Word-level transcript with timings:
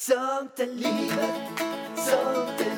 Sånt 0.00 0.60
är 0.60 0.66
livet, 0.66 1.58
sånt 1.96 2.60
är 2.60 2.77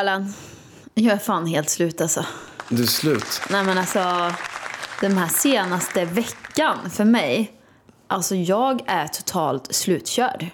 Pallan, 0.00 0.32
jag 0.94 1.14
är 1.14 1.18
fan 1.18 1.46
helt 1.46 1.70
slut 1.70 2.00
alltså. 2.00 2.24
Du 2.68 2.82
är 2.82 2.86
slut. 2.86 3.40
Nej 3.50 3.64
men 3.64 3.78
alltså, 3.78 3.98
den 5.00 5.18
här 5.18 5.28
senaste 5.28 6.04
veckan 6.04 6.90
för 6.90 7.04
mig, 7.04 7.52
alltså 8.06 8.34
jag 8.34 8.82
är 8.86 9.06
totalt 9.06 9.74
slutkörd. 9.74 10.46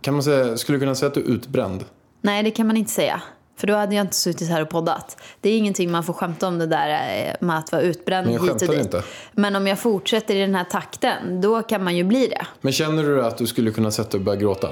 Kan 0.00 0.14
man 0.14 0.22
säga, 0.22 0.56
skulle 0.56 0.76
du 0.76 0.80
kunna 0.80 0.94
säga 0.94 1.08
att 1.08 1.14
du 1.14 1.20
är 1.20 1.24
utbränd? 1.24 1.84
Nej, 2.20 2.42
det 2.42 2.50
kan 2.50 2.66
man 2.66 2.76
inte 2.76 2.90
säga. 2.90 3.22
För 3.56 3.66
då 3.66 3.74
hade 3.74 3.94
jag 3.94 4.04
inte 4.04 4.16
suttit 4.16 4.48
här 4.48 4.62
och 4.62 4.70
poddat. 4.70 5.22
Det 5.40 5.50
är 5.50 5.58
ingenting 5.58 5.90
man 5.90 6.04
får 6.04 6.12
skämta 6.12 6.48
om 6.48 6.58
det 6.58 6.66
där 6.66 6.88
eh, 6.90 7.46
med 7.46 7.58
att 7.58 7.72
vara 7.72 7.82
utbränd 7.82 8.26
Men 8.26 8.34
jag 8.34 8.42
hit 8.42 8.62
och 8.62 8.74
dit. 8.74 8.80
inte. 8.84 9.02
Men 9.32 9.56
om 9.56 9.66
jag 9.66 9.78
fortsätter 9.78 10.36
i 10.36 10.40
den 10.40 10.54
här 10.54 10.64
takten, 10.64 11.40
då 11.40 11.62
kan 11.62 11.84
man 11.84 11.96
ju 11.96 12.04
bli 12.04 12.26
det. 12.26 12.46
Men 12.60 12.72
känner 12.72 13.02
du 13.02 13.24
att 13.24 13.38
du 13.38 13.46
skulle 13.46 13.70
kunna 13.70 13.90
sätta 13.90 14.10
dig 14.10 14.18
och 14.18 14.24
börja 14.24 14.40
gråta? 14.40 14.68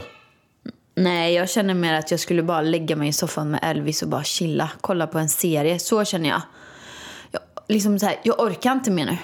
Nej, 1.01 1.35
jag 1.35 1.51
känner 1.51 1.75
mer 1.75 1.95
att 1.95 2.11
jag 2.11 2.21
skulle 2.21 2.43
bara 2.43 2.61
lägga 2.61 2.97
mig 2.97 3.09
i 3.09 3.13
soffan 3.13 3.51
med 3.51 3.61
Elvis 3.63 4.03
och 4.03 4.09
bara 4.09 4.25
chilla. 4.25 4.71
Kolla 4.81 5.07
på 5.07 5.19
en 5.19 5.29
serie. 5.29 5.79
Så 5.79 6.05
känner 6.05 6.29
jag. 6.29 6.43
jag 7.31 7.43
liksom 7.69 7.99
så 7.99 8.07
här, 8.07 8.21
jag 8.23 8.41
orkar 8.41 8.73
inte 8.73 8.91
mer 8.91 9.07
nu. 9.07 9.17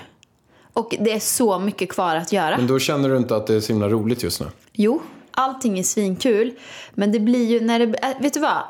Och 0.72 0.94
det 1.00 1.12
är 1.12 1.18
så 1.18 1.58
mycket 1.58 1.88
kvar 1.88 2.16
att 2.16 2.32
göra. 2.32 2.56
Men 2.56 2.66
då 2.66 2.78
känner 2.78 3.08
du 3.08 3.16
inte 3.16 3.36
att 3.36 3.46
det 3.46 3.54
är 3.54 3.60
så 3.60 3.72
himla 3.72 3.88
roligt 3.88 4.22
just 4.22 4.40
nu? 4.40 4.46
Jo, 4.72 5.02
allting 5.30 5.78
är 5.78 5.82
svinkul. 5.82 6.52
Men 6.94 7.12
det 7.12 7.20
blir 7.20 7.44
ju 7.44 7.60
när 7.60 7.78
det... 7.78 7.98
äh, 8.02 8.20
Vet 8.20 8.34
du 8.34 8.40
vad? 8.40 8.62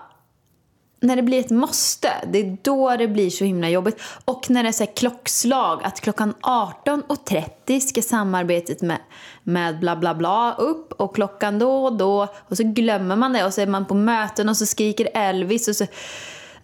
När 1.07 1.17
det 1.17 1.23
blir 1.23 1.41
ett 1.41 1.51
måste, 1.51 2.09
det 2.33 2.39
är 2.39 2.57
då 2.63 2.97
det 2.97 3.09
blir 3.09 3.31
så 3.31 3.45
himla 3.45 3.71
jobbigt. 3.71 4.01
Och 4.25 4.51
när 4.51 4.63
det 4.63 4.69
är 4.69 4.73
så 4.73 4.87
klockslag, 4.87 5.81
att 5.85 6.01
klockan 6.01 6.35
18.30 6.43 7.81
ska 7.81 8.03
samarbetet 8.03 8.83
med, 8.83 8.99
med 9.43 9.81
bla 9.81 9.97
bla 9.97 10.15
bla 10.15 10.55
upp 10.59 10.93
och 10.93 11.15
klockan 11.15 11.59
då 11.59 11.85
och 11.85 11.97
då. 11.97 12.29
Och 12.49 12.57
så 12.57 12.63
glömmer 12.63 13.17
man 13.17 13.33
det 13.33 13.45
och 13.45 13.55
så 13.55 13.61
är 13.61 13.67
man 13.67 13.87
på 13.87 13.95
möten 13.95 14.49
och 14.49 14.57
så 14.57 14.67
skriker 14.67 15.09
Elvis 15.15 15.69
och 15.69 15.77
så... 15.77 15.87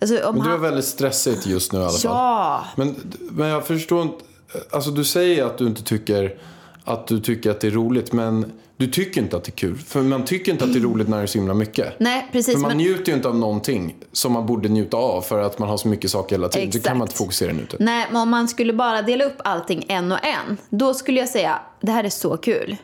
Alltså, 0.00 0.28
om 0.28 0.34
Men 0.34 0.44
du 0.44 0.48
är 0.48 0.52
han, 0.52 0.62
väldigt 0.62 0.84
stressigt 0.84 1.46
just 1.46 1.72
nu 1.72 1.78
i 1.78 1.82
alla 1.82 1.90
fall. 1.90 2.00
Ja! 2.04 2.64
Men, 2.76 2.96
men 3.30 3.48
jag 3.48 3.66
förstår 3.66 4.02
inte. 4.02 4.24
Alltså 4.70 4.90
du 4.90 5.04
säger 5.04 5.44
att 5.44 5.58
du 5.58 5.66
inte 5.66 5.82
tycker 5.82 6.38
att 6.84 7.06
du 7.06 7.20
tycker 7.20 7.50
att 7.50 7.60
det 7.60 7.66
är 7.66 7.70
roligt. 7.70 8.12
Men 8.12 8.52
du 8.82 8.90
tycker 8.90 9.20
inte 9.20 9.36
att 9.36 9.44
det 9.44 9.48
är 9.48 9.56
kul. 9.56 9.78
För 9.78 10.02
man 10.02 10.24
tycker 10.24 10.52
inte 10.52 10.64
att 10.64 10.72
det 10.72 10.78
är 10.78 10.82
roligt 10.82 11.08
när 11.08 11.16
det 11.16 11.22
är 11.22 11.26
så 11.26 11.38
himla 11.38 11.54
mycket. 11.54 11.94
Nej, 12.00 12.28
precis. 12.32 12.54
För 12.54 12.60
man 12.60 12.68
men- 12.68 12.76
njuter 12.76 13.12
ju 13.12 13.16
inte 13.16 13.28
av 13.28 13.36
någonting 13.36 13.94
som 14.12 14.32
man 14.32 14.46
borde 14.46 14.68
njuta 14.68 14.96
av 14.96 15.22
för 15.22 15.38
att 15.42 15.58
man 15.58 15.68
har 15.68 15.76
så 15.76 15.88
mycket 15.88 16.10
saker 16.10 16.36
hela 16.36 16.48
tiden. 16.48 16.70
Det 16.72 16.78
kan 16.78 16.98
man 16.98 17.04
Exakt. 17.06 17.20
inte 17.20 17.24
fokusera 17.24 17.52
nu. 17.52 17.66
Nej, 17.78 18.06
men 18.12 18.22
om 18.22 18.28
man 18.30 18.48
skulle 18.48 18.72
bara 18.72 19.02
dela 19.02 19.24
upp 19.24 19.36
allting 19.44 19.84
en 19.88 20.12
och 20.12 20.18
en, 20.24 20.56
då 20.70 20.94
skulle 20.94 21.20
jag 21.20 21.28
säga 21.28 21.58
det 21.80 21.92
här 21.92 22.04
är 22.04 22.08
så 22.08 22.36
kul. 22.36 22.76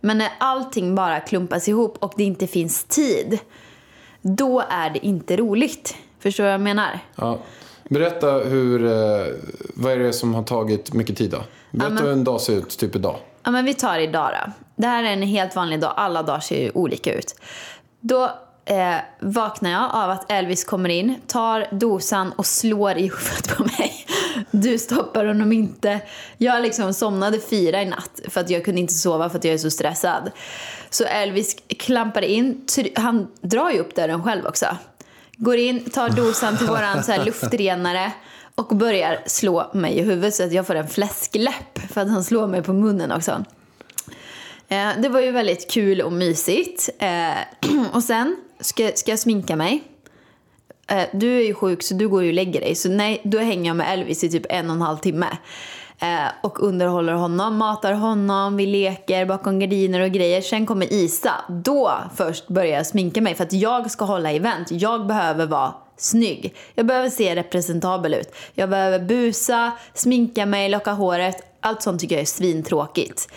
Men 0.00 0.18
när 0.18 0.28
allting 0.40 0.94
bara 0.94 1.20
klumpas 1.20 1.68
ihop 1.68 1.96
och 1.98 2.12
det 2.16 2.24
inte 2.24 2.46
finns 2.46 2.84
tid, 2.84 3.38
då 4.22 4.62
är 4.70 4.90
det 4.90 5.06
inte 5.06 5.36
roligt. 5.36 5.94
Förstår 6.20 6.44
du 6.44 6.48
vad 6.48 6.54
jag 6.54 6.60
menar? 6.60 6.98
Ja. 7.16 7.38
Berätta 7.88 8.30
hur, 8.32 8.84
eh, 8.84 9.26
vad 9.74 9.92
är 9.92 9.98
det 9.98 10.12
som 10.12 10.34
har 10.34 10.42
tagit 10.42 10.92
mycket 10.92 11.16
tid 11.16 11.30
då? 11.30 11.42
Berätta 11.70 11.94
men- 11.94 12.04
hur 12.04 12.12
en 12.12 12.24
dag 12.24 12.40
ser 12.40 12.56
ut, 12.56 12.78
typ 12.78 12.96
idag. 12.96 13.16
Ja, 13.42 13.50
men 13.50 13.64
vi 13.64 13.74
tar 13.74 13.98
idag 13.98 14.30
då. 14.32 14.52
Det 14.76 14.86
här 14.86 15.04
är 15.04 15.12
en 15.12 15.22
helt 15.22 15.56
vanlig 15.56 15.80
dag. 15.80 15.94
Alla 15.96 16.22
dagar 16.22 16.40
ser 16.40 16.62
ju 16.62 16.70
olika 16.74 17.14
ut. 17.14 17.34
Då 18.00 18.24
eh, 18.64 18.96
vaknar 19.20 19.70
jag 19.70 19.90
av 19.92 20.10
att 20.10 20.30
Elvis 20.30 20.64
kommer 20.64 20.88
in, 20.88 21.14
tar 21.26 21.66
dosan 21.70 22.32
och 22.32 22.46
slår 22.46 22.96
i 22.96 23.02
huvudet 23.02 23.56
på 23.56 23.62
mig. 23.62 24.06
Du 24.50 24.78
stoppar 24.78 25.24
honom 25.24 25.52
inte. 25.52 26.00
Jag 26.38 26.62
liksom 26.62 26.94
somnade 26.94 27.40
fyra 27.40 27.82
i 27.82 27.84
natt 27.84 28.20
för 28.28 28.40
att 28.40 28.50
jag 28.50 28.64
kunde 28.64 28.80
inte 28.80 28.94
sova 28.94 29.30
för 29.30 29.38
att 29.38 29.44
jag 29.44 29.54
är 29.54 29.58
så 29.58 29.70
stressad. 29.70 30.30
Så 30.90 31.04
Elvis 31.04 31.56
klampar 31.78 32.22
in. 32.22 32.66
Han 32.96 33.28
drar 33.40 33.70
ju 33.70 33.78
upp 33.78 33.94
dörren 33.94 34.22
själv 34.22 34.46
också. 34.46 34.66
Går 35.36 35.56
in, 35.56 35.90
tar 35.90 36.08
dosan 36.08 36.56
till 36.56 36.66
våran 36.66 37.02
så 37.02 37.12
här 37.12 37.24
luftrenare 37.24 38.12
och 38.60 38.76
börjar 38.76 39.22
slå 39.26 39.70
mig 39.74 39.98
i 39.98 40.02
huvudet 40.02 40.34
så 40.34 40.44
att 40.44 40.52
jag 40.52 40.66
får 40.66 40.74
en 40.74 40.88
fläskläpp 40.88 41.78
för 41.92 42.00
att 42.00 42.10
han 42.10 42.24
slår 42.24 42.46
mig 42.46 42.62
på 42.62 42.72
munnen 42.72 43.12
också. 43.12 43.44
Eh, 44.68 44.88
det 45.02 45.08
var 45.08 45.20
ju 45.20 45.30
väldigt 45.30 45.70
kul 45.70 46.00
och 46.00 46.12
mysigt. 46.12 46.88
Eh, 46.98 47.92
och 47.92 48.02
sen 48.02 48.36
ska, 48.60 48.90
ska 48.94 49.10
jag 49.10 49.18
sminka 49.18 49.56
mig. 49.56 49.82
Eh, 50.88 51.04
du 51.12 51.36
är 51.36 51.46
ju 51.46 51.54
sjuk 51.54 51.82
så 51.82 51.94
du 51.94 52.08
går 52.08 52.22
ju 52.22 52.28
och 52.28 52.34
lägger 52.34 52.60
dig. 52.60 52.74
Så 52.74 52.88
nej, 52.88 53.20
då 53.24 53.38
hänger 53.38 53.70
jag 53.70 53.76
med 53.76 53.92
Elvis 53.92 54.24
i 54.24 54.28
typ 54.28 54.46
en 54.48 54.70
och 54.70 54.76
en 54.76 54.82
halv 54.82 54.96
timme. 54.96 55.26
Och 56.42 56.62
underhåller 56.62 57.12
honom, 57.12 57.56
matar 57.56 57.92
honom, 57.92 58.56
vi 58.56 58.66
leker 58.66 59.26
bakom 59.26 59.58
gardiner 59.58 60.00
och 60.00 60.10
grejer. 60.10 60.40
Sen 60.40 60.66
kommer 60.66 60.92
Isa. 60.92 61.34
Då 61.48 61.92
först 62.14 62.48
börjar 62.48 62.76
jag 62.76 62.86
sminka 62.86 63.20
mig 63.20 63.34
för 63.34 63.44
att 63.44 63.52
jag 63.52 63.90
ska 63.90 64.04
hålla 64.04 64.30
event. 64.30 64.68
Jag 64.70 65.06
behöver 65.06 65.46
vara 65.46 65.74
snygg. 66.00 66.54
Jag 66.74 66.86
behöver 66.86 67.10
se 67.10 67.36
representabel 67.36 68.14
ut. 68.14 68.34
Jag 68.54 68.70
behöver 68.70 68.98
busa, 68.98 69.72
sminka 69.94 70.46
mig, 70.46 70.68
locka 70.68 70.92
håret. 70.92 71.46
Allt 71.62 71.82
sånt 71.82 72.00
tycker 72.00 72.14
jag 72.14 72.22
är 72.22 72.26
svintråkigt. 72.26 73.28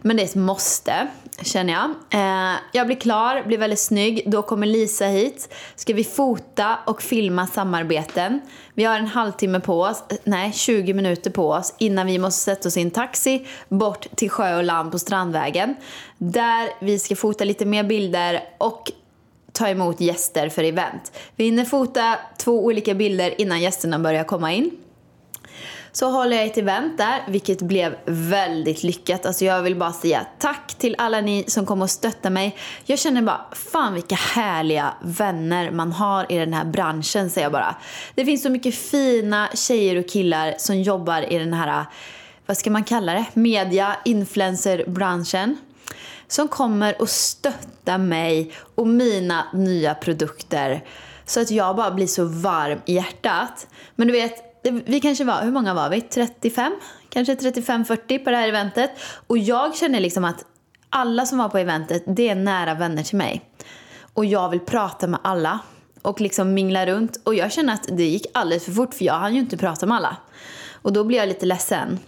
Men 0.00 0.16
det 0.16 0.22
är 0.22 0.24
ett 0.24 0.34
måste, 0.34 1.08
känner 1.42 1.72
jag. 1.72 1.90
Eh, 2.20 2.56
jag 2.72 2.86
blir 2.86 2.96
klar, 2.96 3.42
blir 3.46 3.58
väldigt 3.58 3.80
snygg. 3.80 4.22
Då 4.26 4.42
kommer 4.42 4.66
Lisa 4.66 5.04
hit. 5.04 5.54
Ska 5.76 5.94
vi 5.94 6.04
fota 6.04 6.78
och 6.86 7.02
filma 7.02 7.46
samarbeten. 7.46 8.40
Vi 8.74 8.84
har 8.84 8.98
en 8.98 9.06
halvtimme 9.06 9.60
på 9.60 9.82
oss, 9.82 10.04
nej 10.24 10.52
20 10.52 10.94
minuter 10.94 11.30
på 11.30 11.50
oss 11.50 11.74
innan 11.78 12.06
vi 12.06 12.18
måste 12.18 12.40
sätta 12.40 12.68
oss 12.68 12.76
i 12.76 12.80
en 12.80 12.90
taxi 12.90 13.46
bort 13.68 14.06
till 14.16 14.30
sjö 14.30 14.56
och 14.56 14.64
land 14.64 14.92
på 14.92 14.98
Strandvägen. 14.98 15.76
Där 16.18 16.68
vi 16.80 16.98
ska 16.98 17.16
fota 17.16 17.44
lite 17.44 17.64
mer 17.64 17.84
bilder 17.84 18.44
och 18.58 18.92
ta 19.52 19.68
emot 19.68 20.00
gäster 20.00 20.48
för 20.48 20.64
event. 20.64 21.12
Vi 21.36 21.44
hinner 21.44 21.64
fota 21.64 22.18
två 22.38 22.64
olika 22.64 22.94
bilder 22.94 23.40
innan 23.40 23.60
gästerna 23.60 23.98
börjar 23.98 24.24
komma 24.24 24.52
in. 24.52 24.70
Så 25.92 26.10
håller 26.10 26.36
jag 26.36 26.46
ett 26.46 26.58
event 26.58 26.98
där, 26.98 27.22
vilket 27.28 27.62
blev 27.62 27.96
väldigt 28.04 28.82
lyckat. 28.82 29.26
Alltså 29.26 29.44
jag 29.44 29.62
vill 29.62 29.76
bara 29.76 29.92
säga 29.92 30.26
tack 30.38 30.74
till 30.78 30.94
alla 30.98 31.20
ni 31.20 31.44
som 31.46 31.66
kom 31.66 31.82
och 31.82 31.90
stöttade 31.90 32.30
mig. 32.30 32.56
Jag 32.84 32.98
känner 32.98 33.22
bara, 33.22 33.46
fan 33.52 33.94
vilka 33.94 34.14
härliga 34.14 34.94
vänner 35.02 35.70
man 35.70 35.92
har 35.92 36.32
i 36.32 36.38
den 36.38 36.52
här 36.52 36.64
branschen, 36.64 37.30
säger 37.30 37.44
jag 37.44 37.52
bara. 37.52 37.76
Det 38.14 38.24
finns 38.24 38.42
så 38.42 38.50
mycket 38.50 38.74
fina 38.74 39.48
tjejer 39.54 39.96
och 39.96 40.08
killar 40.08 40.54
som 40.58 40.82
jobbar 40.82 41.32
i 41.32 41.38
den 41.38 41.54
här, 41.54 41.84
vad 42.46 42.56
ska 42.56 42.70
man 42.70 42.84
kalla 42.84 43.12
det, 43.12 43.24
media, 43.34 43.96
influencerbranschen 44.04 45.56
som 46.30 46.48
kommer 46.48 47.00
och 47.02 47.08
stöttar 47.08 47.98
mig 47.98 48.52
och 48.74 48.86
mina 48.86 49.46
nya 49.52 49.94
produkter 49.94 50.84
så 51.26 51.40
att 51.40 51.50
jag 51.50 51.76
bara 51.76 51.90
blir 51.90 52.06
så 52.06 52.24
varm 52.24 52.80
i 52.86 52.94
hjärtat. 52.94 53.66
Men 53.96 54.06
du 54.06 54.12
vet, 54.12 54.34
vi 54.62 55.00
kanske 55.00 55.24
var, 55.24 55.42
hur 55.42 55.50
många 55.52 55.74
var 55.74 55.90
vi? 55.90 56.00
35? 56.00 56.72
Kanske 57.08 57.34
35-40 57.34 58.24
på 58.24 58.30
det 58.30 58.36
här 58.36 58.48
eventet. 58.48 58.90
Och 59.26 59.38
jag 59.38 59.76
känner 59.76 60.00
liksom 60.00 60.24
att 60.24 60.44
alla 60.90 61.26
som 61.26 61.38
var 61.38 61.48
på 61.48 61.58
eventet, 61.58 62.02
det 62.06 62.28
är 62.28 62.34
nära 62.34 62.74
vänner 62.74 63.02
till 63.02 63.16
mig. 63.16 63.42
Och 64.14 64.24
jag 64.24 64.48
vill 64.48 64.60
prata 64.60 65.06
med 65.06 65.20
alla 65.24 65.58
och 66.02 66.20
liksom 66.20 66.54
mingla 66.54 66.86
runt. 66.86 67.20
Och 67.24 67.34
jag 67.34 67.52
känner 67.52 67.74
att 67.74 67.88
det 67.88 68.04
gick 68.04 68.26
alldeles 68.34 68.64
för 68.64 68.72
fort 68.72 68.94
för 68.94 69.04
jag 69.04 69.14
hann 69.14 69.34
ju 69.34 69.40
inte 69.40 69.56
prata 69.56 69.86
med 69.86 69.96
alla. 69.96 70.16
Och 70.82 70.92
då 70.92 71.04
blir 71.04 71.18
jag 71.18 71.28
lite 71.28 71.46
ledsen. 71.46 71.98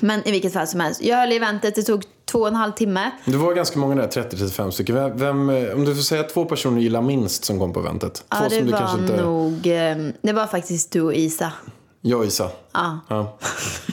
Men 0.00 0.28
i 0.28 0.30
vilket 0.30 0.52
fall 0.52 0.66
som 0.66 0.80
helst, 0.80 1.02
jag 1.02 1.16
höll 1.16 1.32
eventet, 1.32 1.74
det 1.74 1.82
tog 1.82 2.04
två 2.30 2.38
och 2.38 2.48
en 2.48 2.54
halv 2.54 2.72
timme. 2.72 3.10
Det 3.24 3.36
var 3.36 3.54
ganska 3.54 3.78
många 3.78 3.94
där, 3.94 4.08
30-35 4.08 4.70
stycken. 4.70 4.94
Vem, 4.94 5.16
vem, 5.16 5.50
eh, 5.50 5.74
om 5.74 5.84
du 5.84 5.94
får 5.94 6.02
säga 6.02 6.22
två 6.22 6.44
personer 6.44 6.76
du 6.76 6.82
gillar 6.82 7.02
minst 7.02 7.44
som 7.44 7.58
kom 7.58 7.72
på 7.72 7.80
eventet. 7.80 8.14
Två 8.14 8.22
Ja, 8.30 8.48
det 8.48 8.50
som 8.56 8.66
du 8.66 8.72
var 8.72 8.78
kanske 8.78 8.98
inte... 9.00 9.22
nog... 9.22 9.66
eh, 9.66 9.96
Det 10.22 10.32
var 10.32 10.46
faktiskt 10.46 10.92
du 10.92 11.00
och 11.00 11.14
Isa. 11.14 11.52
Jag 12.00 12.18
och 12.20 12.26
Isa. 12.26 12.50
Ja, 12.72 12.98
Ja. 13.08 13.38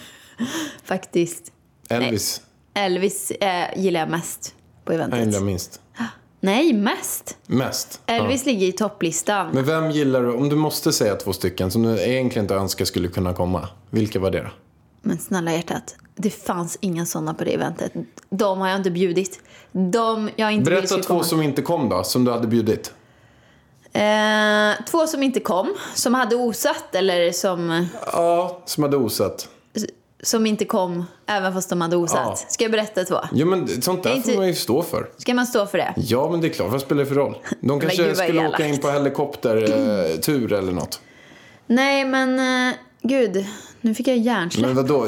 faktiskt. 0.83 1.51
Elvis. 1.89 2.41
Elvis 2.73 3.31
eh, 3.31 3.79
gillar 3.81 3.99
jag 3.99 4.09
mest 4.09 4.55
på 4.85 4.93
Jag 4.93 4.99
eventet. 4.99 5.25
gillar 5.25 5.39
minst. 5.39 5.81
Nej, 6.39 6.73
mest. 6.73 7.37
Mest. 7.47 8.01
Elvis 8.05 8.45
ligger 8.45 8.67
i 8.67 8.71
topplistan. 8.71 9.47
Men 9.53 9.65
vem 9.65 9.91
gillar 9.91 10.21
du, 10.23 10.33
om 10.33 10.49
du 10.49 10.55
måste 10.55 10.93
säga 10.93 11.15
två 11.15 11.33
stycken 11.33 11.71
som 11.71 11.83
du 11.83 11.99
egentligen 12.01 12.43
inte 12.43 12.55
önskar 12.55 12.85
skulle 12.85 13.07
kunna 13.07 13.33
komma. 13.33 13.67
Vilka 13.89 14.19
var 14.19 14.31
det 14.31 14.39
då? 14.43 14.49
Men 15.07 15.17
snälla 15.19 15.51
hjärtat, 15.53 15.95
det 16.15 16.29
fanns 16.29 16.77
inga 16.81 17.05
sådana 17.05 17.33
på 17.33 17.43
det 17.43 17.53
eventet. 17.53 17.91
De 18.29 18.59
har 18.59 18.67
jag 18.67 18.77
inte 18.79 18.91
bjudit. 18.91 19.39
De 19.71 20.29
jag 20.35 20.51
inte 20.51 20.71
Berätta 20.71 20.95
två 20.95 21.03
komma. 21.03 21.23
som 21.23 21.41
inte 21.41 21.61
kom 21.61 21.89
då, 21.89 22.03
som 22.03 22.25
du 22.25 22.31
hade 22.31 22.47
bjudit. 22.47 22.93
Eh, 23.93 24.85
två 24.91 25.07
som 25.07 25.23
inte 25.23 25.39
kom, 25.39 25.75
som 25.95 26.13
hade 26.13 26.35
osatt 26.35 26.95
eller 26.95 27.31
som, 27.31 27.87
Ja, 28.13 28.61
som 28.65 28.83
hade 28.83 28.97
osett. 28.97 29.49
som 30.23 30.45
inte 30.45 30.65
kom 30.65 31.05
även 31.25 31.53
fast 31.53 31.69
de 31.69 31.81
hade 31.81 31.95
osatt. 31.95 32.19
Ja. 32.25 32.35
Ska 32.49 32.63
jag 32.63 32.71
berätta 32.71 33.03
två? 33.03 33.19
Jo 33.31 33.47
men 33.47 33.81
sånt 33.81 34.03
där 34.03 34.15
inte- 34.15 34.29
får 34.31 34.37
man 34.37 34.47
ju 34.47 34.53
stå 34.55 34.83
för. 34.83 35.09
Ska 35.17 35.33
man 35.33 35.47
stå 35.47 35.65
för 35.65 35.77
det? 35.77 35.93
Ja 35.97 36.29
men 36.31 36.41
det 36.41 36.47
är 36.47 36.49
klart, 36.53 36.71
vad 36.71 36.81
spelar 36.81 37.03
det 37.03 37.09
för 37.09 37.15
roll? 37.15 37.37
De 37.61 37.79
kanske 37.79 38.03
gud, 38.03 38.17
skulle 38.17 38.47
åka 38.47 38.65
in 38.67 38.77
på 38.79 38.91
helikoptertur 38.91 40.53
eller 40.53 40.71
något. 40.71 41.01
Nej 41.67 42.05
men, 42.05 42.39
eh, 42.69 42.75
gud. 43.01 43.45
Nu 43.87 43.93
fick 43.93 44.07
jag 44.07 44.17
hjärnsläpp. 44.17 44.65
Men 44.65 44.75
vadå? 44.75 45.07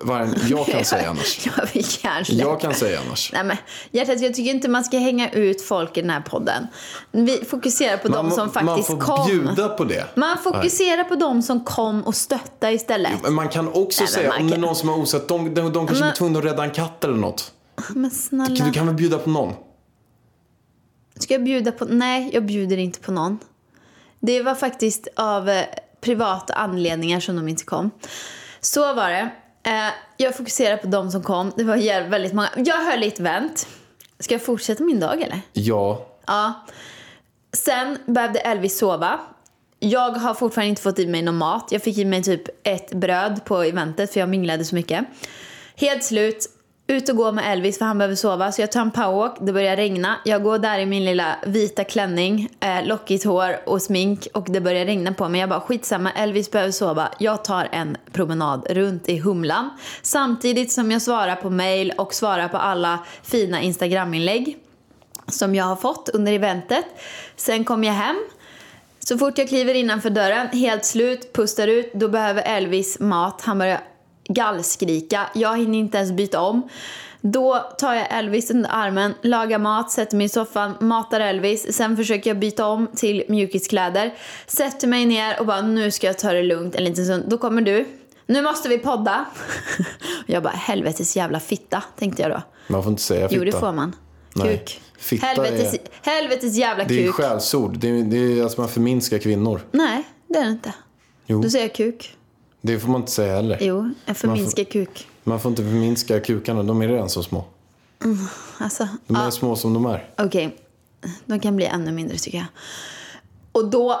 Vad 0.00 0.20
är 0.20 0.26
det- 0.26 0.48
Jag 0.48 0.66
kan 0.66 0.84
säga 0.84 1.10
annars. 1.10 1.46
jag 1.56 1.68
fick 1.68 2.04
hjärnsläpp. 2.04 2.38
Jag 2.40 2.60
kan 2.60 2.74
säga 2.74 3.00
annars. 3.06 3.30
Nej 3.32 3.44
men 3.44 3.56
hjärtat, 3.90 4.20
jag 4.20 4.34
tycker 4.34 4.50
inte 4.50 4.68
man 4.68 4.84
ska 4.84 4.98
hänga 4.98 5.30
ut 5.30 5.62
folk 5.62 5.96
i 5.96 6.00
den 6.00 6.10
här 6.10 6.20
podden. 6.20 6.66
Vi 7.12 7.44
fokuserar 7.44 7.96
på 7.96 8.08
de 8.08 8.30
som 8.30 8.50
faktiskt 8.50 8.88
man 8.88 8.98
får 9.00 9.16
kom. 9.16 9.26
bjuda 9.26 9.68
på 9.68 9.84
det. 9.84 10.06
Man 10.16 10.38
fokuserar 10.38 11.04
på 11.04 11.14
de 11.14 11.42
som 11.42 11.64
kom 11.64 12.02
och 12.02 12.14
stötta 12.14 12.72
istället. 12.72 13.12
Men 13.22 13.34
man 13.34 13.48
kan 13.48 13.68
också 13.68 14.02
Nej, 14.02 14.12
säga, 14.12 14.34
om 14.40 14.48
det 14.50 14.54
är 14.56 14.58
någon 14.58 14.76
som 14.76 14.88
har 14.88 14.96
osett, 14.98 15.28
de, 15.28 15.54
de, 15.54 15.60
de 15.60 15.72
kanske 15.72 15.94
Men- 15.94 16.00
blir 16.10 16.16
tvungna 16.16 16.38
att 16.38 16.44
rädda 16.44 16.64
en 16.64 16.70
katt 16.70 17.04
eller 17.04 17.16
något. 17.16 17.52
Men 17.94 18.10
snälla. 18.10 18.64
Du 18.64 18.72
kan 18.72 18.86
väl 18.86 18.94
bjuda 18.94 19.18
på 19.18 19.30
någon? 19.30 19.52
Ska 21.18 21.34
jag 21.34 21.44
bjuda 21.44 21.72
på... 21.72 21.84
Nej, 21.84 22.30
jag 22.32 22.46
bjuder 22.46 22.76
inte 22.76 23.00
på 23.00 23.12
någon. 23.12 23.38
Det 24.20 24.42
var 24.42 24.54
faktiskt 24.54 25.08
av 25.16 25.48
eh, 25.48 25.62
privata 26.06 26.54
anledningar 26.54 27.20
som 27.20 27.36
de 27.36 27.48
inte 27.48 27.64
kom. 27.64 27.90
Så 28.60 28.94
var 28.94 29.10
det. 29.10 29.30
Eh, 29.66 29.92
jag 30.16 30.36
fokuserar 30.36 30.76
på 30.76 30.86
de 30.86 31.10
som 31.10 31.22
kom. 31.22 31.52
Det 31.56 31.64
var 31.64 32.08
väldigt 32.08 32.32
många. 32.32 32.48
Jag 32.56 32.84
höll 32.84 33.02
i 33.02 33.06
ett 33.06 33.20
event. 33.20 33.66
Ska 34.18 34.34
jag 34.34 34.42
fortsätta 34.42 34.84
min 34.84 35.00
dag 35.00 35.22
eller? 35.22 35.40
Ja. 35.52 36.06
Ja. 36.26 36.66
Sen 37.52 37.98
behövde 38.06 38.38
Elvis 38.38 38.78
sova. 38.78 39.20
Jag 39.78 40.10
har 40.10 40.34
fortfarande 40.34 40.68
inte 40.68 40.82
fått 40.82 40.98
i 40.98 41.06
mig 41.06 41.22
någon 41.22 41.36
mat. 41.36 41.68
Jag 41.70 41.82
fick 41.82 41.98
i 41.98 42.04
mig 42.04 42.22
typ 42.22 42.66
ett 42.66 42.92
bröd 42.92 43.44
på 43.44 43.62
eventet 43.62 44.12
för 44.12 44.20
jag 44.20 44.28
minglade 44.28 44.64
så 44.64 44.74
mycket. 44.74 45.04
Helt 45.76 46.04
slut. 46.04 46.46
Ut 46.88 47.08
och 47.08 47.16
gå 47.16 47.32
med 47.32 47.52
Elvis 47.52 47.78
för 47.78 47.84
han 47.84 47.98
behöver 47.98 48.14
sova. 48.14 48.52
Så 48.52 48.60
jag 48.60 48.72
tar 48.72 48.80
en 48.80 48.90
powerwalk. 48.90 49.36
Det 49.40 49.52
börjar 49.52 49.76
regna. 49.76 50.16
Jag 50.24 50.42
går 50.42 50.58
där 50.58 50.78
i 50.78 50.86
min 50.86 51.04
lilla 51.04 51.36
vita 51.46 51.84
klänning, 51.84 52.48
eh, 52.60 52.86
lockigt 52.86 53.24
hår 53.24 53.56
och 53.66 53.82
smink 53.82 54.28
och 54.34 54.46
det 54.48 54.60
börjar 54.60 54.84
regna 54.84 55.12
på 55.12 55.28
mig. 55.28 55.40
Jag 55.40 55.48
bara 55.48 55.60
skitsamma, 55.60 56.10
Elvis 56.10 56.50
behöver 56.50 56.72
sova. 56.72 57.08
Jag 57.18 57.44
tar 57.44 57.68
en 57.72 57.96
promenad 58.12 58.66
runt 58.70 59.08
i 59.08 59.18
Humlan. 59.18 59.70
Samtidigt 60.02 60.72
som 60.72 60.90
jag 60.90 61.02
svarar 61.02 61.36
på 61.36 61.50
mail 61.50 61.92
och 61.98 62.14
svarar 62.14 62.48
på 62.48 62.56
alla 62.56 62.98
fina 63.22 63.60
Instagram-inlägg 63.60 64.56
som 65.28 65.54
jag 65.54 65.64
har 65.64 65.76
fått 65.76 66.08
under 66.08 66.32
eventet. 66.32 66.84
Sen 67.36 67.64
kom 67.64 67.84
jag 67.84 67.94
hem. 67.94 68.16
Så 68.98 69.18
fort 69.18 69.38
jag 69.38 69.48
kliver 69.48 69.74
innanför 69.74 70.10
dörren, 70.10 70.48
helt 70.48 70.84
slut, 70.84 71.32
pustar 71.32 71.68
ut, 71.68 71.92
då 71.94 72.08
behöver 72.08 72.42
Elvis 72.42 73.00
mat. 73.00 73.40
Han 73.40 73.58
börjar 73.58 73.80
gallskrika. 74.28 75.26
Jag 75.34 75.58
hinner 75.58 75.78
inte 75.78 75.98
ens 75.98 76.12
byta 76.12 76.40
om. 76.40 76.68
Då 77.20 77.58
tar 77.78 77.94
jag 77.94 78.06
Elvis 78.18 78.50
under 78.50 78.70
armen, 78.72 79.14
lagar 79.22 79.58
mat, 79.58 79.90
sätter 79.90 80.16
mig 80.16 80.26
i 80.26 80.28
soffan, 80.28 80.74
matar 80.80 81.20
Elvis. 81.20 81.72
Sen 81.76 81.96
försöker 81.96 82.30
jag 82.30 82.38
byta 82.38 82.66
om 82.66 82.86
till 82.96 83.24
mjukiskläder. 83.28 84.14
Sätter 84.46 84.88
mig 84.88 85.06
ner 85.06 85.40
och 85.40 85.46
bara 85.46 85.62
nu 85.62 85.90
ska 85.90 86.06
jag 86.06 86.18
ta 86.18 86.32
det 86.32 86.42
lugnt 86.42 86.74
en 86.74 86.84
liten 86.84 87.04
stund. 87.04 87.24
Då 87.26 87.38
kommer 87.38 87.62
du. 87.62 87.84
Nu 88.26 88.42
måste 88.42 88.68
vi 88.68 88.78
podda. 88.78 89.24
jag 90.26 90.42
bara 90.42 90.54
helvetes 90.54 91.16
jävla 91.16 91.40
fitta, 91.40 91.82
tänkte 91.98 92.22
jag 92.22 92.30
då. 92.30 92.42
Man 92.68 92.82
får 92.82 92.90
inte 92.90 93.02
säga 93.02 93.28
fitta. 93.28 93.38
Jo, 93.38 93.44
det 93.44 93.52
får 93.52 93.72
man. 93.72 93.96
Nej. 94.34 94.58
Kuk. 94.58 94.80
Fitta 94.98 95.26
helvetes, 95.26 95.74
är- 95.74 95.80
helvetes 96.10 96.56
jävla 96.56 96.84
Det 96.84 96.94
är 96.94 96.98
ju 96.98 97.06
kuk. 97.06 97.14
skällsord. 97.14 97.78
Det 97.78 97.88
är, 97.88 98.02
det 98.02 98.16
är 98.16 98.42
alltså 98.42 98.60
man 98.60 98.68
förminskar 98.70 99.18
kvinnor. 99.18 99.60
Nej, 99.72 100.02
det 100.28 100.38
är 100.38 100.44
det 100.44 100.50
inte. 100.50 100.72
Jo. 101.26 101.42
Då 101.42 101.50
säger 101.50 101.64
jag 101.64 101.74
kuk. 101.74 102.16
Det 102.66 102.78
får 102.78 102.88
man 102.88 103.00
inte 103.00 103.12
säga 103.12 103.34
heller. 103.36 103.58
Jo, 103.60 103.90
jag 104.06 104.16
förminskar 104.16 104.64
kuk. 104.64 105.08
Man 105.24 105.40
får 105.40 105.50
inte 105.50 105.62
förminska 105.62 106.20
kukarna, 106.20 106.62
de 106.62 106.82
är 106.82 106.88
redan 106.88 107.08
så 107.08 107.22
små. 107.22 107.44
Alltså, 108.58 108.88
De 109.06 109.16
är 109.16 109.24
ja, 109.24 109.30
små 109.30 109.56
som 109.56 109.74
de 109.74 109.86
är. 109.86 110.10
okej. 110.18 110.56
De 111.26 111.40
kan 111.40 111.56
bli 111.56 111.66
ännu 111.66 111.92
mindre 111.92 112.18
tycker 112.18 112.38
jag. 112.38 112.46
Och 113.52 113.70
då 113.70 114.00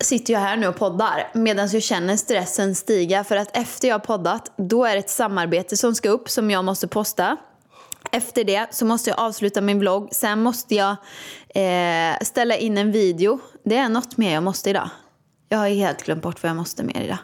sitter 0.00 0.32
jag 0.32 0.40
här 0.40 0.56
nu 0.56 0.66
och 0.66 0.76
poddar 0.76 1.30
medan 1.34 1.68
jag 1.72 1.82
känner 1.82 2.16
stressen 2.16 2.74
stiga 2.74 3.24
för 3.24 3.36
att 3.36 3.56
efter 3.56 3.88
jag 3.88 3.94
har 3.94 4.00
poddat 4.00 4.52
då 4.56 4.84
är 4.84 4.92
det 4.92 4.98
ett 4.98 5.10
samarbete 5.10 5.76
som 5.76 5.94
ska 5.94 6.08
upp 6.08 6.30
som 6.30 6.50
jag 6.50 6.64
måste 6.64 6.88
posta. 6.88 7.36
Efter 8.12 8.44
det 8.44 8.66
så 8.74 8.86
måste 8.86 9.10
jag 9.10 9.18
avsluta 9.18 9.60
min 9.60 9.78
vlogg. 9.78 10.08
Sen 10.12 10.42
måste 10.42 10.74
jag 10.74 10.96
eh, 11.54 12.18
ställa 12.22 12.56
in 12.56 12.78
en 12.78 12.92
video. 12.92 13.38
Det 13.64 13.76
är 13.76 13.88
något 13.88 14.16
mer 14.16 14.34
jag 14.34 14.42
måste 14.42 14.70
idag. 14.70 14.90
Jag 15.48 15.58
har 15.58 15.68
helt 15.68 16.02
glömt 16.04 16.22
bort 16.22 16.42
vad 16.42 16.50
jag 16.50 16.56
måste 16.56 16.82
mer 16.82 17.00
idag. 17.00 17.18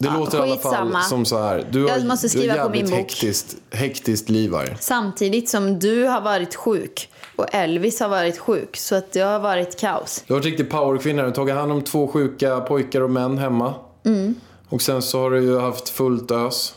Det 0.00 0.08
Ja, 0.08 0.16
låter 0.18 0.38
i 0.38 0.40
alla 0.40 0.56
fall 0.56 1.02
som 1.02 1.24
så 1.24 1.38
här. 1.42 1.66
Du 1.70 1.82
har, 1.82 1.90
Jag 1.90 2.06
måste 2.06 2.28
skriva 2.28 2.54
du 2.54 2.60
har 2.60 2.66
på 2.66 2.72
min 2.72 2.80
jävligt 2.80 2.90
bok. 2.98 3.10
Hektiskt, 3.10 3.56
hektiskt 3.70 4.28
liv 4.28 4.54
här. 4.54 4.76
Samtidigt 4.80 5.48
som 5.48 5.78
du 5.78 6.04
har 6.04 6.20
varit 6.20 6.54
sjuk 6.54 7.10
och 7.36 7.54
Elvis 7.54 8.00
har 8.00 8.08
varit 8.08 8.38
sjuk. 8.38 8.76
Så 8.76 8.94
att 8.94 9.12
det 9.12 9.20
har 9.20 9.38
varit 9.38 9.80
kaos. 9.80 10.24
Du 10.26 10.32
har 10.32 10.40
varit 10.40 10.46
riktig 10.46 10.70
powerkvinna. 10.70 11.22
Du 11.22 11.28
har 11.28 11.34
tagit 11.34 11.54
hand 11.54 11.72
om 11.72 11.82
två 11.82 12.08
sjuka 12.08 12.60
pojkar 12.60 13.00
och 13.00 13.10
män 13.10 13.38
hemma. 13.38 13.74
Mm. 14.04 14.34
Och 14.68 14.82
sen 14.82 15.02
så 15.02 15.20
har 15.20 15.30
du 15.30 15.42
ju 15.42 15.58
haft 15.58 15.88
fullt 15.88 16.30
ös. 16.30 16.74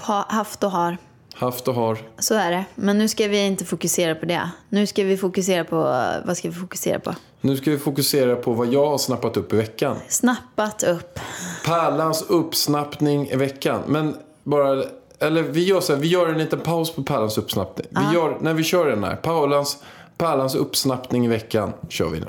Ha, 0.00 0.26
haft 0.28 0.64
och 0.64 0.70
har. 0.70 0.96
Haft 1.34 1.68
och 1.68 1.74
har. 1.74 1.98
Så 2.18 2.34
är 2.34 2.50
det. 2.50 2.64
Men 2.74 2.98
nu 2.98 3.08
ska 3.08 3.28
vi 3.28 3.46
inte 3.46 3.64
fokusera 3.64 4.14
på 4.14 4.26
det. 4.26 4.50
Nu 4.68 4.86
ska 4.86 5.04
vi 5.04 5.16
fokusera 5.16 5.64
på... 5.64 5.76
Vad 6.24 6.36
ska 6.36 6.48
vi 6.48 6.54
fokusera 6.54 6.98
på? 7.00 7.14
Nu 7.44 7.56
ska 7.56 7.70
vi 7.70 7.78
fokusera 7.78 8.36
på 8.36 8.52
vad 8.52 8.66
jag 8.66 8.86
har 8.86 8.98
snappat 8.98 9.36
upp 9.36 9.52
i 9.52 9.56
veckan. 9.56 9.96
Snappat 10.08 10.82
upp. 10.82 11.18
Pärlans 11.66 12.24
uppsnappning 12.28 13.28
i 13.28 13.36
veckan. 13.36 13.82
Men 13.86 14.16
bara... 14.42 14.84
Eller 15.18 15.42
vi 15.42 15.64
gör 15.64 15.80
så 15.80 15.94
här, 15.94 16.00
vi 16.00 16.08
gör 16.08 16.26
en 16.26 16.38
liten 16.38 16.60
paus 16.60 16.94
på 16.94 17.02
Pärlans 17.02 17.38
uppsnappning. 17.38 17.86
Vi 17.90 18.14
gör, 18.14 18.38
när 18.40 18.54
vi 18.54 18.62
kör 18.62 18.86
den 18.86 19.04
här. 19.04 19.16
Pärlans, 19.16 19.78
Pärlans 20.18 20.54
uppsnappning 20.54 21.24
i 21.24 21.28
veckan 21.28 21.72
kör 21.88 22.08
vi 22.08 22.20
nu. 22.20 22.26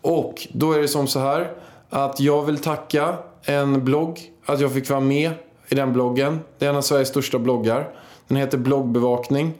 Och 0.00 0.46
då 0.52 0.72
är 0.72 0.80
det 0.80 0.88
som 0.88 1.06
så 1.06 1.18
här 1.18 1.52
att 1.90 2.20
jag 2.20 2.42
vill 2.42 2.58
tacka 2.58 3.14
en 3.42 3.84
blogg 3.84 4.32
att 4.46 4.60
jag 4.60 4.72
fick 4.72 4.90
vara 4.90 5.00
med 5.00 5.30
i 5.68 5.74
den 5.74 5.92
bloggen. 5.92 6.40
Det 6.58 6.66
är 6.66 6.70
en 6.70 6.76
av 6.76 6.82
Sveriges 6.82 7.08
största 7.08 7.38
bloggar. 7.38 7.88
Den 8.28 8.36
heter 8.36 8.58
Bloggbevakning. 8.58 9.54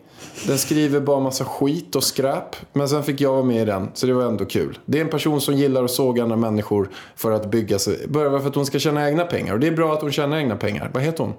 Den 0.47 0.59
skriver 0.59 1.01
bara 1.01 1.21
massa 1.21 1.45
skit 1.45 1.97
och 1.97 2.05
skräp. 2.05 2.57
Men 2.73 2.89
sen 2.89 3.03
fick 3.03 3.21
jag 3.21 3.33
vara 3.33 3.43
med 3.43 3.63
i 3.63 3.65
den, 3.65 3.91
så 3.95 4.07
det 4.07 4.13
var 4.13 4.23
ändå 4.23 4.45
kul. 4.45 4.79
Det 4.85 4.99
är 4.99 5.03
en 5.03 5.11
person 5.11 5.41
som 5.41 5.55
gillar 5.55 5.85
att 5.85 5.91
såga 5.91 6.23
andra 6.23 6.37
människor 6.37 6.91
för 7.17 7.33
att 7.33 7.51
bygga 7.51 7.79
sig. 7.79 8.07
Bara 8.09 8.41
för 8.41 8.49
att 8.49 8.55
hon 8.55 8.67
ska 8.67 8.79
tjäna 8.79 9.09
egna 9.09 9.25
pengar. 9.25 9.53
Och 9.55 9.61
det 9.61 9.67
är 9.67 9.73
bra 9.73 9.93
att 9.93 10.03
hon 10.03 10.13
tjänar 10.13 10.37
egna 10.37 10.57
pengar. 10.57 10.91
Vad 10.95 11.03
heter 11.03 11.25
hon? 11.25 11.33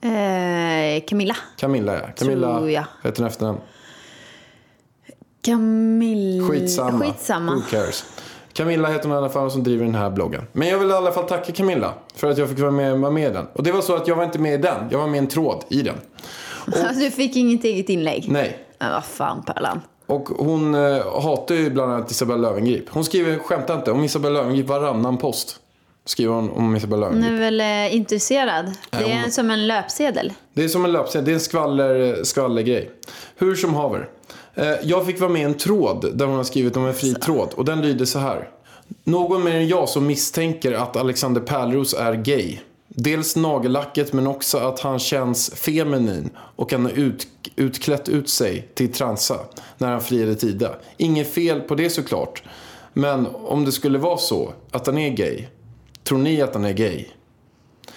Eh, 0.00 1.02
Camilla. 1.06 1.36
Camilla, 1.56 1.94
ja. 1.94 2.00
Camilla, 2.16 2.56
Tror 2.56 2.70
jag. 2.70 2.84
heter 3.02 3.22
hon 3.22 3.26
efternamn? 3.30 3.58
Camilla... 5.44 6.48
Skitsamma. 6.48 7.04
Skitsamma. 7.04 7.54
Who 7.54 7.60
cares? 7.70 8.04
Camilla 8.52 8.88
heter 8.88 9.08
hon 9.08 9.12
i 9.12 9.18
alla 9.18 9.28
fall 9.28 9.50
som 9.50 9.62
driver 9.62 9.84
den 9.84 9.94
här 9.94 10.10
bloggen. 10.10 10.42
Men 10.52 10.68
jag 10.68 10.78
vill 10.78 10.90
i 10.90 10.92
alla 10.92 11.12
fall 11.12 11.28
tacka 11.28 11.52
Camilla 11.52 11.94
för 12.14 12.30
att 12.30 12.38
jag 12.38 12.48
fick 12.48 12.58
vara 12.58 12.70
med, 12.70 12.98
vara 12.98 13.10
med 13.10 13.30
i 13.30 13.32
den. 13.32 13.46
Och 13.52 13.62
det 13.62 13.72
var 13.72 13.80
så 13.80 13.96
att 13.96 14.08
jag 14.08 14.16
var 14.16 14.24
inte 14.24 14.38
med 14.38 14.54
i 14.54 14.62
den. 14.62 14.84
Jag 14.90 14.98
var 14.98 15.06
med 15.06 15.14
i 15.14 15.18
en 15.18 15.26
tråd 15.26 15.64
i 15.68 15.82
den. 15.82 15.94
Du 16.94 17.10
fick 17.10 17.36
inget 17.36 17.64
eget 17.64 17.88
inlägg? 17.88 18.24
Nej. 18.28 18.58
Men 18.78 18.92
vad 18.92 19.04
fan, 19.04 19.42
Pärlan. 19.46 19.80
Och 20.06 20.28
hon 20.28 20.74
eh, 20.74 21.20
hatar 21.22 21.54
ju 21.54 21.70
bland 21.70 21.92
annat 21.92 22.10
Isabella 22.10 22.48
Löwengrip. 22.50 22.84
Hon 22.90 23.04
skriver, 23.04 23.38
skämta 23.38 23.74
inte, 23.74 23.90
om 23.92 24.04
Isabella 24.04 24.40
Löwengrip 24.42 24.66
varannan 24.66 25.16
post. 25.18 25.60
Skriver 26.04 26.34
hon 26.34 26.50
om 26.50 26.76
Isabella 26.76 27.06
Hon 27.06 27.14
Löwengrip. 27.20 27.36
är 27.40 27.44
väl 27.44 27.60
eh, 27.60 27.96
intresserad? 27.96 28.72
Det 28.90 29.12
är 29.12 29.22
hon- 29.22 29.30
som 29.30 29.50
en 29.50 29.66
löpsedel. 29.66 30.32
Det 30.54 30.64
är 30.64 30.68
som 30.68 30.84
en 30.84 30.92
löpsedel, 30.92 31.24
det 31.24 31.30
är 31.30 31.34
en 31.34 31.40
skvaller, 31.40 32.24
skvallergrej. 32.24 32.90
Hur 33.36 33.54
som 33.54 33.74
haver. 33.74 34.08
Eh, 34.54 34.66
jag 34.82 35.06
fick 35.06 35.20
vara 35.20 35.30
med 35.30 35.42
i 35.42 35.44
en 35.44 35.54
tråd 35.54 36.10
där 36.14 36.26
hon 36.26 36.36
har 36.36 36.44
skrivit 36.44 36.76
om 36.76 36.86
en 36.86 36.94
fri 36.94 37.14
tråd. 37.14 37.48
Och 37.56 37.64
den 37.64 37.82
lyder 37.82 38.04
så 38.04 38.18
här. 38.18 38.48
Någon 39.04 39.44
mer 39.44 39.54
än 39.54 39.68
jag 39.68 39.88
som 39.88 40.06
misstänker 40.06 40.72
att 40.72 40.96
Alexander 40.96 41.40
Pärlros 41.40 41.94
är 41.94 42.12
gay. 42.14 42.58
Dels 42.98 43.36
nagellacket 43.36 44.12
men 44.12 44.26
också 44.26 44.58
att 44.58 44.80
han 44.80 44.98
känns 44.98 45.50
feminin 45.54 46.30
och 46.36 46.72
han 46.72 46.84
har 46.84 46.92
ut, 46.92 47.26
utklätt 47.56 48.08
ut 48.08 48.28
sig 48.28 48.68
till 48.74 48.92
transa 48.92 49.38
när 49.78 49.90
han 49.90 50.00
friade 50.00 50.34
Tida. 50.34 50.76
Inget 50.96 51.32
fel 51.34 51.60
på 51.60 51.74
det 51.74 51.90
såklart. 51.90 52.42
Men 52.92 53.26
om 53.26 53.64
det 53.64 53.72
skulle 53.72 53.98
vara 53.98 54.16
så 54.16 54.52
att 54.70 54.86
han 54.86 54.98
är 54.98 55.10
gay, 55.10 55.44
tror 56.04 56.18
ni 56.18 56.42
att 56.42 56.54
han 56.54 56.64
är 56.64 56.72
gay? 56.72 57.04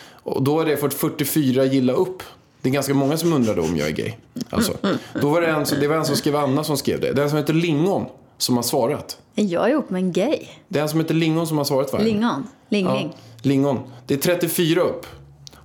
Och 0.08 0.44
då 0.44 0.58
har 0.58 0.65
det 0.65 0.77
fått 0.77 0.94
44 0.94 1.65
gilla 1.65 1.94
upp. 1.94 2.24
Det 2.62 2.70
är 2.70 2.74
ganska 2.74 2.94
många 2.94 3.18
som 3.18 3.34
undrar 3.34 3.56
då 3.56 3.62
om 3.62 3.77
jag 3.77 3.88
är 3.88 3.94
gay. 3.94 4.13
Alltså, 4.50 4.74
då 5.22 5.29
var 5.29 5.41
det, 5.41 5.48
en, 5.48 5.65
det 5.79 5.88
var 5.88 5.96
en 5.96 6.06
som 6.06 6.15
skrev 6.15 6.36
Anna 6.36 6.63
som 6.63 6.77
skrev 6.77 7.00
det. 7.01 7.13
Den 7.13 7.29
som 7.29 7.38
heter 7.38 7.53
Lingon 7.53 8.06
som 8.39 8.55
har 8.55 8.63
svarat. 8.63 9.17
Är 9.36 9.43
jag 9.46 9.69
ihop 9.69 9.89
med 9.89 10.00
en 10.00 10.12
gay? 10.12 10.39
Det 10.67 10.79
är 10.79 10.84
en 10.84 10.89
som 10.89 11.00
heter 11.00 11.13
Lingon 11.13 11.48
som 11.48 11.58
har 11.58 11.65
svarat 11.65 11.93
va? 11.93 12.00
Lingon? 12.00 12.48
Ling 12.69 12.86
Ja, 12.86 12.93
Ling? 12.96 13.13
Lingon. 13.41 13.79
Det 14.05 14.13
är 14.13 14.17
34 14.17 14.81
upp. 14.81 15.05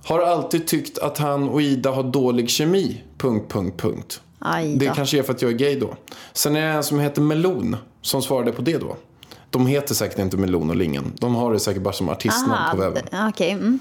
Har 0.05 0.19
alltid 0.19 0.67
tyckt 0.67 0.97
att 0.97 1.17
han 1.17 1.49
och 1.49 1.61
Ida 1.61 1.91
har 1.91 2.03
dålig 2.03 2.49
kemi. 2.49 3.03
Punkt, 3.17 3.51
punkt, 3.51 3.81
punkt. 3.81 4.21
Aj 4.39 4.75
Det 4.75 4.95
kanske 4.95 5.19
är 5.19 5.23
för 5.23 5.33
att 5.33 5.41
jag 5.41 5.51
är 5.51 5.55
gay 5.55 5.79
då. 5.79 5.95
Sen 6.33 6.55
är 6.55 6.61
det 6.61 6.73
en 6.73 6.83
som 6.83 6.99
heter 6.99 7.21
Melon 7.21 7.77
som 8.01 8.21
svarade 8.21 8.51
på 8.51 8.61
det 8.61 8.77
då. 8.77 8.95
De 9.49 9.67
heter 9.67 9.95
säkert 9.95 10.19
inte 10.19 10.37
Melon 10.37 10.69
och 10.69 10.75
Lingon. 10.75 11.13
De 11.15 11.35
har 11.35 11.53
det 11.53 11.59
säkert 11.59 11.81
bara 11.81 11.93
som 11.93 12.09
artistnamn 12.09 12.71
på 12.71 12.77
webben. 12.77 13.03
okej. 13.29 13.51
Mm. 13.51 13.79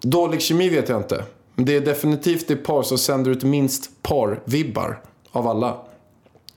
Dålig 0.00 0.42
kemi 0.42 0.68
vet 0.68 0.88
jag 0.88 0.98
inte. 0.98 1.24
Men 1.54 1.64
det 1.64 1.76
är 1.76 1.80
definitivt 1.80 2.48
det 2.48 2.56
par 2.56 2.82
som 2.82 2.98
sänder 2.98 3.30
ut 3.30 3.44
minst 3.44 4.02
par-vibbar 4.02 5.00
av 5.32 5.48
alla. 5.48 5.76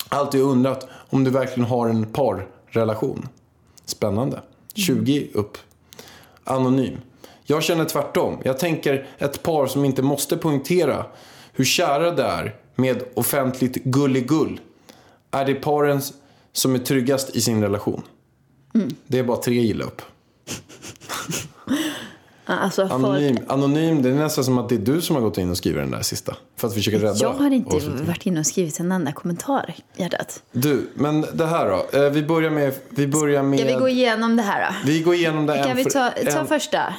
Alltid 0.10 0.42
undrat 0.42 0.88
om 1.12 1.24
du 1.24 1.32
verkligen 1.32 1.70
har 1.70 1.90
en 1.90 2.06
parrelation. 2.06 3.28
Spännande. 3.86 4.42
20 4.74 5.30
upp. 5.34 5.58
Anonym. 6.44 6.98
Jag 7.44 7.64
känner 7.64 7.86
tvärtom. 7.86 8.38
Jag 8.44 8.60
tänker 8.60 9.08
ett 9.18 9.44
par 9.44 9.68
som 9.68 9.86
inte 9.86 10.02
måste 10.02 10.38
poängtera 10.38 11.06
hur 11.54 11.66
kära 11.66 12.12
det 12.12 12.24
är 12.24 12.56
med 12.76 13.04
offentligt 13.14 13.76
gulligull. 13.84 14.60
Är 15.32 15.46
det 15.46 15.56
paren 15.56 16.02
som 16.52 16.76
är 16.76 16.80
tryggast 16.80 17.36
i 17.36 17.42
sin 17.42 17.62
relation? 17.62 18.02
Det 19.08 19.20
är 19.20 19.24
bara 19.24 19.38
tre 19.38 19.56
gilla 19.56 19.86
upp. 19.86 20.02
Alltså, 22.60 22.82
folk... 22.88 22.94
Anonym, 23.06 23.38
anonym, 23.48 24.02
det 24.02 24.10
är 24.10 24.14
nästan 24.14 24.44
som 24.44 24.58
att 24.58 24.70
det 24.70 24.76
är 24.76 24.80
du 24.80 25.02
som 25.02 25.16
har 25.16 25.24
gått 25.24 25.38
in 25.38 25.50
och 25.52 25.58
skrivit 25.58 25.82
den 25.82 25.92
där 25.92 26.02
sista. 26.02 26.36
För 26.58 26.68
att 26.68 26.74
försöka 26.74 26.98
rädda 26.98 27.16
Jag 27.18 27.34
har 27.34 27.52
inte 27.52 27.78
varit 28.08 28.26
inne 28.26 28.40
och 28.40 28.46
skrivit 28.46 28.80
en 28.80 28.92
enda 28.92 29.12
kommentar, 29.12 29.76
hjärtat. 29.96 30.44
Du, 30.52 30.90
men 30.94 31.26
det 31.34 31.46
här 31.46 31.70
då. 31.92 32.00
Eh, 32.00 32.10
Vi 32.12 32.24
börjar 32.24 32.50
med... 32.50 32.74
Vi 32.90 33.08
börjar 33.08 33.44
med... 33.44 33.60
Ska 33.60 33.68
vi 33.68 33.74
gå 33.74 33.90
igenom 33.90 34.36
det 34.36 34.44
här 34.44 34.70
då? 34.72 34.76
vi 34.86 35.00
går 35.02 35.16
igenom 35.16 35.46
det 35.46 35.56
en 35.56 35.64
Kan 35.68 35.78
vi 35.78 35.84
ta, 35.86 36.10
ta 36.32 36.40
en- 36.40 36.48
första? 36.48 36.94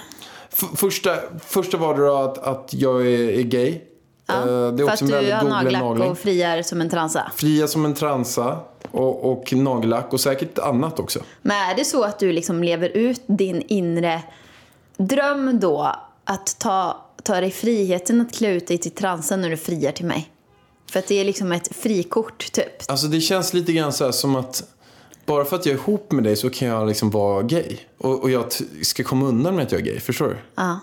F- 0.53 0.69
första, 0.77 1.15
första 1.47 1.77
var 1.77 1.95
det 1.95 2.07
då 2.07 2.17
att, 2.17 2.39
att 2.39 2.69
jag 2.75 3.07
är, 3.07 3.29
är 3.39 3.43
gay. 3.43 3.81
Ja, 4.27 4.35
Eh, 4.35 4.45
det 4.47 4.53
är 4.53 4.77
för 4.77 4.85
att 4.85 5.03
också 5.03 5.17
en 5.17 5.25
du 5.25 5.33
har 5.33 5.43
nagellack 5.49 5.83
nagling. 5.83 6.11
och 6.11 6.19
friar 6.19 6.63
som 6.63 6.81
en 6.81 6.91
transa. 6.91 7.33
Fria 7.37 7.67
som 7.69 7.85
en 7.85 7.95
transa 7.95 8.59
och, 8.91 9.33
och 9.33 9.53
nagellack 9.53 10.13
och 10.13 10.21
säkert 10.21 10.59
annat 10.59 10.99
också. 10.99 11.21
Men 11.43 11.71
är 11.71 11.75
det 11.77 11.85
så 11.85 12.03
att 12.05 12.19
du 12.19 12.33
liksom 12.33 12.63
lever 12.65 12.89
ut 12.89 13.23
din 13.27 13.63
inre 13.69 14.23
dröm 15.07 15.61
då 15.61 15.95
att 16.25 16.59
ta, 16.59 17.05
ta 17.23 17.41
dig 17.41 17.51
friheten 17.51 18.21
att 18.21 18.35
klä 18.35 18.49
ut 18.49 18.67
dig 18.67 18.79
till 18.79 18.91
transa 18.91 19.37
när 19.37 19.51
du 19.51 19.57
friar 19.57 19.93
till 19.93 20.07
mig? 20.07 20.29
För 20.91 20.99
att 20.99 21.07
det 21.07 21.15
är 21.21 21.25
liksom 21.25 21.53
ett 21.53 21.77
frikort 21.77 22.53
typ. 22.53 22.91
Alltså 22.91 23.07
det 23.07 23.21
känns 23.21 23.55
lite 23.55 23.73
grann 23.73 23.93
så 23.93 24.13
som 24.13 24.37
att 24.37 24.65
bara 25.27 25.45
för 25.45 25.57
att 25.57 25.67
jag 25.67 25.73
är 25.75 25.79
ihop 25.79 26.13
med 26.13 26.25
dig 26.25 26.37
så 26.37 26.51
kan 26.51 26.69
jag 26.69 26.89
liksom 26.89 27.11
vara 27.11 27.43
gay. 27.43 27.77
Och, 27.99 28.23
och 28.23 28.31
jag 28.31 28.45
ska 28.83 29.05
komma 29.05 29.27
undan 29.27 29.57
med 29.57 29.65
att 29.65 29.73
jag 29.73 29.81
är 29.81 29.85
gay, 29.85 30.01
förstår 30.01 30.29
du? 30.29 30.37
Ja. 30.55 30.81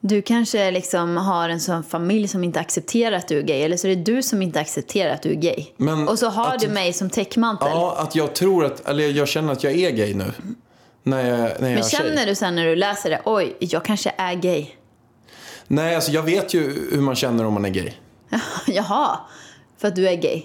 Du 0.00 0.22
kanske 0.22 0.70
liksom 0.70 1.16
har 1.16 1.48
en 1.48 1.60
sån 1.60 1.84
familj 1.84 2.28
som 2.28 2.44
inte 2.44 2.60
accepterar 2.60 3.16
att 3.16 3.28
du 3.28 3.38
är 3.38 3.42
gay. 3.42 3.60
Eller 3.62 3.76
så 3.76 3.88
är 3.88 3.96
det 3.96 4.02
du 4.14 4.22
som 4.22 4.42
inte 4.42 4.60
accepterar 4.60 5.14
att 5.14 5.22
du 5.22 5.30
är 5.30 5.34
gay. 5.34 5.66
Men 5.76 6.08
och 6.08 6.18
så 6.18 6.28
har 6.28 6.54
att- 6.54 6.60
du 6.60 6.68
mig 6.68 6.92
som 6.92 7.10
täckmantel. 7.10 7.68
Ja, 7.72 7.94
att 7.98 8.14
jag 8.14 8.34
tror 8.34 8.64
att, 8.64 8.88
eller 8.88 9.08
jag 9.08 9.28
känner 9.28 9.52
att 9.52 9.64
jag 9.64 9.72
är 9.72 9.90
gay 9.90 10.14
nu. 10.14 10.32
När 11.02 11.28
jag, 11.28 11.38
när 11.38 11.44
jag 11.48 11.60
Men 11.60 11.82
tjej. 11.82 11.90
känner 11.90 12.26
du 12.26 12.34
sen 12.34 12.54
när 12.54 12.66
du 12.66 12.76
läser 12.76 13.10
det, 13.10 13.20
oj, 13.24 13.56
jag 13.58 13.84
kanske 13.84 14.14
är 14.18 14.34
gay. 14.34 14.66
Nej, 15.66 15.94
alltså 15.94 16.10
jag 16.10 16.22
vet 16.22 16.54
ju 16.54 16.88
hur 16.92 17.00
man 17.00 17.14
känner 17.16 17.44
om 17.46 17.54
man 17.54 17.64
är 17.64 17.70
gay. 17.70 17.92
Jaha, 18.66 19.18
för 19.78 19.88
att 19.88 19.96
du 19.96 20.08
är 20.08 20.14
gay. 20.14 20.42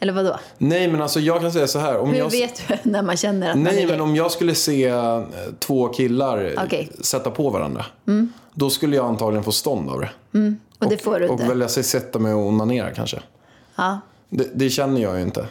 Eller 0.00 0.12
vad 0.12 0.24
då? 0.24 0.40
Nej, 0.58 0.88
men 0.88 1.02
alltså 1.02 1.20
jag 1.20 1.40
kan 1.40 1.52
säga 1.52 1.66
så 1.66 1.78
här. 1.78 1.98
Om 1.98 2.10
Hur 2.10 2.18
jag, 2.18 2.30
vet 2.30 2.62
du 2.68 2.76
när 2.90 3.02
man 3.02 3.16
känner 3.16 3.50
att 3.50 3.56
man 3.56 3.66
är 3.66 3.72
Nej, 3.72 3.80
gay? 3.82 3.90
men 3.92 4.00
om 4.00 4.16
jag 4.16 4.30
skulle 4.30 4.54
se 4.54 4.84
eh, 4.84 5.22
två 5.58 5.88
killar 5.88 6.38
eh. 6.44 6.62
Mm. 6.80 6.88
sätta 7.00 7.30
på 7.30 7.50
varandra. 7.50 7.86
Då 8.54 8.70
skulle 8.70 8.96
jag 8.96 9.06
antagligen 9.06 9.44
få 9.44 9.52
stånd 9.52 9.90
av 9.90 10.00
det. 10.00 10.10
och 10.78 10.88
det 10.90 10.98
får 10.98 11.20
du 11.20 11.26
och 11.26 11.32
inte. 11.32 11.48
välja 11.48 11.68
sig 11.68 11.82
sätta 11.84 12.18
mig 12.18 12.34
och 12.34 12.46
onanera 12.46 12.90
kanske. 12.94 13.20
Ja, 13.76 14.00
Det, 14.28 14.48
det 14.54 14.70
känner 14.70 15.00
jag 15.00 15.16
ju 15.16 15.22
inte. 15.22 15.46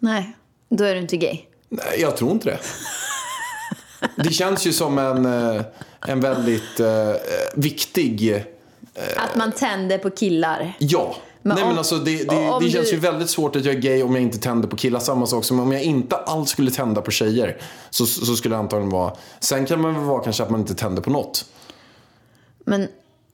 nej, 0.00 0.36
då 0.68 0.84
är 0.84 0.94
du 0.94 1.00
inte 1.00 1.16
gay. 1.16 1.38
Nej, 1.68 2.00
jag 2.00 2.16
tror 2.16 2.30
inte 2.30 2.50
det. 2.50 2.58
Det 4.16 4.30
känns 4.32 4.66
ju 4.66 4.72
som 4.72 4.98
en, 4.98 5.26
eh, 5.56 5.62
en 6.06 6.20
väldigt 6.20 6.80
eh, 6.80 6.86
viktig... 7.54 8.44
Att 9.16 9.36
man 9.36 9.52
tänder 9.52 9.98
på 9.98 10.10
killar. 10.10 10.72
Ja. 10.78 11.16
Men 11.42 11.54
Nej 11.54 11.62
om- 11.62 11.68
men 11.68 11.78
alltså 11.78 11.96
det, 11.96 12.10
det, 12.30 12.58
det 12.60 12.70
känns 12.70 12.88
du- 12.90 12.94
ju 12.94 13.00
väldigt 13.00 13.30
svårt 13.30 13.56
att 13.56 13.64
jag 13.64 13.74
är 13.74 13.78
gay 13.78 14.02
om 14.02 14.14
jag 14.14 14.22
inte 14.22 14.38
tänder 14.38 14.68
på 14.68 14.76
killar. 14.76 15.00
Samma 15.00 15.26
sak 15.26 15.44
som 15.44 15.60
om 15.60 15.72
jag 15.72 15.82
inte 15.82 16.16
alls 16.16 16.50
skulle 16.50 16.70
tända 16.70 17.00
på 17.02 17.10
tjejer. 17.10 17.56
Så, 17.90 18.06
så 18.06 18.36
skulle 18.36 18.54
det 18.54 18.58
antagligen 18.58 18.90
vara... 18.90 19.12
Sen 19.40 19.66
kan 19.66 19.80
man 19.80 19.94
väl 19.94 20.04
vara 20.04 20.22
kanske 20.24 20.42
att 20.42 20.50
man 20.50 20.60
inte 20.60 20.74
tänder 20.74 21.02
på 21.02 21.10
något. 21.10 21.44
Men 22.64 22.88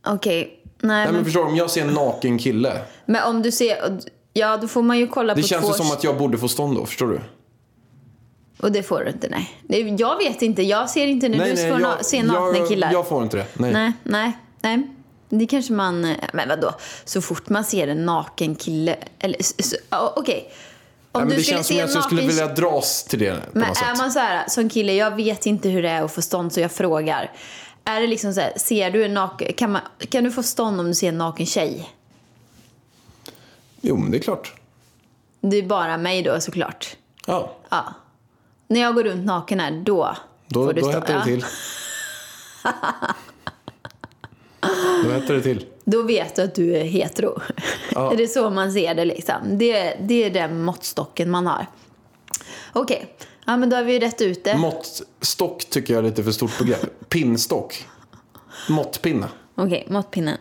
okej, 0.07 0.41
nej, 0.41 0.57
Nej 0.81 1.07
men 1.07 1.15
men, 1.15 1.25
förstår 1.25 1.41
du, 1.45 1.47
om 1.51 1.57
jag 1.57 1.71
ser 1.71 1.83
en 1.83 1.95
naken 1.95 2.39
kille. 2.39 2.81
men 3.07 3.23
om 3.25 3.43
du 3.43 3.53
ser, 3.53 3.99
ja 4.33 4.57
då 4.57 4.69
får 4.69 4.83
man 4.83 4.99
ju 4.99 5.07
kolla 5.07 5.35
Det 5.35 5.43
på 5.43 5.49
känns 5.49 5.63
två... 5.63 5.69
ju 5.73 5.75
som 5.75 5.91
att 5.93 6.05
jag 6.05 6.19
borde 6.19 6.39
få 6.39 6.49
stånd 6.49 6.77
då, 6.77 6.87
förstår 6.87 7.07
du? 7.07 7.21
Och 8.61 8.73
det 8.73 8.83
får 8.83 9.05
du 9.05 9.11
inte, 9.11 9.29
nej. 9.29 9.97
Jag 9.99 10.17
vet 10.17 10.43
inte, 10.43 10.63
jag 10.63 10.91
ser 10.91 11.07
inte 11.07 11.29
när 11.29 11.39
du 11.47 11.57
får 11.57 11.63
na- 11.79 11.81
jag, 11.97 12.07
se 12.07 12.23
nakna 12.23 12.93
jag, 12.93 13.09
får 13.09 13.23
inte 13.23 13.37
det. 13.37 13.47
Nej. 13.55 13.73
Nej, 13.73 13.93
nej, 14.03 14.33
nej. 14.61 14.89
Det 15.29 15.47
kanske 15.47 15.73
man... 15.73 16.05
eh, 16.05 16.17
Men 16.33 16.49
vadå? 16.49 16.75
Så 17.05 17.21
fort 17.23 17.49
man 17.49 17.65
ser 17.65 17.89
en 17.89 18.07
naken 18.07 18.55
kille... 18.55 18.97
Eller, 19.19 19.39
okej. 20.17 20.53
Om 21.13 21.21
Nej, 21.21 21.27
men 21.27 21.29
du 21.29 21.37
det 21.37 21.43
skulle 21.43 21.57
känns 21.57 21.67
se 21.67 21.75
som 21.75 21.85
att 21.85 21.95
jag 21.95 22.05
skulle 22.05 22.23
vilja 22.23 22.47
dras 22.47 23.05
till 23.05 23.19
det 23.19 23.35
på 23.35 23.59
Men 23.59 23.69
något 23.69 23.77
är 23.83 23.85
sätt. 23.85 23.99
man 23.99 24.13
så 24.13 24.19
här, 24.19 24.45
som 24.49 24.69
kille, 24.69 24.93
jag 24.95 25.17
vet 25.17 25.47
inte 25.47 25.69
hur 25.69 25.83
det 25.83 25.89
är 25.91 26.03
att 26.03 26.13
få 26.15 26.23
stånd 26.23 26.53
så 26.53 26.61
jag 26.61 26.73
frågar. 26.73 27.33
Är 27.85 28.01
det 28.01 28.07
liksom 28.07 28.35
så 28.35 28.41
här, 28.41 28.53
ser 28.57 28.91
du 28.91 29.05
en 29.05 29.15
naken... 29.15 29.53
Kan, 29.53 29.73
man, 29.73 29.83
kan 30.11 30.25
du 30.25 30.31
få 30.31 30.43
stånd 30.43 30.81
om 30.81 30.87
du 30.87 30.95
ser 30.95 31.09
en 31.09 31.19
naken 31.19 31.47
tjej? 31.47 31.91
Jo 33.81 33.97
men 33.97 34.11
det 34.11 34.17
är 34.17 34.23
klart. 34.23 34.53
Det 35.41 35.57
är 35.57 35.63
bara 35.63 35.97
mig 35.97 36.23
då 36.23 36.41
såklart. 36.41 36.97
Ja, 37.27 37.53
Ja. 37.69 37.95
När 38.69 38.81
jag 38.81 38.95
går 38.95 39.05
runt 39.05 39.27
naken 39.27 39.61
här, 39.61 39.71
då 39.71 40.17
då, 40.49 40.67
får 40.67 40.73
du 40.73 40.81
då 40.81 40.89
stå. 40.89 41.01
hettar 41.01 41.19
det 41.19 41.25
till. 41.25 41.45
då 45.05 45.11
hettar 45.11 45.35
det 45.35 45.43
till. 45.43 45.67
Då 45.85 46.03
vet 46.03 46.37
du 46.37 46.43
att 46.43 46.55
du 46.55 46.77
är 46.77 46.85
hetero. 46.85 47.41
Ja. 47.95 48.13
är 48.13 48.17
det 48.17 48.29
så 48.29 48.51
man 48.51 48.73
ser 48.73 48.95
det 48.95 49.05
liksom? 49.05 49.59
Det, 49.59 49.97
det 50.01 50.25
är 50.25 50.31
den 50.31 50.63
måttstocken 50.63 51.31
man 51.31 51.47
har. 51.47 51.67
Okej, 52.73 53.17
ja, 53.47 53.57
men 53.57 53.71
då 53.71 53.77
har 53.77 53.85
vi 53.85 54.01
rätt 54.01 54.21
ut 54.21 54.45
det. 54.45 54.57
Måttstock 54.57 55.65
tycker 55.71 55.95
jag 55.95 56.05
är 56.05 56.09
lite 56.09 56.25
för 56.25 56.33
stort 56.33 56.59
begrepp. 56.59 57.09
Pinnstock. 57.09 57.89
Måttpinne. 58.69 59.27
Okej, 59.55 59.87
måttpinnen. 59.91 60.37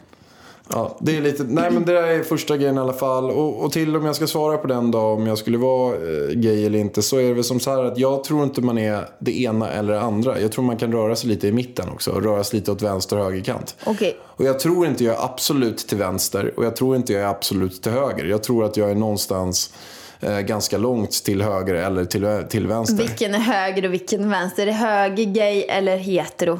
Ja, 0.69 0.98
det 1.00 1.17
är 1.17 1.22
lite, 1.22 1.43
nej 1.43 1.72
men 1.72 1.86
det 1.86 1.93
där 1.93 2.03
är 2.03 2.24
första 2.24 2.57
grejen 2.57 2.77
i 2.77 2.79
alla 2.79 2.93
fall. 2.93 3.31
Och, 3.31 3.63
och 3.63 3.72
till 3.72 3.95
om 3.95 4.05
jag 4.05 4.15
ska 4.15 4.27
svara 4.27 4.57
på 4.57 4.67
den 4.67 4.91
då, 4.91 5.00
om 5.00 5.27
jag 5.27 5.38
skulle 5.38 5.57
vara 5.57 5.95
eh, 5.95 6.29
gay 6.34 6.65
eller 6.65 6.79
inte, 6.79 7.01
så 7.01 7.17
är 7.17 7.27
det 7.27 7.34
väl 7.34 7.43
som 7.43 7.60
så 7.60 7.72
här 7.72 7.84
att 7.84 7.98
jag 7.98 8.24
tror 8.24 8.43
inte 8.43 8.62
man 8.62 8.77
är 8.77 9.10
det 9.19 9.41
ena 9.41 9.69
eller 9.72 9.93
det 9.93 10.01
andra. 10.01 10.39
Jag 10.39 10.51
tror 10.51 10.65
man 10.65 10.77
kan 10.77 10.91
röra 10.91 11.15
sig 11.15 11.29
lite 11.29 11.48
i 11.48 11.51
mitten 11.51 11.89
också, 11.89 12.12
och 12.12 12.24
röra 12.24 12.43
sig 12.43 12.60
lite 12.60 12.72
åt 12.72 12.81
vänster 12.81 13.17
och 13.17 13.24
högerkant. 13.24 13.75
Okej, 13.86 14.17
Och 14.24 14.45
jag 14.45 14.60
tror 14.60 14.88
inte 14.88 15.03
jag 15.03 15.15
är 15.15 15.24
absolut 15.25 15.77
till 15.77 15.98
vänster 15.98 16.53
och 16.57 16.65
jag 16.65 16.75
tror 16.75 16.95
inte 16.95 17.13
jag 17.13 17.22
är 17.22 17.27
absolut 17.27 17.81
till 17.81 17.91
höger. 17.91 18.25
Jag 18.25 18.43
tror 18.43 18.63
att 18.65 18.77
jag 18.77 18.91
är 18.91 18.95
någonstans 18.95 19.74
eh, 20.19 20.39
ganska 20.39 20.77
långt 20.77 21.12
till 21.12 21.41
höger 21.41 21.75
eller 21.75 22.05
till, 22.05 22.27
till 22.50 22.67
vänster. 22.67 22.98
vilken 22.98 23.36
är 23.36 23.39
höger 23.39 23.86
och 23.86 23.93
vilken 23.93 24.29
vänster? 24.29 24.62
Är 24.62 24.65
det 24.65 24.72
höger, 24.72 25.24
gay 25.25 25.62
eller 25.62 25.98
hetero? 25.98 26.60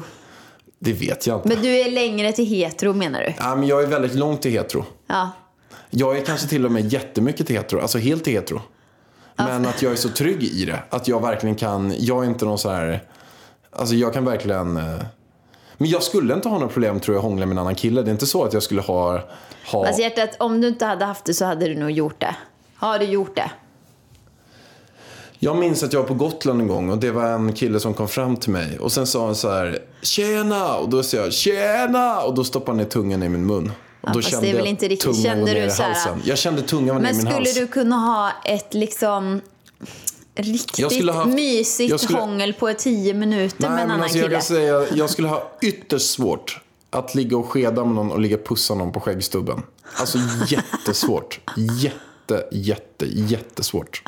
Det 0.86 0.92
vet 0.92 1.26
jag 1.26 1.36
inte. 1.36 1.48
Men 1.48 1.62
du 1.62 1.80
är 1.80 1.90
längre 1.90 2.32
till 2.32 2.46
hetero 2.46 2.92
menar 2.92 3.20
du? 3.20 3.34
Ja, 3.38 3.56
men 3.56 3.68
jag 3.68 3.82
är 3.82 3.86
väldigt 3.86 4.14
långt 4.14 4.42
till 4.42 4.50
hetero. 4.50 4.84
Ja. 5.06 5.30
Jag 5.90 6.18
är 6.18 6.24
kanske 6.24 6.48
till 6.48 6.64
och 6.64 6.72
med 6.72 6.92
jättemycket 6.92 7.46
till 7.46 7.56
hetero, 7.56 7.80
alltså 7.80 7.98
helt 7.98 8.24
till 8.24 8.32
hetero. 8.32 8.60
Men 9.36 9.66
att 9.66 9.82
jag 9.82 9.92
är 9.92 9.96
så 9.96 10.08
trygg 10.08 10.42
i 10.42 10.64
det, 10.64 10.82
att 10.90 11.08
jag 11.08 11.22
verkligen 11.22 11.56
kan, 11.56 11.94
jag 11.98 12.24
är 12.24 12.28
inte 12.28 12.44
någon 12.44 12.58
så 12.58 12.70
här, 12.70 13.02
alltså 13.70 13.94
jag 13.94 14.12
kan 14.12 14.24
verkligen, 14.24 14.76
eh, 14.76 15.02
men 15.78 15.88
jag 15.88 16.02
skulle 16.02 16.34
inte 16.34 16.48
ha 16.48 16.58
några 16.58 16.72
problem 16.72 17.00
tror 17.00 17.14
jag 17.14 17.20
att 17.20 17.24
hångla 17.24 17.46
med 17.46 17.54
en 17.54 17.58
annan 17.58 17.74
kille. 17.74 18.02
Det 18.02 18.10
är 18.10 18.12
inte 18.12 18.26
så 18.26 18.44
att 18.44 18.52
jag 18.52 18.62
skulle 18.62 18.80
ha, 18.80 19.20
ha 19.72 19.86
Alltså 19.86 20.02
hjärtat, 20.02 20.36
om 20.38 20.60
du 20.60 20.68
inte 20.68 20.84
hade 20.84 21.04
haft 21.04 21.24
det 21.24 21.34
så 21.34 21.44
hade 21.44 21.68
du 21.68 21.74
nog 21.74 21.90
gjort 21.90 22.20
det. 22.20 22.36
Har 22.76 22.98
du 22.98 23.04
gjort 23.04 23.36
det? 23.36 23.50
Jag 25.38 25.56
minns 25.56 25.82
att 25.82 25.92
jag 25.92 26.00
var 26.00 26.08
på 26.08 26.14
Gotland 26.14 26.60
en 26.60 26.68
gång 26.68 26.90
och 26.90 26.98
det 26.98 27.10
var 27.10 27.24
en 27.24 27.52
kille 27.52 27.80
som 27.80 27.94
kom 27.94 28.08
fram 28.08 28.36
till 28.36 28.50
mig 28.50 28.78
och 28.78 28.92
sen 28.92 29.06
sa 29.06 29.26
han 29.26 29.34
så 29.34 29.50
här 29.50 29.78
Tjena! 30.02 30.76
Och 30.76 30.88
då 30.88 31.02
sa 31.02 31.16
jag 31.16 31.32
Tjena! 31.32 32.20
Och 32.20 32.34
då 32.34 32.44
stoppade 32.44 32.70
han 32.70 32.76
ner 32.76 32.84
tungan 32.84 33.22
i 33.22 33.28
min 33.28 33.46
mun. 33.46 33.72
Och 34.00 34.12
då 34.12 34.18
fast 34.22 34.30
kände 34.30 34.46
det 34.46 34.50
är 34.50 34.54
väl 34.54 34.64
jag 34.64 34.70
inte 34.70 34.88
riktigt- 34.88 35.04
tungan 35.04 35.22
kände 35.22 35.54
du 35.54 35.60
ner 35.60 35.66
i 35.66 35.70
så 35.70 35.82
här- 35.82 35.92
halsen. 35.92 36.22
Jag 36.24 36.38
kände 36.38 36.62
tungan 36.62 36.86
ner 36.96 37.00
i 37.00 37.02
Men 37.02 37.16
min 37.16 37.20
skulle 37.26 37.34
hals. 37.34 37.54
du 37.54 37.66
kunna 37.66 37.96
ha 37.96 38.30
ett 38.44 38.74
liksom 38.74 39.40
riktigt 40.34 40.78
Jag 40.78 40.92
skulle 40.92 41.12
ha 41.12 41.24
mysigt 41.24 41.90
jag 41.90 42.00
skulle- 42.00 42.18
hångel 42.18 42.52
på 42.52 42.72
tio 42.78 43.14
minuter 43.14 43.56
Nej, 43.58 43.70
med 43.70 43.80
en 43.82 43.86
men 43.88 43.90
annan 43.90 44.02
alltså, 44.02 44.18
jag 44.18 44.24
kille? 44.24 44.34
kan 44.36 44.42
säga, 44.42 44.86
jag 44.94 45.10
skulle 45.10 45.28
ha 45.28 45.52
ytterst 45.62 46.10
svårt 46.10 46.60
att 46.90 47.14
ligga 47.14 47.36
och 47.36 47.46
skeda 47.48 47.84
med 47.84 47.94
någon 47.94 48.10
och 48.12 48.20
ligga 48.20 48.36
och 48.36 48.44
pussa 48.46 48.74
någon 48.74 48.92
på 48.92 49.00
skäggstubben. 49.00 49.62
Alltså 50.00 50.18
jättesvårt. 50.48 51.40
Jätte, 51.82 52.46
jätte, 52.52 53.06
jättesvårt. 53.06 54.02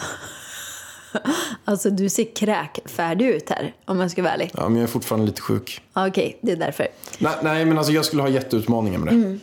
Alltså 1.64 1.90
du 1.90 2.08
ser 2.08 2.34
kräkfärdig 2.34 3.26
ut 3.28 3.50
här, 3.50 3.74
om 3.84 4.00
jag 4.00 4.10
ska 4.10 4.22
vara 4.22 4.32
ärlig. 4.32 4.50
Ja, 4.54 4.68
men 4.68 4.76
jag 4.76 4.82
är 4.82 4.86
fortfarande 4.92 5.26
lite 5.26 5.40
sjuk. 5.40 5.80
Okej, 5.92 6.38
det 6.40 6.52
är 6.52 6.56
därför. 6.56 6.86
Nej, 7.18 7.32
nej 7.42 7.64
men 7.64 7.78
alltså 7.78 7.92
jag 7.92 8.04
skulle 8.04 8.22
ha 8.22 8.28
jätteutmaningar 8.28 8.98
med 8.98 9.14
det. 9.14 9.38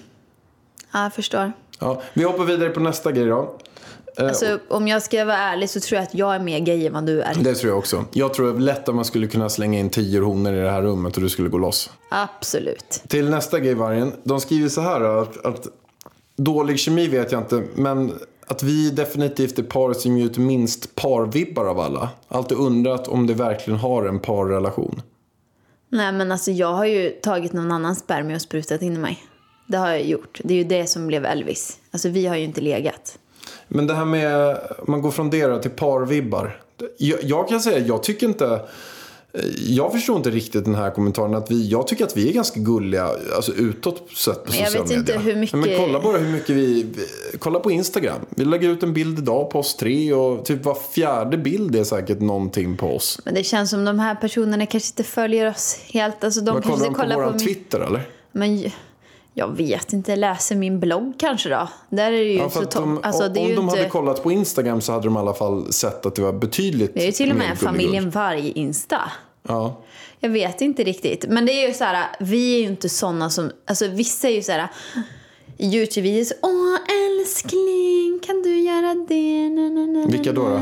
Ja, 0.94 1.03
jag 1.03 1.13
förstår. 1.13 1.51
Ja, 1.79 2.01
vi 2.13 2.24
hoppar 2.24 2.44
vidare 2.46 2.70
på 2.70 2.79
nästa 2.79 3.12
grej 3.12 3.25
då. 3.25 3.58
Eh, 4.17 4.25
Alltså, 4.27 4.60
om 4.67 4.88
jag 4.88 5.01
ska 5.01 5.25
vara 5.25 5.38
ärlig 5.38 5.70
så 5.70 5.79
tror 5.79 5.96
jag 5.96 6.03
att 6.03 6.15
jag 6.15 6.36
är 6.36 6.39
mer 6.39 6.60
gay 6.60 6.88
än 6.88 6.94
vad 6.94 7.05
du 7.05 7.22
är. 7.22 7.36
Det 7.36 7.55
tror 7.55 7.70
jag 7.70 7.77
också. 7.79 8.05
Jag 8.13 8.34
tror 8.34 8.60
lätt 8.60 8.89
att 8.89 8.96
man 8.96 9.05
skulle 9.05 9.27
kunna 9.27 9.50
slänga 9.50 9.79
in 9.79 9.89
tio 9.89 10.20
honor 10.22 10.53
i 10.53 10.62
det 10.62 10.72
här 10.72 10.82
rummet 10.82 11.15
och 11.15 11.22
du 11.24 11.29
skulle 11.29 11.50
gå 11.50 11.58
loss. 11.58 11.89
Absolut. 12.10 13.01
Till 13.08 13.29
nästa 13.29 13.60
grej, 13.60 13.74
Vargen. 13.74 14.12
De 14.24 14.39
skriver 14.39 14.70
så 14.70 14.82
här 14.82 15.01
att, 15.22 15.46
att 15.46 15.67
dålig 16.36 16.79
kemi 16.79 17.08
vet 17.08 17.32
jag 17.32 17.41
inte, 17.41 17.63
men 17.75 18.13
att 18.48 18.64
vi 18.64 18.90
definitivt 18.90 19.60
är 19.60 19.64
paret 19.64 20.00
som 20.00 20.18
ger 20.18 20.25
ut 20.25 20.38
minst 20.38 20.96
parvibbar 20.96 21.66
av 21.66 21.80
alla. 21.80 22.10
Alltid 22.28 22.58
undrat 22.58 23.08
om 23.08 23.28
det 23.28 23.34
verkligen 23.34 23.80
har 23.80 24.06
en 24.06 24.20
parrelation. 24.20 25.02
Nej, 25.90 26.12
men 26.12 26.32
alltså 26.32 26.52
jag 26.52 26.74
har 26.74 26.86
ju 26.86 27.10
tagit 27.10 27.54
någon 27.54 27.72
annans 27.72 28.00
spermie 28.00 28.36
och 28.36 28.42
sprutat 28.42 28.82
in 28.82 28.94
i 28.94 28.98
mig. 28.98 29.24
Det 29.68 29.78
har 29.78 29.90
jag 29.90 30.06
gjort. 30.06 30.42
Det 30.44 30.54
är 30.54 30.58
ju 30.58 30.64
det 30.64 30.88
som 30.88 31.08
blev 31.08 31.25
Elvis. 31.25 31.80
Alltså 31.92 32.10
vi 32.10 32.28
har 32.28 32.36
ju 32.36 32.44
inte 32.44 32.62
legat. 32.62 33.20
Men 33.68 33.88
det 33.88 33.94
här 33.94 34.06
med, 34.06 34.58
man 34.88 35.02
går 35.02 35.12
från 35.12 35.30
det 35.30 35.62
till 35.62 35.72
parvibbar. 35.72 36.62
Jag, 36.98 37.24
jag 37.24 37.50
kan 37.50 37.60
säga, 37.60 37.80
jag 37.80 38.04
tycker 38.04 38.28
inte, 38.28 38.62
jag 39.68 39.92
förstår 39.92 40.18
inte 40.18 40.30
riktigt 40.30 40.65
den 40.65 40.75
här 40.75 40.92
kommentaren. 40.92 41.36
Att 41.36 41.51
vi, 41.51 41.68
jag 41.68 41.88
tycker 41.88 42.06
att 42.06 42.18
vi 42.18 42.30
är 42.30 42.34
ganska 42.34 42.60
gulliga, 42.60 43.10
alltså 43.36 43.51
utåt 43.54 44.12
sett 44.15 44.46
på 44.46 44.51
Men 44.51 44.60
jag 44.60 44.68
sociala 44.72 44.84
vet 44.88 44.98
inte 44.98 45.18
medier. 45.18 45.34
hur 45.34 45.39
mycket- 45.39 45.60
Men 45.60 45.77
kolla 45.77 46.00
bara 46.00 46.18
hur 46.18 46.32
mycket 46.32 46.50
vi, 46.50 46.86
kolla 47.39 47.60
på 47.60 47.72
Instagram. 47.72 48.20
Vi 48.30 48.46
lägger 48.46 48.70
ut 48.70 48.84
en 48.84 48.94
bild 48.94 49.20
idag 49.20 49.50
på 49.50 49.60
oss 49.60 49.75
tre 49.75 50.13
och 50.13 50.46
typ 50.46 50.65
var 50.65 50.77
fjärde 50.92 51.38
bild 51.38 51.75
är 51.75 51.84
säkert 51.84 52.20
någonting 52.22 52.77
på 52.77 52.96
oss. 52.96 53.20
Men 53.25 53.34
det 53.34 53.44
känns 53.44 53.70
som 53.70 53.86
de 53.86 54.00
här 54.00 54.15
personerna 54.15 54.65
kanske 54.65 54.89
inte 54.92 55.04
följer 55.04 55.50
oss 55.50 55.77
helt. 55.94 56.24
Alltså 56.24 56.42
de 56.42 56.54
Vad 56.54 56.63
kanske 56.63 56.80
kollar 56.80 56.86
de 56.89 56.94
på 56.96 57.01
kollar 57.01 57.15
våran 57.15 57.32
på 57.32 57.38
min... 57.38 57.46
Twitter 57.48 57.80
eller? 57.80 58.01
Men 58.32 58.63
jag 59.38 59.58
vet 59.58 59.94
inte, 59.94 60.15
läser 60.15 60.56
min 60.56 60.80
blogg 60.80 61.13
kanske 61.20 61.50
då? 61.50 61.68
Där 61.89 62.06
är 62.06 62.12
det 62.12 62.24
ju 62.24 62.38
Ja, 62.38 62.50
så 62.50 62.62
de, 62.62 63.00
alltså, 63.04 63.30
det 63.30 63.39
om 63.39 63.56
de 63.56 63.62
inte... 63.65 63.77
hade 63.77 63.89
kollat 63.89 64.24
på 64.24 64.32
Instagram 64.32 64.82
så 64.82 64.92
hade 64.92 65.04
de 65.04 65.15
i 65.15 65.20
alla 65.20 65.34
fall 65.34 65.74
sett 65.74 66.06
att 66.06 66.15
det 66.15 66.22
var 66.22 66.34
betydligt 66.34 66.94
Det 66.94 67.01
är 67.01 67.06
ju 67.06 67.12
till 67.12 67.32
och 67.32 67.38
med 67.38 67.60
familjen 67.60 68.10
Varg-insta. 68.10 69.01
Ja. 69.48 69.82
Jag 70.20 70.30
vet 70.30 70.62
inte 70.62 70.84
riktigt. 70.84 71.25
Men 71.30 71.46
det 71.46 71.52
är 71.52 71.68
ju 71.68 71.74
så 71.74 71.84
här, 71.84 72.08
vi 72.20 72.56
är 72.56 72.60
ju 72.60 72.66
inte 72.66 72.90
såna 72.90 73.30
som, 73.30 73.52
alltså 73.66 73.88
vissa 73.88 74.28
är 74.28 74.32
ju 74.32 74.42
så 74.42 74.52
här 74.52 74.68
Youtube-videos, 75.58 76.32
åh 76.42 76.78
älskling, 77.06 78.20
kan 78.25 78.42
du 78.42 78.60
göra 78.60 79.06
det? 79.08 79.50
Na, 79.50 79.70
na, 79.70 79.86
na, 79.86 80.08
Vilka 80.08 80.32
då, 80.32 80.50
då? 80.50 80.58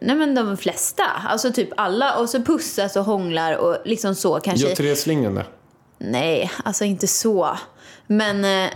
Nej 0.00 0.16
men 0.16 0.34
de 0.34 0.56
flesta, 0.56 1.04
alltså 1.28 1.52
typ 1.52 1.68
alla. 1.76 2.18
Och 2.18 2.30
så 2.30 2.42
pussas 2.42 2.96
och 2.96 3.04
hånglar 3.04 3.56
och 3.56 3.76
liksom 3.84 4.14
så 4.14 4.40
kanske. 4.40 4.68
Gör 4.68 4.74
Therese 4.74 5.06
Lindgren 5.06 5.34
det? 5.34 5.46
Nej, 5.98 6.50
alltså 6.64 6.84
inte 6.84 7.06
så. 7.06 7.58
Men 8.06 8.44
eh, 8.44 8.70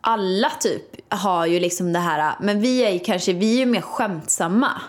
alla 0.00 0.50
typ 0.50 0.82
har 1.08 1.46
ju 1.46 1.60
liksom 1.60 1.92
det 1.92 1.98
här, 1.98 2.34
men 2.40 2.60
vi 2.60 2.84
är 2.84 2.90
ju 2.90 2.98
kanske, 2.98 3.32
vi 3.32 3.54
är 3.54 3.58
ju 3.58 3.66
mer 3.66 3.80
skämtsamma. 3.80 4.80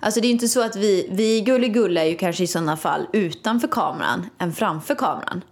Alltså 0.00 0.20
det 0.20 0.26
är 0.26 0.30
inte 0.30 0.48
så 0.48 0.62
att 0.62 0.76
vi, 0.76 1.08
vi 1.10 1.40
gulligulla 1.40 2.00
är 2.00 2.08
ju 2.08 2.16
kanske 2.16 2.44
i 2.44 2.46
sådana 2.46 2.76
fall 2.76 3.06
utanför 3.12 3.68
kameran 3.68 4.26
än 4.38 4.52
framför 4.52 4.94
kameran. 4.94 5.42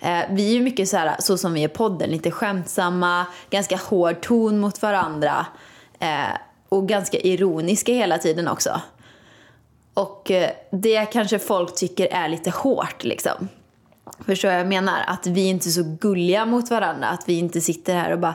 Eh, 0.00 0.20
vi 0.30 0.48
är 0.48 0.52
ju 0.52 0.60
mycket 0.60 0.88
så 0.88 0.96
här, 0.96 1.16
så 1.18 1.38
som 1.38 1.52
vi 1.54 1.64
är 1.64 1.68
i 1.68 1.72
podden, 1.72 2.10
lite 2.10 2.30
skämtsamma, 2.30 3.26
ganska 3.50 3.76
hård 3.76 4.20
ton 4.20 4.60
mot 4.60 4.82
varandra. 4.82 5.46
Eh, 5.98 6.36
och 6.68 6.88
ganska 6.88 7.18
ironiska 7.18 7.92
hela 7.92 8.18
tiden 8.18 8.48
också. 8.48 8.80
Och 9.94 10.30
eh, 10.30 10.50
det 10.70 11.04
kanske 11.04 11.38
folk 11.38 11.74
tycker 11.74 12.06
är 12.06 12.28
lite 12.28 12.50
hårt 12.50 13.04
liksom. 13.04 13.48
Förstår 14.26 14.48
vad 14.48 14.58
jag 14.58 14.66
menar? 14.66 15.04
Att 15.06 15.26
vi 15.26 15.48
inte 15.48 15.68
är 15.68 15.70
så 15.70 15.96
gulliga 16.00 16.46
mot 16.46 16.70
varandra. 16.70 17.08
Att 17.08 17.28
vi 17.28 17.38
inte 17.38 17.60
sitter 17.60 17.94
här 17.94 18.12
och 18.12 18.18
bara 18.18 18.34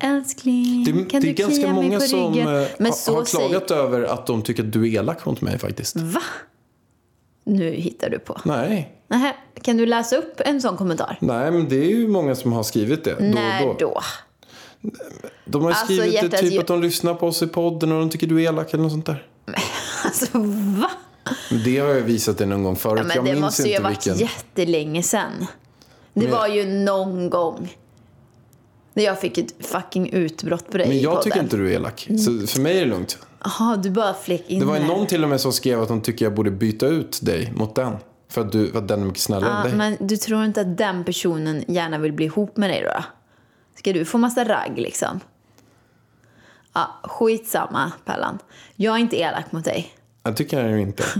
Älskling, 0.00 0.84
Det, 0.84 0.92
kan 0.92 1.20
det 1.22 1.28
är 1.28 1.34
du 1.34 1.42
ganska 1.42 1.54
klia 1.56 1.72
mig 1.72 1.82
många 1.84 1.98
på 2.00 2.06
som 2.06 2.34
ryggen? 2.34 2.62
eh, 2.62 2.68
Men 2.78 2.86
har, 2.86 2.92
så 2.92 3.14
har 3.14 3.24
säger- 3.24 3.48
klagat 3.48 3.70
över 3.70 4.02
att 4.02 4.26
de 4.26 4.42
tycker 4.42 4.62
att 4.62 4.72
du 4.72 4.82
är 4.82 4.98
elak 5.00 5.24
mot 5.26 5.40
mig 5.40 5.58
faktiskt. 5.58 5.96
Va? 5.96 6.22
Nu 7.44 7.70
hittar 7.70 8.10
du 8.10 8.18
på. 8.18 8.40
Nej. 8.44 8.92
Nähä, 9.08 9.34
kan 9.62 9.76
du 9.76 9.86
läsa 9.86 10.16
upp 10.16 10.40
en 10.44 10.60
sån 10.60 10.76
kommentar? 10.76 11.18
Nej, 11.20 11.50
men 11.50 11.68
det 11.68 11.76
är 11.76 11.88
ju 11.90 12.08
många 12.08 12.34
som 12.34 12.52
har 12.52 12.62
skrivit 12.62 13.04
det. 13.04 13.16
När 13.20 13.60
då 13.66 13.76
då. 13.78 14.00
då? 14.82 14.90
De 15.44 15.62
har 15.62 15.70
ju 15.70 15.74
Alltså, 15.74 15.84
skrivit 15.84 16.10
det 16.12 16.14
hjärtat, 16.26 16.40
typ 16.40 16.60
att 16.60 16.66
de 16.66 16.82
lyssnar 16.82 17.14
på 17.14 17.26
oss 17.26 17.42
i 17.42 17.46
podden 17.46 17.92
och 17.92 18.00
de 18.00 18.10
tycker 18.10 18.26
du 18.26 18.42
är 18.44 18.48
elak 18.48 18.74
eller 18.74 18.82
något 18.82 18.92
sånt 18.92 19.06
där. 19.06 19.26
Alltså 20.04 20.26
va? 20.80 20.90
Det 21.64 21.78
har 21.78 21.88
jag 21.88 22.00
visat 22.02 22.38
dig 22.38 22.46
någon 22.46 22.62
gång 22.62 22.76
förut. 22.76 22.98
Ja, 22.98 23.04
men 23.06 23.16
jag 23.16 23.24
det 23.24 23.30
minns 23.32 23.42
måste 23.42 23.62
ju 23.62 23.68
inte 23.68 23.82
ha 23.82 23.88
varit 23.90 24.06
vilken. 24.06 24.20
jättelänge 24.26 25.02
sen. 25.02 25.46
Det 26.14 26.20
Men- 26.22 26.30
var 26.30 26.48
ju 26.48 26.64
någon 26.66 27.30
gång. 27.30 27.76
När 28.96 29.04
jag 29.04 29.20
fick 29.20 29.38
ett 29.38 29.54
fucking 29.66 30.10
utbrott 30.12 30.70
på 30.70 30.78
dig 30.78 30.88
Men 30.88 31.00
jag 31.00 31.22
tycker 31.22 31.40
inte 31.40 31.56
du 31.56 31.68
är 31.70 31.74
elak. 31.74 32.08
Så 32.24 32.46
för 32.46 32.60
mig 32.60 32.76
är 32.76 32.80
det 32.80 32.86
lugnt. 32.90 33.18
Jaha, 33.44 33.76
du 33.76 33.90
bara 33.90 34.14
fläck 34.14 34.50
in 34.50 34.60
Det 34.60 34.66
var 34.66 34.74
ju 34.74 34.80
här. 34.80 34.88
någon 34.88 35.06
till 35.06 35.22
och 35.22 35.28
med 35.30 35.40
som 35.40 35.52
skrev 35.52 35.82
att 35.82 35.88
de 35.88 36.00
tycker 36.00 36.24
jag 36.24 36.34
borde 36.34 36.50
byta 36.50 36.86
ut 36.86 37.18
dig 37.22 37.52
mot 37.56 37.74
den. 37.74 37.96
För 38.28 38.40
att, 38.40 38.52
du, 38.52 38.70
för 38.70 38.78
att 38.78 38.88
den 38.88 39.00
är 39.00 39.04
mycket 39.04 39.22
snällare 39.22 39.56
än 39.56 39.62
dig. 39.62 39.74
men 39.74 39.96
du 40.00 40.16
tror 40.16 40.44
inte 40.44 40.60
att 40.60 40.78
den 40.78 41.04
personen 41.04 41.64
gärna 41.68 41.98
vill 41.98 42.12
bli 42.12 42.26
ihop 42.26 42.56
med 42.56 42.70
dig 42.70 42.82
då? 42.82 43.04
Ska 43.78 43.92
du 43.92 44.04
få 44.04 44.18
massa 44.18 44.44
ragg 44.44 44.72
liksom? 44.78 45.20
Ja, 46.72 47.00
skitsamma 47.02 47.92
Pellan. 48.04 48.38
Jag 48.76 48.94
är 48.94 48.98
inte 48.98 49.16
elak 49.16 49.52
mot 49.52 49.64
dig. 49.64 49.92
Jag 50.26 50.36
tycker 50.36 50.60
jag 50.60 50.70
ju 50.70 50.80
inte. 50.80 51.04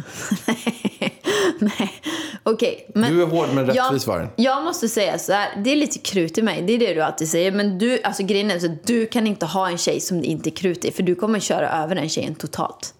Nej, 1.59 1.92
okej. 2.42 2.90
men 2.95 3.14
Du 3.14 3.23
är 3.23 3.27
hård 3.27 3.49
men 3.55 3.66
rättvis, 3.66 4.07
jag, 4.07 4.12
Vargen. 4.14 4.29
jag 4.37 4.64
måste 4.64 4.88
säga 4.88 5.19
så 5.19 5.33
här, 5.33 5.62
det 5.64 5.71
är 5.71 5.77
lite 5.77 5.99
krut 5.99 6.38
i 6.38 6.42
mig, 6.42 6.62
det 6.62 6.73
är 6.73 6.79
det 6.79 6.95
du 6.95 7.01
alltid 7.01 7.29
säger. 7.29 7.53
Men 7.53 7.79
du, 7.79 8.03
alltså 8.03 8.23
grejen 8.23 8.51
är 8.51 8.59
så 8.59 8.77
du 8.85 9.07
kan 9.07 9.27
inte 9.27 9.47
ha 9.47 9.71
en 9.71 9.79
tjej 9.79 10.01
som 10.01 10.21
det 10.21 10.27
inte 10.27 10.49
är 10.49 10.57
krut 10.57 10.85
i, 10.85 10.90
för 10.92 11.03
du 11.03 11.14
kommer 11.14 11.40
köra 11.40 11.71
över 11.71 11.95
den 11.95 12.09
tjejen 12.09 12.35
totalt. 12.35 12.95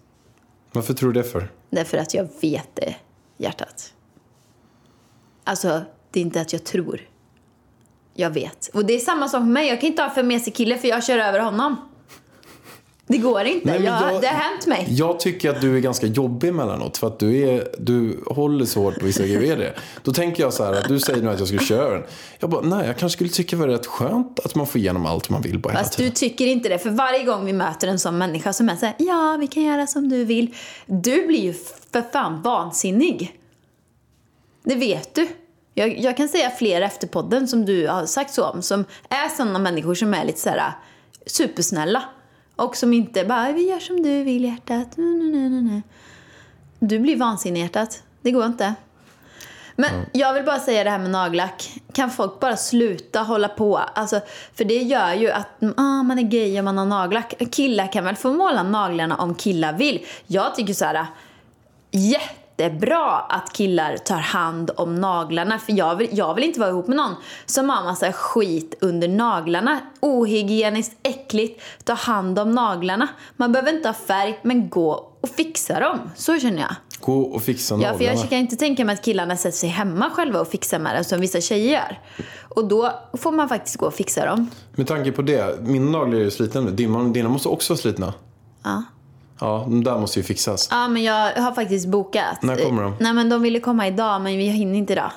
Varför 0.71 0.93
tror 0.93 1.11
du 1.13 1.21
det 1.21 1.27
för? 1.29 1.51
Därför 1.69 1.97
att 1.97 2.13
jag 2.13 2.27
vet 2.41 2.69
det, 2.73 2.95
hjärtat. 3.37 3.93
Alltså, 5.43 5.81
det 6.11 6.19
är 6.19 6.21
inte 6.21 6.41
att 6.41 6.53
jag 6.53 6.63
tror. 6.63 7.01
Jag 8.13 8.29
vet. 8.29 8.69
Och 8.73 8.85
det 8.85 8.93
är 8.93 8.99
samma 8.99 9.27
sak 9.29 9.39
med 9.39 9.49
mig. 9.49 9.67
Jag 9.67 9.81
kan 9.81 9.89
inte 9.89 10.03
ha 10.03 10.09
för 10.09 10.23
med 10.23 10.41
sig 10.41 10.53
kille 10.53 10.77
för 10.77 10.87
jag 10.87 11.03
kör 11.03 11.17
över 11.17 11.39
honom. 11.39 11.86
Det 13.09 13.17
går 13.17 13.41
inte. 13.43 13.67
Nej, 13.67 13.83
jag, 13.83 14.13
jag- 14.13 14.21
Det 14.21 14.27
har 14.27 14.33
hänt 14.35 14.67
mig. 14.67 14.85
Jag 14.89 15.19
tycker 15.19 15.49
att 15.49 15.61
du 15.61 15.75
är 15.77 15.79
ganska 15.79 16.07
jobbig 16.07 16.47
emellanåt 16.49 16.97
för 16.97 17.07
att 17.07 17.19
du, 17.19 17.49
är, 17.49 17.67
du 17.79 18.23
håller 18.27 18.65
så 18.65 18.81
hårt 18.81 18.99
på 18.99 19.05
vissa 19.05 19.23
grejer. 19.27 19.75
Då 20.03 20.13
tänker 20.13 20.43
jag 20.43 20.53
så 20.53 20.63
här 20.63 20.73
att 20.73 20.87
du 20.87 20.99
säger 20.99 21.21
nu 21.21 21.29
att 21.29 21.39
jag 21.39 21.47
skulle 21.47 21.63
köra 21.63 21.93
den. 21.93 22.03
Jag 22.39 22.49
bara, 22.49 22.61
nej 22.61 22.87
jag 22.87 22.97
kanske 22.97 23.15
skulle 23.15 23.29
tycka 23.29 23.55
det 23.55 23.59
var 23.61 23.67
rätt 23.67 23.85
skönt 23.85 24.39
att 24.39 24.55
man 24.55 24.67
får 24.67 24.81
igenom 24.81 25.05
allt 25.05 25.29
man 25.29 25.41
vill 25.41 25.59
bara 25.59 25.69
hela 25.69 25.83
Fast 25.83 25.97
du 25.97 26.03
tiden. 26.03 26.15
tycker 26.15 26.45
inte 26.47 26.69
det. 26.69 26.79
För 26.79 26.89
varje 26.89 27.23
gång 27.23 27.45
vi 27.45 27.53
möter 27.53 27.87
en 27.87 27.99
sån 27.99 28.17
människa 28.17 28.53
som 28.53 28.69
är 28.69 28.75
så 28.75 28.85
här, 28.85 28.95
ja 28.97 29.37
vi 29.39 29.47
kan 29.47 29.63
göra 29.63 29.87
som 29.87 30.09
du 30.09 30.25
vill. 30.25 30.55
Du 30.85 31.27
blir 31.27 31.41
ju 31.41 31.53
för 31.91 32.01
fan 32.13 32.41
vansinnig. 32.41 33.39
Det 34.63 34.75
vet 34.75 35.15
du. 35.15 35.27
Jag, 35.73 35.99
jag 35.99 36.17
kan 36.17 36.27
säga 36.29 36.49
fler 36.49 36.81
efter 36.81 37.07
podden 37.07 37.47
som 37.47 37.65
du 37.65 37.87
har 37.87 38.05
sagt 38.05 38.33
så 38.33 38.43
om. 38.45 38.61
Som 38.61 38.85
är 39.09 39.29
såna 39.37 39.59
människor 39.59 39.95
som 39.95 40.13
är 40.13 40.25
lite 40.25 40.39
så 40.39 40.49
här 40.49 40.71
supersnälla. 41.25 42.03
Och 42.57 42.75
som 42.75 42.93
inte 42.93 43.25
bara, 43.25 43.51
vi 43.51 43.69
gör 43.69 43.79
som 43.79 44.03
du 44.03 44.23
vill 44.23 44.43
hjärtat. 44.43 44.87
Nej, 44.95 45.49
nej, 45.49 45.49
nej. 45.49 45.81
Du 46.79 46.99
blir 46.99 47.17
vansinnig 47.17 47.61
hjärtat. 47.61 48.03
Det 48.21 48.31
går 48.31 48.45
inte. 48.45 48.73
Men 49.75 50.05
jag 50.11 50.33
vill 50.33 50.43
bara 50.43 50.59
säga 50.59 50.83
det 50.83 50.89
här 50.89 50.99
med 50.99 51.09
nagellack. 51.09 51.81
Kan 51.93 52.11
folk 52.11 52.39
bara 52.39 52.57
sluta 52.57 53.21
hålla 53.21 53.47
på? 53.47 53.77
Alltså, 53.77 54.21
för 54.53 54.65
det 54.65 54.81
gör 54.81 55.13
ju 55.13 55.31
att 55.31 55.61
mm, 55.61 55.73
ah, 55.77 56.03
man 56.03 56.19
är 56.19 56.23
gay 56.23 56.57
och 56.57 56.63
man 56.63 56.77
har 56.77 56.85
nagellack. 56.85 57.33
Killar 57.51 57.91
kan 57.91 58.03
väl 58.03 58.15
få 58.15 58.33
måla 58.33 58.63
naglarna 58.63 59.15
om 59.15 59.35
killar 59.35 59.73
vill. 59.73 60.05
Jag 60.27 60.55
tycker 60.55 60.73
så 60.73 60.85
här 60.85 61.05
jättebra 62.57 63.19
att 63.19 63.53
killar 63.53 63.97
tar 63.97 64.17
hand 64.17 64.71
om 64.77 64.95
naglarna. 64.95 65.59
För 65.59 65.73
jag 65.77 65.95
vill, 65.95 66.09
jag 66.11 66.33
vill 66.35 66.43
inte 66.43 66.59
vara 66.59 66.69
ihop 66.69 66.87
med 66.87 66.97
någon 66.97 67.15
som 67.45 67.69
har 67.69 67.83
massa 67.83 68.11
skit 68.11 68.75
under 68.81 69.07
naglarna. 69.07 69.79
Ohygieniskt, 69.99 70.97
äckligt. 71.03 71.61
Ta 71.83 71.93
hand 71.93 72.39
om 72.39 72.51
naglarna. 72.51 73.07
Man 73.37 73.51
behöver 73.51 73.73
inte 73.73 73.89
ha 73.89 73.93
färg, 73.93 74.39
men 74.43 74.69
gå 74.69 75.11
och 75.21 75.29
fixa 75.29 75.79
dem. 75.79 75.99
Så 76.15 76.39
känner 76.39 76.59
jag. 76.61 76.75
Gå 77.01 77.21
och 77.21 77.41
fixa 77.41 77.75
Ja, 77.75 77.79
för 77.81 77.87
naglarna. 77.93 78.19
jag 78.19 78.29
kan 78.29 78.37
inte 78.39 78.55
tänka 78.55 78.85
mig 78.85 78.93
att 78.93 79.01
killarna 79.05 79.37
sätter 79.37 79.57
sig 79.57 79.69
hemma 79.69 80.09
själva 80.09 80.39
och 80.41 80.47
fixar 80.47 80.79
med 80.79 80.95
det 80.95 81.03
som 81.03 81.21
vissa 81.21 81.41
tjejer 81.41 81.71
gör. 81.73 81.99
Och 82.49 82.67
då 82.67 82.91
får 83.13 83.31
man 83.31 83.49
faktiskt 83.49 83.77
gå 83.77 83.85
och 83.85 83.93
fixa 83.93 84.25
dem. 84.25 84.49
Med 84.75 84.87
tanke 84.87 85.11
på 85.11 85.21
det, 85.21 85.61
mina 85.61 85.91
naglar 85.91 86.17
är 86.19 86.23
ju 86.23 86.31
slitna 86.31 86.61
nu. 86.61 86.71
Dina, 86.71 87.03
dina 87.03 87.29
måste 87.29 87.47
också 87.49 87.73
vara 87.73 87.81
slitna. 87.81 88.13
Ja. 88.63 88.83
Ja, 89.39 89.65
de 89.67 89.83
där 89.83 89.97
måste 89.99 90.19
ju 90.19 90.23
fixas. 90.23 90.67
Ja, 90.71 90.87
men 90.87 91.03
jag 91.03 91.33
har 91.33 91.51
faktiskt 91.51 91.87
bokat. 91.87 92.41
När 92.41 92.55
kommer 92.65 92.83
de? 92.83 92.95
Nej, 92.99 93.13
men 93.13 93.29
de 93.29 93.41
ville 93.41 93.59
komma 93.59 93.87
idag, 93.87 94.21
men 94.21 94.37
vi 94.37 94.43
hinner 94.49 94.75
inte 94.75 94.93
idag. 94.93 95.11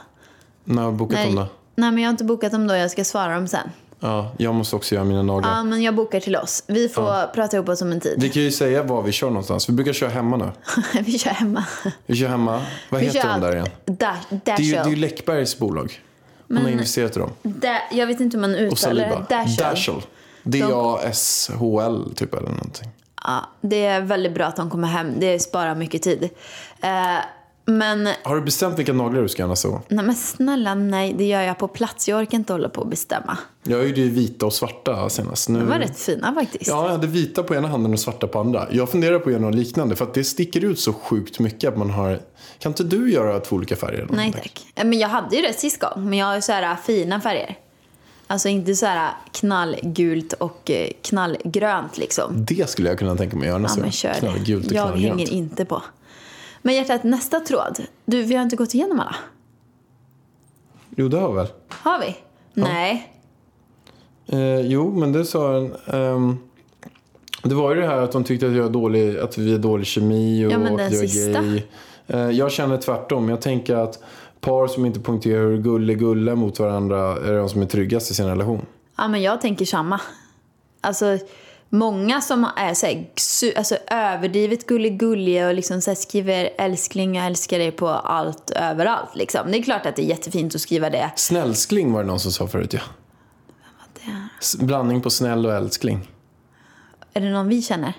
När 0.65 0.83
har 0.83 0.91
du 0.91 0.97
bokat 0.97 1.15
Nej, 1.15 1.27
dem 1.27 1.35
då? 1.37 1.47
Nej, 1.75 1.91
men 1.91 1.99
jag 2.03 2.09
har 2.09 2.11
inte 2.11 2.25
bokat 2.25 2.53
dem 2.53 2.67
då. 2.67 2.75
Jag 2.77 2.91
ska 2.91 3.05
svara 3.05 3.35
dem 3.35 3.49
sen. 3.49 3.71
Ja, 4.01 4.33
jag 4.39 4.55
måste 4.55 4.77
också 4.77 4.95
göra 4.95 5.05
mina 5.05 5.23
naglar. 5.23 5.51
Ja, 5.57 5.65
men 5.65 5.83
jag 5.83 5.95
bokar 5.95 6.21
till 6.21 6.37
oss. 6.37 6.65
Vi 6.67 6.89
får 6.89 7.33
prata 7.35 7.57
ihop 7.57 7.69
oss 7.69 7.83
om 7.83 7.93
en 7.93 8.01
tid. 8.01 8.15
Vi 8.19 8.29
kan 8.29 8.43
ju 8.43 8.51
säga 8.51 8.83
var 8.83 9.03
vi 9.03 9.13
kör 9.13 9.29
någonstans. 9.29 9.69
Vi 9.69 9.73
brukar 9.73 9.93
köra 9.93 10.11
hemma 10.11 10.37
nu. 10.37 10.51
vi 11.05 11.19
kör 11.19 11.31
hemma. 11.31 11.65
Vi 12.07 12.17
kör 12.17 12.29
hemma. 12.29 12.63
Vad 12.89 13.01
Vi 13.01 13.07
heter 13.07 13.29
de 13.29 13.41
där 13.41 13.53
igen? 13.55 13.69
Da- 13.85 14.17
Det 14.45 14.51
är 14.51 14.61
ju, 14.61 14.73
det 14.73 14.79
är 14.79 14.89
ju. 14.89 14.97
Läckbergs 14.97 15.59
bolag. 15.59 16.01
Hon 16.49 16.57
har 16.57 16.69
investerat 16.69 17.17
i 17.17 17.21
dem. 17.21 17.31
Da- 17.43 17.83
jag 17.93 18.07
vet 18.07 18.21
inte 18.21 18.37
hur 18.37 18.41
man 18.41 18.55
uttalar 18.55 19.27
det. 19.29 19.57
Dashel. 19.63 19.95
D-A-S-H-L 20.43 22.13
typ 22.17 22.35
eller 22.35 22.49
någonting. 22.49 22.89
Ja, 23.25 23.51
det 23.61 23.85
är 23.87 24.01
väldigt 24.01 24.35
bra 24.35 24.45
att 24.47 24.57
de 24.57 24.71
kommer 24.71 24.89
hem. 24.89 25.21
Det 25.21 25.39
sparar 25.39 25.75
mycket 25.75 26.03
tid. 26.03 26.29
Eh, 26.83 26.91
men, 27.65 28.09
Har 28.23 28.35
du 28.37 28.43
bestämt 28.43 28.79
vilka 28.79 28.93
naglar 28.93 29.23
du 29.23 29.29
ska 29.29 29.47
nästa 29.47 29.69
gång? 29.69 29.83
nej 29.89 30.05
men 30.05 30.15
snälla 30.15 30.75
nej, 30.75 31.15
det 31.19 31.25
gör 31.25 31.43
jag 31.43 31.59
på 31.59 31.69
plats. 31.69 32.09
Jag 32.09 32.21
orkar 32.21 32.39
inte 32.39 32.53
hålla 32.53 32.69
på 32.69 32.81
och 32.81 32.87
bestämma. 32.87 33.39
Jag 33.63 33.89
gjorde 33.89 34.01
ju 34.01 34.11
vita 34.11 34.47
och 34.47 34.53
svarta 34.53 35.09
senast. 35.09 35.49
Nu... 35.49 35.59
De 35.59 35.69
var 35.69 35.79
rätt 35.79 35.99
fina 35.99 36.35
faktiskt. 36.35 36.67
Ja, 36.71 36.83
jag 36.85 36.91
hade 36.91 37.07
vita 37.07 37.43
på 37.43 37.55
ena 37.55 37.69
handen 37.69 37.93
och 37.93 38.01
svarta 38.01 38.27
på 38.27 38.41
andra. 38.41 38.67
Jag 38.71 38.91
funderar 38.91 39.19
på 39.19 39.29
att 39.29 39.33
göra 39.33 39.43
något 39.43 39.55
liknande 39.55 39.97
för 39.97 40.05
att 40.05 40.15
det 40.15 40.25
sticker 40.25 40.65
ut 40.65 40.81
så 40.81 40.93
sjukt 40.93 41.39
mycket 41.39 41.69
att 41.73 41.79
man 41.79 41.91
har... 41.91 42.21
Kan 42.59 42.73
inte 42.73 42.85
du 42.85 43.13
göra 43.13 43.41
två 43.41 43.57
olika 43.57 43.77
färger? 43.77 44.07
Nej 44.11 44.33
tack. 44.33 44.67
Eh, 44.75 44.85
Men 44.85 44.99
jag 44.99 45.09
hade 45.09 45.37
ju 45.37 45.43
det 45.43 45.53
sist 45.53 45.81
gång. 45.81 46.05
Men 46.09 46.19
jag 46.19 46.27
har 46.27 46.35
ju 46.35 46.43
så 46.43 46.53
här 46.53 46.77
fina 46.87 47.21
färger. 47.21 47.57
Alltså 48.31 48.49
inte 48.49 48.75
så 48.75 48.87
här 48.87 49.13
knallgult 49.33 50.33
och 50.33 50.71
eh, 50.71 50.89
knallgrönt 51.03 51.99
liksom. 51.99 52.45
Det 52.45 52.71
skulle 52.71 52.89
jag 52.89 52.99
kunna 52.99 53.17
tänka 53.17 53.37
mig 53.37 53.49
att 53.49 53.53
göra 53.53 53.59
Ja, 53.59 53.63
nästa 53.63 53.81
gång. 53.83 53.91
kör 53.91 54.13
Knallgult 54.15 54.67
och 54.67 54.73
Jag 54.73 54.87
knallgrönt. 54.89 55.19
hänger 55.21 55.33
inte 55.33 55.65
på. 55.65 55.83
Men 56.63 56.75
hjärtat, 56.75 57.05
nästa 57.05 57.41
tråd. 57.41 57.79
Du, 58.05 58.23
vi 58.23 58.35
har 58.35 58.43
inte 58.43 58.57
gått 58.57 58.75
igenom 58.75 59.01
alla. 59.01 59.15
Jo, 60.97 61.09
det 61.09 61.17
har 61.17 61.23
jag 61.29 61.35
väl. 61.35 61.47
Har 61.69 62.01
vi? 62.01 62.17
Nej. 62.55 63.13
Eh, 64.27 64.61
jo, 64.61 64.97
men 64.99 65.13
det 65.13 65.25
sa 65.25 65.57
en... 65.57 65.75
ehm, 65.87 66.39
det 67.43 67.55
var 67.55 67.75
ju 67.75 67.81
det 67.81 67.87
här 67.87 67.97
att 67.97 68.13
de 68.13 68.25
tyckte 68.25 68.47
att, 68.47 68.53
jag 68.53 68.67
är 68.67 68.71
dålig, 68.71 69.19
att 69.19 69.39
vi 69.39 69.55
är 69.55 69.59
dålig 69.59 69.87
kemi 69.87 70.47
och 70.47 70.53
Ja, 70.53 70.59
men 70.59 70.77
den 70.77 70.87
att 70.87 70.93
jag 70.93 71.03
är 71.05 71.09
sista. 71.09 71.43
gay. 71.43 71.63
Eh, 72.07 72.31
jag 72.31 72.53
känner 72.53 72.77
tvärtom. 72.77 73.29
Jag 73.29 73.41
tänker 73.41 73.77
att 73.77 74.03
par 74.41 74.67
som 74.67 74.87
inte 74.87 75.01
poängterar 75.01 75.43
hur 75.43 75.59
gulle-gulle 75.59 76.35
mot 76.35 76.59
varandra 76.59 76.99
är 77.17 77.33
de 77.39 77.49
som 77.49 77.63
är 77.63 77.67
tryggast 77.67 78.11
i 78.11 78.15
sin 78.15 78.27
relation. 78.27 78.67
Ja, 78.97 79.09
men 79.09 79.23
jag 79.23 79.41
tänker 79.41 79.65
samma. 79.65 80.01
Alltså, 80.81 81.19
många 81.69 82.21
som 82.21 82.47
är 82.57 82.75
så 82.75 82.87
här, 82.87 83.07
alltså, 83.59 83.77
överdrivet 83.87 84.67
gulligulliga 84.67 85.49
och 85.49 85.55
liksom 85.55 85.81
så 85.81 85.91
här, 85.91 85.95
skriver 85.97 86.51
älskling, 86.59 87.15
jag 87.17 87.27
älskar 87.27 87.59
dig 87.59 87.71
på 87.73 87.89
allt, 87.89 88.51
överallt. 88.51 89.17
Liksom. 89.17 89.51
Det 89.51 89.59
är 89.59 89.63
klart 89.63 89.87
att 89.87 89.97
det 89.97 90.03
är 90.03 90.07
jättefint 90.07 90.55
att 90.55 90.61
skriva 90.61 90.91
det. 90.91 91.11
Snällskling 91.17 91.93
var 91.93 92.01
det 92.03 92.07
någon 92.07 92.21
som 92.21 92.33
sa 92.33 92.47
förut, 92.47 92.73
ja. 92.73 92.81
det 93.95 94.11
är. 94.11 94.29
S- 94.41 94.57
Blandning 94.57 95.01
på 95.03 95.11
snäll 95.11 95.47
och 95.47 95.53
älskling. 95.53 96.09
Är 97.13 97.21
det 97.21 97.31
någon 97.31 97.49
vi 97.49 97.63
känner? 97.63 97.93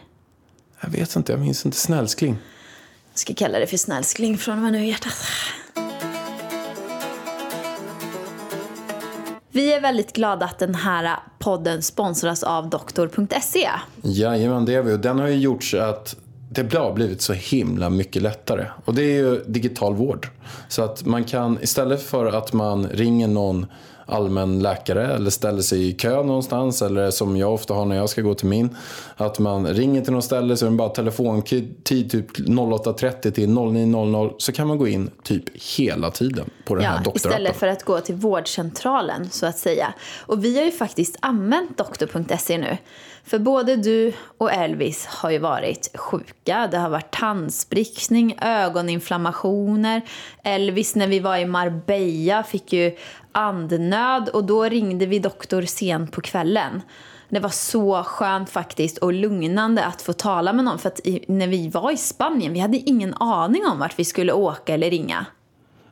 Jag 0.82 0.90
vet 0.90 1.16
inte, 1.16 1.32
jag 1.32 1.40
minns 1.40 1.66
inte. 1.66 1.78
Snällskling. 1.78 2.38
Jag 3.12 3.20
ska 3.20 3.34
kalla 3.34 3.60
det 3.60 3.68
för 3.68 3.78
snällskling 3.78 4.38
från 4.38 4.58
och 4.58 4.64
med 4.64 4.72
nu, 4.72 4.86
hjärtat. 4.86 5.14
Vi 9.54 9.74
är 9.74 9.82
väldigt 9.82 10.14
glada 10.14 10.46
att 10.46 10.60
den 10.60 10.76
här 10.76 11.20
podden 11.40 11.82
sponsras 11.82 12.44
av 12.44 12.70
doktor.se. 12.70 13.70
Jajamän, 14.02 14.66
det 14.66 14.76
är 14.76 14.82
vi. 14.82 14.94
Och 14.94 15.00
den 15.00 15.20
har 15.20 15.28
ju 15.28 15.36
gjort 15.36 15.64
så 15.64 15.78
att 15.78 16.16
det 16.50 16.74
har 16.74 16.94
blivit 16.94 17.22
så 17.22 17.34
himla 17.34 17.90
mycket 17.90 18.22
lättare. 18.22 18.66
Och 18.86 18.94
det 18.94 19.02
är 19.02 19.18
ju 19.18 19.44
digital 19.48 19.96
vård. 19.96 20.30
Så 20.68 20.84
att 20.84 21.06
man 21.06 21.24
kan, 21.24 21.58
istället 21.62 22.04
för 22.04 22.26
att 22.26 22.54
man 22.54 22.88
ringer 22.88 23.28
någon 23.28 23.66
allmän 24.12 24.60
läkare 24.60 25.08
eller 25.16 25.30
ställer 25.30 25.62
sig 25.62 25.88
i 25.88 25.92
kö 25.92 26.24
någonstans 26.24 26.82
eller 26.82 27.12
som 27.12 27.38
jag 27.38 27.54
ofta 27.54 27.74
har 27.74 27.86
när 27.86 27.96
jag 27.96 28.10
ska 28.10 28.22
gå 28.22 28.34
till 28.34 28.48
min. 28.48 28.76
Att 29.16 29.40
man 29.40 29.68
ringer 29.68 30.02
till 30.02 30.14
något 30.14 30.26
ställe 30.26 30.58
så 30.58 30.66
är 30.66 30.70
det 30.70 30.76
bara 30.76 30.90
telefontid 30.90 31.84
typ 31.84 32.38
08.30 32.38 33.32
till 33.32 33.50
09.00 33.50 34.34
så 34.38 34.52
kan 34.52 34.68
man 34.68 34.78
gå 34.78 34.88
in 34.88 35.10
typ 35.24 35.44
hela 35.78 36.12
tiden 36.12 36.50
på 36.66 36.76
den 36.76 36.84
här 36.86 36.92
Ja, 36.92 36.98
doktorappen. 37.04 37.32
istället 37.32 37.56
för 37.56 37.68
att 37.68 37.84
gå 37.84 38.00
till 38.00 38.16
vårdcentralen 38.16 39.30
så 39.30 39.46
att 39.46 39.58
säga. 39.58 39.94
Och 40.26 40.46
vi 40.46 40.58
har 40.58 40.66
ju 40.66 40.72
faktiskt 40.72 41.18
använt 41.20 41.78
doktor.se 41.78 42.58
nu. 42.58 42.78
För 43.24 43.40
både 43.40 43.76
du 43.76 44.14
och 44.38 44.52
Elvis 44.52 45.06
har 45.06 45.30
ju 45.30 45.38
varit 45.38 45.92
sjuka. 45.98 46.68
Det 46.72 46.78
har 46.78 46.90
varit 46.90 47.12
tandsprickning, 47.12 48.38
ögoninflammationer. 48.42 50.02
Elvis 50.44 50.96
när 50.96 51.08
vi 51.08 51.20
var 51.20 51.38
i 51.38 51.46
Marbella 51.46 52.44
fick 52.44 52.74
ju 52.74 52.96
andnöd 53.32 54.30
och 54.30 54.44
då 54.44 54.64
ringde 54.64 55.06
vi 55.06 55.20
doktor 55.20 55.62
sent 55.62 56.12
på 56.12 56.22
kvällen. 56.22 56.82
Det 57.30 57.40
var 57.40 57.50
så 57.50 58.04
skönt 58.04 58.50
faktiskt 58.50 58.98
och 58.98 59.14
lugnande 59.14 59.86
att 59.86 60.02
få 60.02 60.14
tala 60.14 60.54
med 60.54 60.66
någon. 60.66 60.80
För 60.80 60.88
att 60.90 61.00
i, 61.04 61.26
när 61.28 61.48
vi 61.48 61.70
var 61.70 61.92
i 61.92 61.98
Spanien, 61.98 62.54
vi 62.54 62.60
hade 62.60 62.78
ingen 62.78 63.14
aning 63.14 63.66
om 63.66 63.80
vart 63.80 64.00
vi 64.00 64.06
skulle 64.06 64.34
åka 64.34 64.74
eller 64.74 64.90
ringa. 64.90 65.26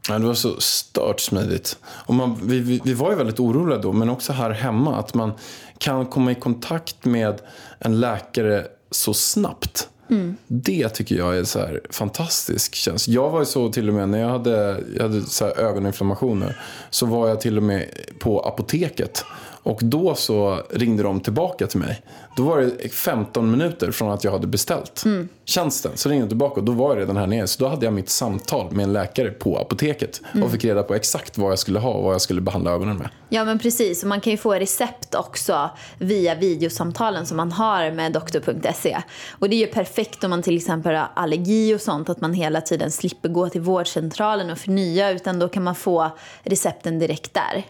Ja, 0.10 0.20
det 0.20 0.26
var 0.26 0.34
så 0.34 0.60
stört 0.60 1.20
smidigt. 1.20 1.78
Och 1.86 2.14
man, 2.14 2.40
vi, 2.44 2.60
vi, 2.60 2.82
vi 2.84 2.94
var 2.94 3.10
ju 3.10 3.16
väldigt 3.16 3.40
oroliga 3.40 3.78
då, 3.78 3.94
men 3.94 4.10
också 4.10 4.34
här 4.34 4.50
hemma. 4.50 5.00
Att 5.00 5.14
man 5.14 5.32
kan 5.78 6.06
komma 6.06 6.32
i 6.32 6.36
kontakt 6.36 7.06
med 7.06 7.42
en 7.80 8.00
läkare 8.00 8.66
så 8.92 9.14
snabbt. 9.14 9.90
Mm. 10.10 10.36
Det 10.48 10.90
tycker 10.90 11.16
jag 11.16 11.38
är 11.38 11.44
så 11.44 11.60
här 11.60 11.82
fantastisk 11.90 12.76
känsla. 12.76 13.14
Jag 13.14 13.30
var 13.30 13.40
ju 13.40 13.46
så 13.46 13.72
till 13.72 13.90
och 13.90 13.96
med 13.96 14.10
när 14.10 14.20
jag 14.20 14.30
hade, 14.30 14.84
jag 14.96 15.04
hade 15.04 15.22
så 15.22 15.46
här 15.46 15.60
ögoninflammationer. 15.60 16.62
Så 16.90 17.06
var 17.06 17.28
jag 17.28 17.42
till 17.42 17.58
och 17.58 17.64
med 17.64 17.86
på 18.20 18.40
apoteket. 18.40 19.26
Och 19.64 19.80
då 19.84 20.16
så 20.16 20.64
ringde 20.70 21.04
de 21.04 21.20
tillbaka 21.20 21.68
till 21.68 21.80
mig. 21.80 22.02
Då 22.38 22.44
var 22.44 22.60
det 22.62 22.90
15 22.90 23.52
minuter 23.52 23.92
från 23.92 24.12
att 24.12 24.24
jag 24.24 24.32
hade 24.32 24.48
beställt 24.48 25.04
tjänsten. 25.46 25.92
Så 25.96 26.10
ringde 26.10 26.26
de 26.26 26.30
tillbaka 26.30 26.60
och 26.60 26.66
då 26.66 26.72
var 26.72 26.90
jag 26.90 27.02
redan 27.02 27.18
här 27.18 27.28
nere. 27.28 27.48
Så 27.48 27.64
då 27.64 27.70
hade 27.70 27.86
jag 27.86 27.94
mitt 27.94 28.10
samtal 28.10 28.72
med 28.72 28.84
en 28.84 28.94
läkare 28.94 29.30
på 29.30 29.58
apoteket. 29.58 30.22
Och 30.44 30.52
fick 30.52 30.66
reda 30.66 30.84
på 30.84 30.96
exakt 30.96 31.38
vad 31.38 31.52
jag 31.52 31.60
skulle 31.60 31.80
ha 31.80 31.92
och 31.92 32.04
vad 32.04 32.14
jag 32.14 32.22
skulle 32.22 32.42
behandla 32.42 32.72
ögonen 32.72 32.98
med. 32.98 33.10
Ja 33.30 33.46
men 33.46 33.60
precis, 33.60 34.04
och 34.04 34.10
man 34.10 34.22
kan 34.22 34.32
ju 34.32 34.38
få 34.38 34.54
recept 34.54 35.16
också 35.16 35.70
via 35.98 36.36
videosamtalen 36.36 37.26
som 37.26 37.38
man 37.38 37.52
har 37.52 37.92
med 37.92 38.12
doktor.se. 38.14 38.98
Och 39.40 39.50
det 39.50 39.56
är 39.56 39.68
ju 39.68 39.68
perfekt 39.68 40.24
om 40.24 40.30
man 40.30 40.42
till 40.42 40.58
exempel 40.58 40.96
har 40.96 41.12
allergi 41.16 41.76
och 41.76 41.82
sånt, 41.82 42.10
att 42.10 42.22
man 42.22 42.34
hela 42.34 42.62
tiden 42.62 42.92
slipper 42.92 43.30
gå 43.30 43.50
till 43.50 43.62
vårdcentralen 43.62 44.50
och 44.50 44.58
förnya, 44.58 45.12
utan 45.12 45.40
då 45.40 45.50
kan 45.50 45.64
man 45.64 45.76
få 45.76 46.12
recepten 46.44 47.00
direkt 47.00 47.34
där. 47.34 47.66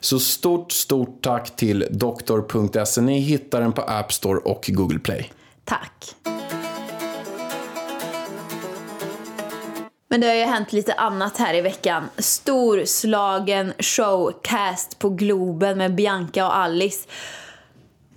Så 0.00 0.20
stort, 0.20 0.72
stort 0.72 1.22
tack 1.22 1.56
till 1.56 1.86
doktor.se. 1.90 3.00
Ni 3.00 3.18
hittar 3.18 3.60
den 3.60 3.72
på 3.72 3.82
App 3.82 4.12
Store 4.12 4.38
och 4.38 4.64
Google 4.68 4.98
Play. 4.98 5.32
Tack! 5.64 6.14
Men 10.08 10.20
det 10.20 10.26
har 10.26 10.34
ju 10.34 10.44
hänt 10.44 10.72
lite 10.72 10.92
annat 10.94 11.36
här 11.36 11.54
i 11.54 11.60
veckan. 11.60 12.08
Storslagen 12.18 13.72
showcast 13.78 14.98
på 14.98 15.08
Globen 15.08 15.78
med 15.78 15.94
Bianca 15.94 16.46
och 16.46 16.56
Alice. 16.56 17.08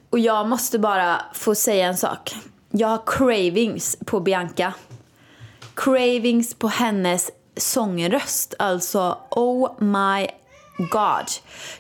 Och 0.10 0.20
jag 0.20 0.48
måste 0.48 0.80
bara 0.80 1.22
få 1.34 1.56
säga 1.56 1.88
en 1.88 1.98
sak. 1.98 2.36
Jag 2.72 2.88
har 2.88 3.02
cravings 3.06 3.98
på 4.06 4.20
Bianca. 4.20 4.74
Cravings 5.76 6.54
på 6.54 6.68
hennes 6.68 7.32
sångröst. 7.58 8.54
Alltså, 8.60 9.18
oh 9.30 9.84
my 9.84 10.28
god. 10.90 11.26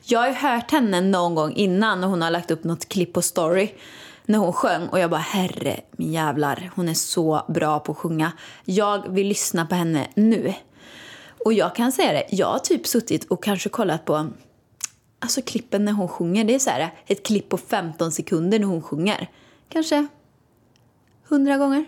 Jag 0.04 0.20
har 0.20 0.32
hört 0.32 0.72
henne 0.72 1.02
någon 1.02 1.36
gång 1.36 1.54
innan 1.54 2.02
när 2.02 2.08
hon 2.08 2.22
har 2.22 2.32
lagt 2.32 2.52
upp 2.52 2.63
något 2.63 2.89
klipp 2.89 3.13
på 3.13 3.22
story. 3.22 3.70
När 4.26 4.39
hon 4.39 4.54
sjöng 4.54 4.88
och 4.88 5.00
jag 5.00 5.10
bara 5.10 5.22
herre 5.22 5.82
min 5.92 6.12
jävlar, 6.12 6.72
hon 6.76 6.89
är 6.89 6.94
så 6.94 7.46
bra 7.48 7.80
på 7.80 7.92
att 7.92 7.98
sjunga. 7.98 8.32
Jag 8.66 9.10
vill 9.10 9.28
lyssna 9.28 9.66
på 9.66 9.76
henne 9.76 10.08
nu. 10.16 10.54
Och 11.46 11.54
jag 11.54 11.76
kan 11.76 11.92
säga 11.92 12.12
det, 12.12 12.26
jag 12.30 12.48
har 12.48 12.60
typ 12.60 12.88
suttit 12.88 13.26
och 13.32 13.44
kanske 13.44 13.70
kollat 13.70 14.06
på 14.06 14.28
Alltså 15.20 15.42
klippen 15.42 15.86
när 15.86 15.92
hon 15.92 16.08
sjunger, 16.08 16.44
det 16.44 16.56
är 16.56 16.60
så 16.60 16.70
här 16.70 16.94
ett 17.08 17.26
klipp 17.26 17.50
på 17.50 17.58
15 17.58 18.12
sekunder 18.12 18.60
när 18.60 18.68
hon 18.68 18.82
sjunger. 18.82 19.30
Kanske 19.70 20.08
100 21.30 21.58
gånger. 21.58 21.86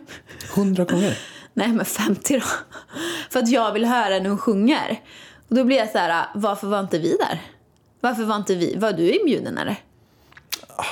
100 0.55 0.85
gånger. 0.85 1.17
Nej, 1.53 1.67
men 1.67 1.85
50 1.85 2.33
då. 2.33 2.45
För 3.29 3.39
att 3.39 3.49
jag 3.49 3.71
vill 3.73 3.85
höra 3.85 4.19
när 4.19 4.29
hon 4.29 4.37
sjunger. 4.37 5.01
Och 5.49 5.55
då 5.55 5.63
blir 5.63 5.77
jag 5.77 5.89
så 5.89 5.97
här, 5.97 6.25
varför 6.35 6.67
var 6.67 6.79
inte 6.79 6.99
vi 6.99 7.17
där? 7.19 7.41
Varför 8.01 8.23
var 8.23 8.35
inte 8.35 8.55
vi? 8.55 8.75
Var 8.75 8.93
du 8.93 9.11
inbjuden 9.11 9.57
eller? 9.57 9.75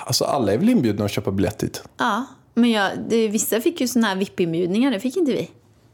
Alltså 0.06 0.26
alla 0.26 0.54
är 0.54 0.58
väl 0.58 0.70
inbjudna 0.70 1.06
att 1.06 1.12
köpa 1.12 1.32
biljett 1.32 1.60
dit? 1.60 1.84
Ja, 1.98 2.26
men 2.54 2.72
jag, 2.72 2.92
det, 3.10 3.28
vissa 3.28 3.62
fick 3.62 3.82
ju 3.82 3.88
såna 3.88 4.08
här 4.08 4.16
VIP-inbjudningar, 4.16 4.92
det 4.92 5.00
fick 5.00 5.18
inte 5.18 5.32
vi. 5.32 5.52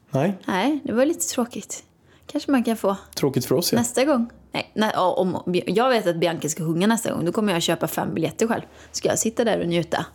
Nej, 0.10 0.38
Nej, 0.46 0.80
det 0.84 0.94
var 0.94 1.06
lite 1.06 1.28
tråkigt. 1.28 1.84
Kanske 2.26 2.52
man 2.52 2.64
kan 2.64 2.78
få 2.78 2.96
tråkigt 3.16 3.46
för 3.46 3.56
oss 3.56 3.74
ja. 3.74 3.80
nästa 3.80 4.06
gång. 4.06 4.30
Nej, 4.52 4.72
nej 4.74 4.94
om, 4.96 5.44
jag 5.66 5.90
vet 5.90 6.08
att 6.08 6.16
Bianca 6.16 6.50
ska 6.50 6.64
sjunga 6.64 6.88
nästa 6.88 7.12
gång, 7.12 7.26
då 7.26 7.32
kommer 7.32 7.54
jag 7.54 7.62
köpa 7.62 7.88
fem 7.88 8.14
biljetter 8.14 8.48
själv. 8.48 8.62
Ska 8.92 9.10
jag 9.10 9.20
sitta 9.20 9.44
där 9.44 9.60
och 9.60 9.68
njuta? 9.68 10.06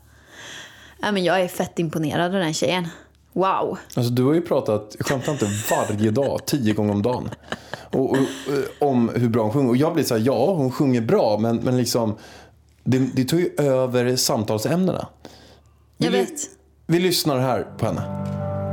Ja, 1.01 1.13
men 1.13 1.25
jag 1.25 1.41
är 1.41 1.49
fett 1.49 1.79
imponerad 1.79 2.35
av 2.35 2.41
den 2.41 2.55
tjejen. 2.55 2.89
Wow. 3.35 3.79
Alltså 3.95 4.13
du 4.13 4.25
har 4.25 4.35
ju 4.35 4.41
pratat, 4.41 4.95
jag 4.99 5.07
skämtar 5.07 5.33
inte, 5.33 5.47
varje 5.71 6.11
dag, 6.11 6.41
tio 6.47 6.75
gånger 6.75 6.93
om 6.93 7.03
dagen. 7.03 7.31
Och, 7.93 8.11
och, 8.11 8.17
eh, 8.17 8.23
om 8.89 9.11
hur 9.15 9.29
bra 9.29 9.43
hon 9.43 9.53
sjunger. 9.53 9.69
Och 9.69 9.77
jag 9.77 9.95
blir 9.95 10.05
så 10.05 10.15
här, 10.17 10.23
ja 10.27 10.55
hon 10.55 10.73
sjunger 10.73 11.01
bra 11.01 11.39
men, 11.39 11.57
men 11.57 11.77
liksom 11.77 12.15
Det, 12.85 12.99
det 12.99 13.25
tar 13.25 13.37
ju 13.37 13.51
över 13.59 14.17
samtalsämnena. 14.17 15.07
Jag 15.99 16.11
Vi- 16.11 16.19
vet. 16.19 16.31
Vi 16.87 16.99
lyssnar 17.01 17.39
här 17.39 17.67
på 17.79 17.87
henne. 17.87 18.03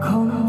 Kom 0.10 0.41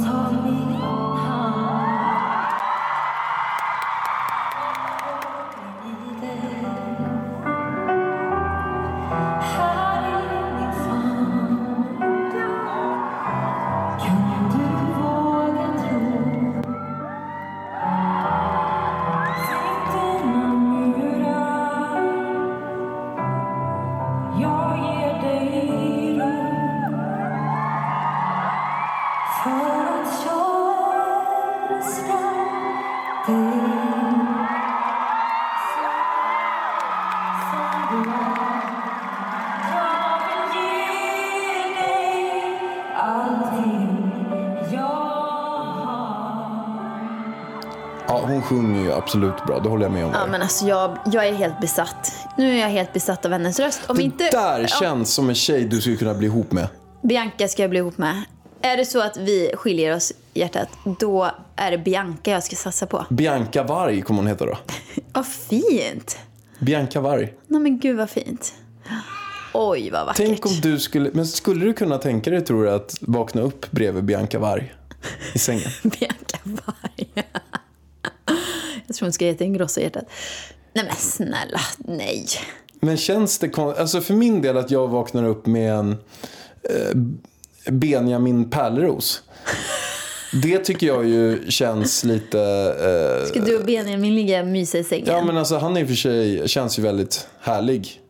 sjunger 48.52 48.82
ju 48.84 48.92
absolut 48.92 49.44
bra, 49.46 49.60
det 49.60 49.68
håller 49.68 49.84
jag 49.84 49.92
med 49.92 50.04
om. 50.04 50.10
Ja, 50.12 50.26
men 50.26 50.42
alltså 50.42 50.66
jag, 50.66 50.98
jag 51.12 51.28
är 51.28 51.32
helt 51.32 51.60
besatt. 51.60 52.12
Nu 52.38 52.54
är 52.54 52.60
jag 52.60 52.68
helt 52.68 52.92
besatt 52.92 53.24
av 53.24 53.32
hennes 53.32 53.60
röst. 53.60 53.80
Om 53.86 53.96
det 53.96 54.02
inte, 54.02 54.30
där 54.30 54.60
ja, 54.60 54.66
känns 54.66 55.14
som 55.14 55.28
en 55.28 55.34
tjej 55.34 55.64
du 55.64 55.80
skulle 55.80 55.96
kunna 55.96 56.14
bli 56.14 56.26
ihop 56.26 56.52
med. 56.52 56.68
Bianca 57.02 57.48
ska 57.48 57.62
jag 57.62 57.70
bli 57.70 57.78
ihop 57.78 57.98
med. 57.98 58.22
Är 58.62 58.76
det 58.76 58.84
så 58.84 59.00
att 59.00 59.16
vi 59.16 59.52
skiljer 59.54 59.96
oss 59.96 60.12
hjärtat, 60.34 60.68
då 61.00 61.30
är 61.56 61.70
det 61.70 61.78
Bianca 61.78 62.30
jag 62.30 62.42
ska 62.42 62.56
satsa 62.56 62.86
på. 62.86 63.06
Bianca 63.10 63.62
Varg 63.62 64.02
kommer 64.02 64.20
hon 64.20 64.26
heta 64.26 64.46
då. 64.46 64.58
Vad 65.12 65.26
fint! 65.26 66.18
Bianca 66.58 67.00
Varg. 67.00 67.34
Nej 67.46 67.60
men 67.60 67.78
gud 67.78 67.96
vad 67.96 68.10
fint. 68.10 68.54
Oj 69.54 69.90
vad 69.90 70.06
vackert. 70.06 70.26
Tänk 70.26 70.46
om 70.46 70.52
du 70.62 70.78
skulle, 70.78 71.10
men 71.12 71.26
skulle 71.26 71.64
du 71.64 71.72
kunna 71.72 71.98
tänka 71.98 72.30
dig 72.30 72.40
tror 72.40 72.64
du 72.64 72.70
att 72.70 72.96
vakna 73.00 73.40
upp 73.42 73.70
bredvid 73.70 74.04
Bianca 74.04 74.38
Varg 74.38 74.74
i 75.32 75.38
sängen? 75.38 75.70
Bianca 75.82 76.38
Varg. 76.42 76.81
Jag 78.92 78.96
tror 78.96 79.06
hon 79.06 79.12
ska 79.12 79.24
heta 79.24 79.44
Ingrosso 79.44 79.80
i 79.80 79.82
hjärtat. 79.84 80.04
Nej 80.74 80.84
men 80.84 80.96
snälla, 80.96 81.60
nej. 81.78 82.26
Men 82.80 82.96
känns 82.96 83.38
det 83.38 83.48
kon- 83.48 83.74
alltså 83.78 84.00
för 84.00 84.14
min 84.14 84.42
del 84.42 84.56
att 84.56 84.70
jag 84.70 84.88
vaknar 84.88 85.24
upp 85.24 85.46
med 85.46 85.72
en 85.74 85.90
eh, 86.62 86.98
Benjamin 87.72 88.50
Pärleros. 88.50 89.22
Det 90.42 90.58
tycker 90.58 90.86
jag 90.86 91.08
ju 91.08 91.50
känns 91.50 92.04
lite... 92.04 92.40
Eh, 93.20 93.28
Ska 93.28 93.40
du 93.40 93.58
och 93.58 93.64
Benjamin 93.64 94.14
ligga 94.14 94.40
och 94.40 94.46
mysa 94.46 94.78
i 94.78 94.84
sängen? 94.84 95.06
Ja 95.08 95.24
men 95.24 95.36
alltså 95.36 95.56
han 95.56 95.76
i 95.76 95.84
och 95.84 95.88
för 95.88 95.94
sig, 95.94 96.48
känns 96.48 96.78
ju 96.78 96.82
väldigt 96.82 97.28
härlig. 97.40 98.00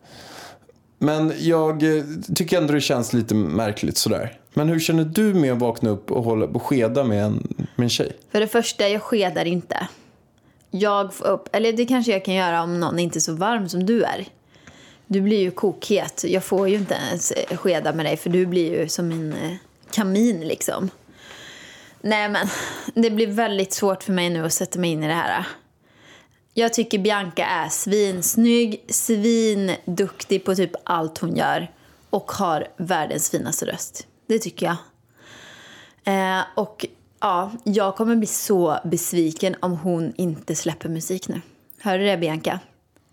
Men 0.98 1.32
jag 1.38 1.96
eh, 1.96 2.04
tycker 2.34 2.58
ändå 2.58 2.72
det 2.72 2.80
känns 2.80 3.12
lite 3.12 3.34
märkligt 3.34 3.96
sådär. 3.96 4.38
Men 4.54 4.68
hur 4.68 4.80
känner 4.80 5.04
du 5.04 5.34
med 5.34 5.52
att 5.52 5.58
vakna 5.58 5.90
upp 5.90 6.10
och, 6.10 6.24
hålla, 6.24 6.46
och 6.46 6.62
skeda 6.62 7.04
med 7.04 7.24
en, 7.24 7.66
med 7.76 7.84
en 7.84 7.90
tjej? 7.90 8.12
För 8.32 8.40
det 8.40 8.48
första, 8.48 8.88
jag 8.88 9.02
skedar 9.02 9.44
inte. 9.44 9.88
Jag 10.74 11.14
får 11.14 11.26
upp, 11.26 11.48
eller 11.52 11.72
det 11.72 11.86
kanske 11.86 12.12
jag 12.12 12.24
kan 12.24 12.34
göra 12.34 12.62
om 12.62 12.80
någon 12.80 12.98
inte 12.98 13.18
är 13.18 13.20
så 13.20 13.32
varm 13.32 13.68
som 13.68 13.86
du 13.86 14.02
är. 14.02 14.26
Du 15.06 15.20
blir 15.20 15.40
ju 15.40 15.50
kokhet. 15.50 16.24
Jag 16.28 16.44
får 16.44 16.68
ju 16.68 16.76
inte 16.76 16.94
ens 16.94 17.30
eh, 17.30 17.56
skeda 17.56 17.92
med 17.92 18.06
dig 18.06 18.16
för 18.16 18.30
du 18.30 18.46
blir 18.46 18.80
ju 18.80 18.88
som 18.88 19.10
en 19.10 19.32
eh, 19.32 19.56
kamin 19.90 20.40
liksom. 20.40 20.90
Nej 22.00 22.28
men, 22.28 22.46
det 22.94 23.10
blir 23.10 23.26
väldigt 23.26 23.72
svårt 23.72 24.02
för 24.02 24.12
mig 24.12 24.30
nu 24.30 24.44
att 24.44 24.52
sätta 24.52 24.78
mig 24.78 24.90
in 24.90 25.04
i 25.04 25.08
det 25.08 25.14
här. 25.14 25.46
Jag 26.54 26.72
tycker 26.72 26.98
Bianca 26.98 27.44
är 27.44 27.68
svinsnygg, 27.68 28.84
svinduktig 28.88 30.44
på 30.44 30.54
typ 30.54 30.72
allt 30.84 31.18
hon 31.18 31.36
gör 31.36 31.70
och 32.10 32.32
har 32.32 32.68
världens 32.76 33.30
finaste 33.30 33.66
röst. 33.66 34.06
Det 34.26 34.38
tycker 34.38 34.66
jag. 34.66 34.76
Eh, 36.04 36.44
och 36.54 36.86
ja, 37.22 37.50
jag 37.64 37.96
kommer 37.96 38.16
bli 38.16 38.26
så 38.26 38.78
besviken 38.84 39.56
om 39.60 39.76
hon 39.76 40.12
inte 40.16 40.54
släpper 40.54 40.88
musik 40.88 41.28
nu. 41.28 41.40
Hör 41.80 41.98
du 41.98 42.04
det 42.04 42.16
Bianca? 42.16 42.60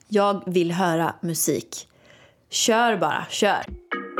Jag 0.07 0.43
vill 0.45 0.71
höra 0.71 1.15
musik. 1.21 1.87
Kör 2.49 2.97
bara, 2.97 3.25
kör. 3.29 3.65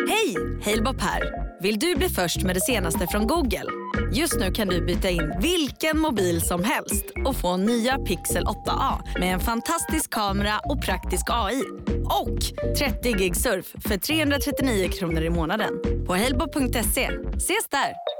Hej! 0.10 0.36
Halebop 0.66 1.02
här. 1.02 1.22
Vill 1.62 1.80
du 1.80 1.96
bli 1.96 2.10
först 2.10 2.44
med 2.44 2.56
det 2.56 2.62
senaste 2.62 3.08
från 3.08 3.28
Google? 3.28 3.66
Just 4.14 4.40
nu 4.40 4.52
kan 4.52 4.68
du 4.68 4.86
byta 4.86 5.10
in 5.10 5.34
vilken 5.42 6.00
mobil 6.00 6.42
som 6.42 6.64
helst 6.64 7.06
och 7.26 7.36
få 7.36 7.58
nya 7.58 7.98
Pixel 7.98 8.44
8A 8.44 9.20
med 9.20 9.34
en 9.34 9.40
fantastisk 9.40 10.10
kamera 10.10 10.60
och 10.64 10.82
praktisk 10.82 11.26
AI. 11.30 11.64
Och 12.06 12.40
30 12.78 13.14
gig 13.14 13.36
surf 13.36 13.66
för 13.88 13.98
339 13.98 14.90
kronor 14.90 15.22
i 15.22 15.30
månaden 15.30 15.74
på 16.08 16.16
halebop.se. 16.16 17.10
Ses 17.38 17.68
där! 17.70 18.19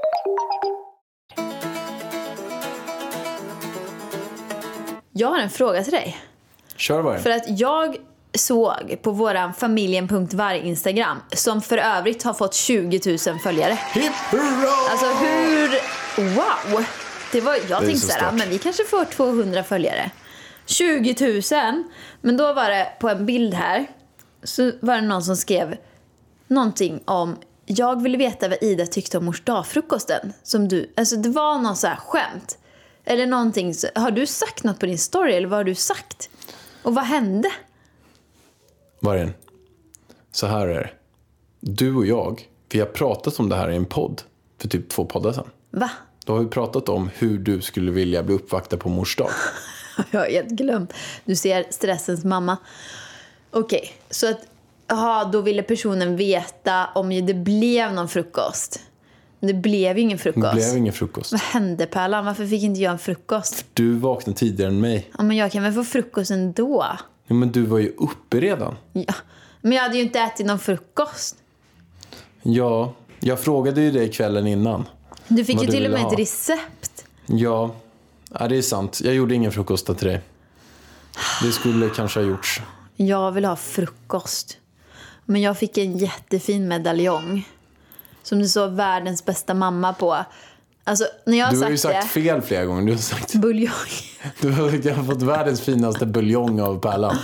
Jag 5.12 5.28
har 5.28 5.38
en 5.38 5.50
fråga 5.50 5.82
till 5.82 5.92
dig. 5.92 6.18
Kör 6.76 7.02
bara. 7.02 7.18
För 7.18 7.30
att 7.30 7.60
jag 7.60 7.96
såg 8.34 8.98
på 9.02 9.10
våran 9.10 9.54
familjen.varg 9.54 10.58
Instagram, 10.58 11.18
som 11.32 11.62
för 11.62 11.78
övrigt 11.78 12.22
har 12.22 12.34
fått 12.34 12.54
20 12.54 13.00
000 13.06 13.38
följare. 13.38 13.78
Hipp 13.92 14.12
hurra! 14.12 14.90
Alltså 14.90 15.06
hur... 15.06 15.68
Wow! 16.36 16.84
Det 17.32 17.40
var, 17.40 17.54
jag 17.54 17.82
är 17.82 17.86
tänkte 17.86 18.06
så 18.06 18.12
stört. 18.12 18.34
men 18.34 18.50
vi 18.50 18.58
kanske 18.58 18.84
får 18.84 19.04
200 19.04 19.64
följare. 19.64 20.10
20 20.66 21.42
000. 21.52 21.84
Men 22.20 22.36
då 22.36 22.52
var 22.52 22.70
det 22.70 22.92
på 23.00 23.08
en 23.08 23.26
bild 23.26 23.54
här, 23.54 23.86
så 24.42 24.72
var 24.80 24.94
det 24.94 25.00
någon 25.00 25.22
som 25.22 25.36
skrev 25.36 25.76
någonting 26.46 27.00
om 27.04 27.36
jag 27.66 28.02
ville 28.02 28.18
veta 28.18 28.48
vad 28.48 28.62
Ida 28.62 28.86
tyckte 28.86 29.18
om 29.18 29.24
mors 29.24 29.44
dagfrukosten. 29.44 30.32
Som 30.42 30.68
du, 30.68 30.92
alltså 30.96 31.16
det 31.16 31.28
var 31.28 31.58
någon 31.58 31.76
så 31.76 31.86
här 31.86 31.96
skämt. 31.96 32.58
Eller 33.04 33.26
någonting. 33.26 33.74
Har 33.94 34.10
du 34.10 34.26
sagt 34.26 34.64
något 34.64 34.78
på 34.78 34.86
din 34.86 34.98
story 34.98 35.32
eller 35.32 35.48
vad 35.48 35.58
har 35.58 35.64
du 35.64 35.74
sagt? 35.74 36.30
Och 36.82 36.94
vad 36.94 37.04
hände? 37.04 37.52
Vargen. 39.00 39.34
Så 40.32 40.46
här 40.46 40.66
är 40.66 40.74
det. 40.74 40.90
Du 41.60 41.94
och 41.94 42.06
jag, 42.06 42.48
vi 42.68 42.78
har 42.80 42.86
pratat 42.86 43.38
om 43.38 43.48
det 43.48 43.56
här 43.56 43.70
i 43.70 43.76
en 43.76 43.86
podd 43.86 44.22
för 44.58 44.68
typ 44.68 44.88
två 44.88 45.04
poddar 45.04 45.32
sedan. 45.32 45.50
Va? 45.70 45.90
Då 46.24 46.32
har 46.32 46.40
vi 46.40 46.46
pratat 46.46 46.88
om 46.88 47.10
hur 47.14 47.38
du 47.38 47.60
skulle 47.60 47.90
vilja 47.90 48.22
bli 48.22 48.34
uppvaktad 48.34 48.76
på 48.76 48.88
mors 48.88 49.16
dag. 49.16 49.30
Jag 50.10 50.20
har 50.20 50.26
helt 50.26 50.48
glömt. 50.48 50.92
Du 51.24 51.36
ser 51.36 51.66
stressens 51.70 52.24
mamma. 52.24 52.56
Okej, 53.50 53.92
så 54.10 54.30
att 54.30 54.40
aha, 54.86 55.24
då 55.24 55.40
ville 55.40 55.62
personen 55.62 56.16
veta 56.16 56.86
om 56.94 57.26
det 57.26 57.34
blev 57.34 57.92
någon 57.92 58.08
frukost. 58.08 58.80
Men 59.40 59.46
det 59.46 59.54
blev 59.54 59.96
ju 59.96 60.02
ingen 60.02 60.16
Det 60.16 60.22
frukost. 60.22 60.52
blev 60.54 60.76
ingen 60.76 60.92
frukost. 60.92 61.32
Vad 61.32 61.40
hände 61.40 61.86
Pärlan? 61.86 62.24
Varför 62.24 62.46
fick 62.46 62.62
inte 62.62 62.80
jag 62.80 62.92
en 62.92 62.98
frukost? 62.98 63.64
Du 63.74 63.92
vaknade 63.94 64.38
tidigare 64.38 64.70
än 64.70 64.80
mig. 64.80 65.10
Ja, 65.18 65.22
men 65.22 65.36
jag 65.36 65.52
kan 65.52 65.62
väl 65.62 65.72
få 65.72 65.84
frukost 65.84 66.30
ändå? 66.30 66.86
Ja, 67.26 67.34
men 67.34 67.52
du 67.52 67.62
var 67.62 67.78
ju 67.78 67.88
uppe 67.98 68.40
redan. 68.40 68.76
Ja. 68.92 69.14
Men 69.60 69.72
jag 69.72 69.82
hade 69.82 69.96
ju 69.96 70.02
inte 70.02 70.20
ätit 70.20 70.46
någon 70.46 70.58
frukost. 70.58 71.36
Ja, 72.42 72.92
jag 73.20 73.40
frågade 73.40 73.80
ju 73.80 73.90
dig 73.90 74.12
kvällen 74.12 74.46
innan. 74.46 74.84
Du 75.28 75.44
fick 75.44 75.62
ju 75.62 75.68
till 75.68 75.84
och 75.84 75.90
med 75.90 76.00
ett 76.00 76.06
ha. 76.06 76.16
recept. 76.18 77.04
Ja, 77.26 77.74
ja, 78.38 78.48
det 78.48 78.56
är 78.56 78.62
sant. 78.62 79.00
Jag 79.04 79.14
gjorde 79.14 79.34
ingen 79.34 79.52
frukost 79.52 79.86
till 79.86 80.08
dig. 80.08 80.20
Det 81.42 81.52
skulle 81.52 81.88
kanske 81.88 82.20
ha 82.20 82.26
gjorts. 82.26 82.60
Jag 82.96 83.32
vill 83.32 83.44
ha 83.44 83.56
frukost. 83.56 84.56
Men 85.24 85.40
jag 85.42 85.58
fick 85.58 85.78
en 85.78 85.98
jättefin 85.98 86.68
medaljong. 86.68 87.48
Som 88.22 88.38
det 88.38 88.48
står 88.48 88.68
världens 88.68 89.24
bästa 89.24 89.54
mamma 89.54 89.92
på. 89.92 90.24
Alltså, 90.84 91.04
när 91.24 91.38
jag 91.38 91.46
har 91.46 91.52
Du 91.52 91.62
har 91.62 91.70
ju 91.70 91.76
sagt 91.76 92.02
det... 92.02 92.08
fel 92.08 92.42
flera 92.42 92.64
gånger. 92.64 92.82
Du 92.82 92.92
har 92.92 92.98
sagt 92.98 93.34
Buljong. 93.34 93.70
du 94.40 94.50
har, 94.50 94.86
jag 94.86 94.94
har 94.94 95.04
fått 95.04 95.22
världens 95.22 95.60
finaste 95.60 96.06
buljong 96.06 96.60
av 96.60 96.80
Pärlan. 96.80 97.16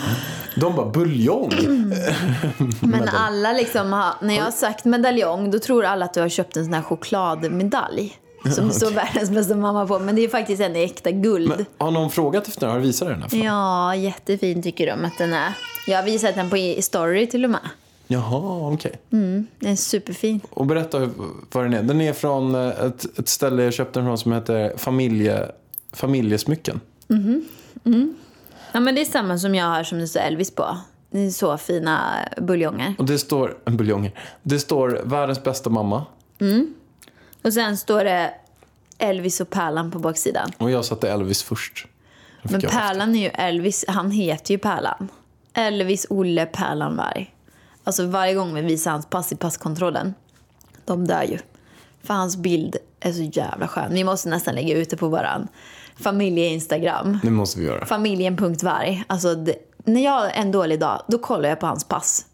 De 0.57 0.77
bara, 0.77 0.87
buljong? 0.87 1.51
Men 2.81 3.09
alla 3.09 3.53
liksom 3.53 3.93
har, 3.93 4.15
när 4.23 4.35
jag 4.35 4.45
har 4.45 4.51
sagt 4.51 4.85
medaljong 4.85 5.51
då 5.51 5.59
tror 5.59 5.85
alla 5.85 6.05
att 6.05 6.15
du 6.15 6.21
har 6.21 6.29
köpt 6.29 6.57
en 6.57 6.65
sån 6.65 6.75
här 6.75 6.83
chokladmedalj. 6.83 8.19
Som 8.55 8.69
det 8.69 8.75
står 8.75 8.91
världens 8.91 9.31
bästa 9.31 9.55
mamma 9.55 9.87
på. 9.87 9.99
Men 9.99 10.17
det 10.17 10.25
är 10.25 10.29
faktiskt 10.29 10.63
en 10.63 10.77
äkta 10.77 11.11
guld. 11.11 11.49
Men, 11.49 11.67
har 11.79 11.91
någon 11.91 12.11
frågat 12.11 12.49
efter 12.49 12.61
den? 12.61 12.71
Har 12.71 12.81
du 12.81 12.87
visat 12.87 13.09
den? 13.09 13.23
Här? 13.23 13.45
Ja, 13.45 13.95
jättefin 13.95 14.63
tycker 14.63 14.87
de 14.87 15.05
att 15.05 15.19
den 15.19 15.33
är. 15.33 15.53
Jag 15.87 15.97
har 15.97 16.05
visat 16.05 16.35
den 16.35 16.51
på 16.51 16.57
i 16.57 16.83
story 16.83 17.27
till 17.27 17.45
och 17.45 17.51
med. 17.51 17.61
Jaha, 18.07 18.73
okej. 18.73 19.01
Den 19.11 19.47
är 19.61 19.77
superfin. 19.77 20.41
Och 20.51 20.67
berätta 20.67 21.11
vad 21.53 21.65
den 21.65 21.75
är. 21.75 21.83
Den 21.83 22.01
är 22.01 22.13
från 22.13 22.55
eh, 22.55 22.69
ett, 22.69 23.19
ett 23.19 23.29
ställe 23.29 23.65
jag 23.65 23.73
köpte 23.75 23.99
den 23.99 24.07
från 24.07 24.19
som 24.19 24.33
heter 24.33 24.77
familje, 24.77 25.51
Familjesmycken. 25.93 26.81
Ja 28.73 28.81
men 28.81 28.95
det 28.95 29.01
är 29.01 29.05
samma 29.05 29.39
som 29.39 29.55
jag 29.55 29.67
har 29.67 29.85
som 29.85 29.99
det 29.99 30.09
står 30.09 30.21
Elvis 30.21 30.51
på. 30.51 30.79
så 31.33 31.59
fina 31.59 32.19
buljonger. 32.41 32.95
Och 32.99 33.05
det 33.05 33.19
står, 33.19 33.57
buljonger. 33.65 34.13
Det 34.43 34.59
står 34.59 35.01
världens 35.05 35.43
bästa 35.43 35.71
mamma. 35.71 36.05
Och 37.43 37.53
sen 37.53 37.77
står 37.77 38.05
det 38.05 38.35
Elvis 38.99 39.41
och 39.41 39.51
Pärlan 39.51 39.91
på 39.91 39.99
baksidan. 39.99 40.51
Och 40.59 40.71
jag 40.71 40.85
satte 40.85 41.11
Elvis 41.11 41.43
först. 41.43 41.87
Men 42.43 42.61
Pärlan 42.61 43.15
är 43.15 43.21
ju 43.21 43.29
Elvis, 43.29 43.85
han 43.89 44.11
heter 44.11 44.53
ju 44.55 44.59
Pärlan. 44.59 45.09
Elvis 45.53 46.07
Olle 46.11 46.47
Pärlanvarg. 46.47 47.35
Alltså 47.87 48.07
varje 48.07 48.35
gång 48.35 48.55
vi 48.55 48.61
visar 48.61 48.91
hans 48.91 49.07
pass 49.07 49.33
i 49.33 49.37
passkontrollen, 49.37 50.15
de 50.85 51.07
dör 51.07 51.23
ju. 51.23 51.39
För 52.03 52.15
hans 52.15 52.37
bild 52.37 52.77
är 53.01 53.13
så 53.13 53.23
jävla 53.23 53.69
skön. 53.69 53.95
Vi 53.95 54.05
måste 54.05 54.29
nästan 54.29 54.55
lägga 54.55 54.77
ut 54.77 54.91
det 54.91 54.97
på 54.97 55.09
våran 55.09 55.49
familje-instagram. 55.97 57.19
Det 57.23 57.31
måste 57.31 57.61
vi 57.61 57.67
göra. 57.67 57.87
Familjen.varg. 57.87 59.05
Alltså 59.07 59.35
det, 59.35 59.55
när 59.85 60.05
jag 60.05 60.13
har 60.13 60.29
en 60.29 60.53
dålig 60.53 60.81
dag, 60.81 61.03
då 61.09 61.19
kollar 61.19 61.49
jag 61.49 61.61
på 61.61 61.67
hans 61.67 61.85
pass. 61.85 62.27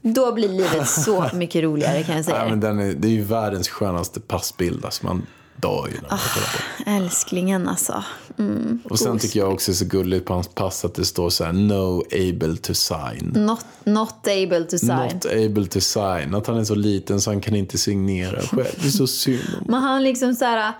Då 0.00 0.32
blir 0.32 0.48
livet 0.48 0.88
så 0.88 1.26
mycket 1.34 1.62
roligare 1.62 2.02
kan 2.02 2.16
jag 2.16 2.24
säga. 2.24 2.38
Nej, 2.38 2.50
men 2.50 2.60
den 2.60 2.78
är, 2.78 2.92
det 2.92 3.08
är 3.08 3.12
ju 3.12 3.22
världens 3.22 3.68
skönaste 3.68 4.20
passbild. 4.20 4.84
Alltså 4.84 5.06
man 5.06 5.26
kollar 5.60 6.08
på 6.08 6.40
det. 6.84 6.90
Älsklingen 6.90 7.68
alltså. 7.68 8.04
Mm, 8.38 8.80
Och 8.84 8.98
sen 8.98 9.18
tycker 9.18 9.40
jag 9.40 9.52
också 9.52 9.74
så 9.74 9.84
gulligt 9.84 10.26
på 10.26 10.34
hans 10.34 10.48
pass 10.48 10.84
att 10.84 10.94
det 10.94 11.04
står 11.04 11.30
så 11.30 11.44
här 11.44 11.52
no 11.52 12.02
able 12.12 12.56
to 12.56 12.74
sign. 12.74 13.32
Not, 13.36 13.64
not 13.84 14.14
able 14.26 14.64
to 14.64 14.78
sign. 14.78 14.90
Not 14.90 15.26
able 15.26 15.66
to 15.66 15.80
sign. 15.80 16.34
Att 16.34 16.46
han 16.46 16.58
är 16.58 16.64
så 16.64 16.74
liten 16.74 17.20
så 17.20 17.30
han 17.30 17.40
kan 17.40 17.54
inte 17.56 17.78
signera 17.78 18.40
själv. 18.40 18.66
Det 18.80 18.86
är 18.86 18.90
så 18.90 19.06
synd 19.06 19.40
om 19.60 19.64
Men 19.68 19.82
han 19.82 20.02
liksom 20.02 20.34
så 20.34 20.44
här, 20.44 20.72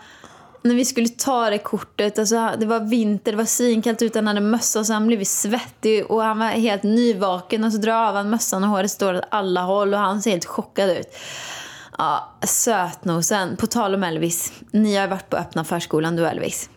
när 0.63 0.75
vi 0.75 0.85
skulle 0.85 1.09
ta 1.09 1.51
det 1.51 1.59
kortet, 1.59 2.19
alltså, 2.19 2.51
det 2.59 2.67
var 2.67 2.81
vinter, 2.81 3.33
det 3.33 3.39
var 3.39 3.45
svinkallt 3.45 4.03
ute, 4.03 4.19
han 4.19 4.27
hade 4.27 4.41
mössa 4.41 4.85
så 4.85 4.93
han 4.93 5.07
blev 5.07 5.25
svettig 5.25 6.11
och 6.11 6.23
han 6.23 6.39
var 6.39 6.47
helt 6.47 6.83
nyvaken 6.83 7.65
och 7.65 7.73
så 7.73 7.79
drar 7.79 8.09
av 8.09 8.15
han 8.15 8.31
mössan 8.31 8.65
och 8.65 8.71
håret 8.71 8.91
står 8.91 9.15
åt 9.15 9.25
alla 9.31 9.63
håll 9.63 9.95
och 9.95 10.01
han 10.01 10.23
ser 10.23 10.31
helt 10.31 10.45
chockad 10.45 10.91
ut. 10.91 11.07
Ja, 12.01 12.29
sötnosen. 12.43 13.57
På 13.57 13.67
tal 13.67 13.95
om 13.95 14.05
Elvis, 14.05 14.53
ni 14.71 14.97
har 14.97 15.03
ju 15.03 15.11
varit 15.11 15.31
på 15.31 15.37
öppna 15.37 15.65
förskolan 15.65 16.17
du 16.17 16.23
och 16.23 16.29
Elvis. 16.29 16.71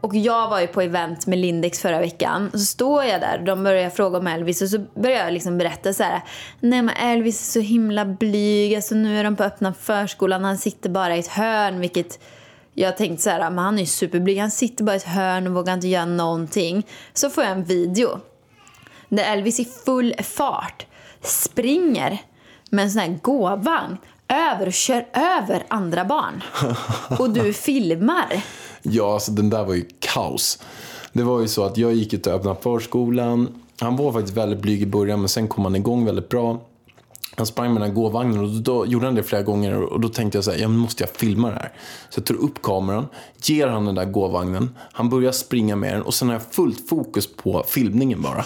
Och 0.00 0.16
jag 0.16 0.48
var 0.48 0.60
ju 0.60 0.66
på 0.66 0.80
event 0.80 1.26
med 1.26 1.38
Lindex 1.38 1.80
förra 1.80 2.00
veckan. 2.00 2.50
Så 2.52 2.58
står 2.58 3.04
jag 3.04 3.20
där 3.20 3.38
och 3.38 3.44
de 3.44 3.64
börjar 3.64 3.90
fråga 3.90 4.18
om 4.18 4.26
Elvis 4.26 4.62
och 4.62 4.68
så 4.68 4.78
börjar 4.78 5.24
jag 5.24 5.32
liksom 5.32 5.58
berätta 5.58 5.92
så 5.92 6.02
här. 6.02 6.22
Nej 6.60 6.82
men 6.82 6.96
Elvis 6.96 7.40
är 7.40 7.52
så 7.52 7.66
himla 7.66 8.04
blyg. 8.04 8.74
Alltså 8.74 8.94
nu 8.94 9.18
är 9.18 9.24
de 9.24 9.36
på 9.36 9.44
öppna 9.44 9.74
förskolan. 9.74 10.44
Han 10.44 10.58
sitter 10.58 10.90
bara 10.90 11.16
i 11.16 11.18
ett 11.18 11.28
hörn 11.28 11.80
vilket 11.80 12.20
jag 12.74 12.96
tänkte 12.96 13.22
så 13.22 13.30
här, 13.30 13.50
men 13.50 13.64
han 13.64 13.74
är 13.74 13.80
ju 13.80 13.86
superblyg. 13.86 14.38
Han 14.38 14.50
sitter 14.50 14.84
bara 14.84 14.94
i 14.94 14.96
ett 14.96 15.04
hörn 15.04 15.46
och 15.46 15.54
vågar 15.54 15.74
inte 15.74 15.88
göra 15.88 16.06
någonting. 16.06 16.86
Så 17.14 17.30
får 17.30 17.44
jag 17.44 17.52
en 17.52 17.64
video 17.64 18.20
där 19.08 19.32
Elvis 19.32 19.60
i 19.60 19.64
full 19.64 20.14
fart 20.22 20.86
springer 21.22 22.20
med 22.70 22.84
en 22.84 22.90
sån 22.90 23.02
här 23.02 23.18
gåvagn 23.22 23.98
över 24.28 24.66
och 24.66 24.72
kör 24.72 25.06
över 25.12 25.64
andra 25.68 26.04
barn. 26.04 26.42
Och 27.18 27.30
du 27.30 27.52
filmar. 27.52 28.42
Ja, 28.82 29.14
alltså 29.14 29.32
den 29.32 29.50
där 29.50 29.64
var 29.64 29.74
ju 29.74 29.88
kaos. 29.98 30.58
Det 31.12 31.22
var 31.22 31.40
ju 31.40 31.48
så 31.48 31.64
att 31.64 31.76
jag 31.76 31.94
gick 31.94 32.12
ut 32.12 32.26
och 32.26 32.32
öppnade 32.32 32.60
förskolan. 32.62 33.48
Han 33.80 33.96
var 33.96 34.12
faktiskt 34.12 34.36
väldigt 34.36 34.60
blyg 34.60 34.82
i 34.82 34.86
början, 34.86 35.20
men 35.20 35.28
sen 35.28 35.48
kom 35.48 35.64
han 35.64 35.76
igång 35.76 36.04
väldigt 36.04 36.28
bra. 36.28 36.60
Han 37.36 37.46
sprang 37.46 37.72
med 37.72 37.82
den 37.82 37.88
här 37.88 37.94
gåvagnen 37.94 38.38
och 38.38 38.48
då 38.48 38.86
gjorde 38.86 39.06
han 39.06 39.14
det 39.14 39.22
flera 39.22 39.42
gånger 39.42 39.82
och 39.82 40.00
då 40.00 40.08
tänkte 40.08 40.38
jag 40.38 40.44
så 40.44 40.50
här, 40.50 40.58
ja 40.58 40.68
måste 40.68 41.02
jag 41.02 41.10
filma 41.10 41.48
det 41.48 41.54
här? 41.54 41.72
Så 42.08 42.18
jag 42.18 42.26
tar 42.26 42.34
upp 42.34 42.62
kameran, 42.62 43.06
ger 43.42 43.66
han 43.66 43.84
den 43.84 43.94
där 43.94 44.04
gåvagnen, 44.04 44.74
han 44.92 45.08
börjar 45.08 45.32
springa 45.32 45.76
med 45.76 45.94
den 45.94 46.02
och 46.02 46.14
sen 46.14 46.28
har 46.28 46.34
jag 46.34 46.42
fullt 46.54 46.88
fokus 46.88 47.36
på 47.36 47.64
filmningen 47.68 48.22
bara. 48.22 48.44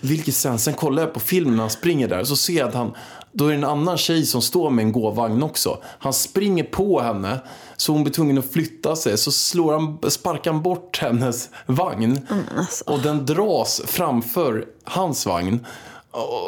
Vilket 0.00 0.34
sen, 0.34 0.58
sen 0.58 0.74
kollar 0.74 1.02
jag 1.02 1.12
på 1.12 1.20
filmen 1.20 1.56
när 1.56 1.60
han 1.60 1.70
springer 1.70 2.08
där 2.08 2.20
och 2.20 2.28
så 2.28 2.36
ser 2.36 2.58
jag 2.58 2.68
att 2.68 2.74
han, 2.74 2.94
då 3.34 3.46
är 3.46 3.50
det 3.50 3.56
en 3.56 3.64
annan 3.64 3.98
tjej 3.98 4.26
som 4.26 4.42
står 4.42 4.70
med 4.70 4.82
en 4.84 4.92
gåvagn 4.92 5.42
också. 5.42 5.78
Han 5.82 6.12
springer 6.12 6.64
på 6.64 7.00
henne 7.00 7.40
så 7.76 7.92
hon 7.92 8.04
blir 8.04 8.14
tvungen 8.14 8.38
att 8.38 8.52
flytta 8.52 8.96
sig. 8.96 9.18
Så 9.18 9.32
slår 9.32 9.72
han, 9.72 10.10
sparkar 10.10 10.52
han 10.52 10.62
bort 10.62 10.98
hennes 10.98 11.48
vagn. 11.66 12.18
Och 12.86 13.00
den 13.00 13.26
dras 13.26 13.82
framför 13.86 14.64
hans 14.84 15.26
vagn. 15.26 15.66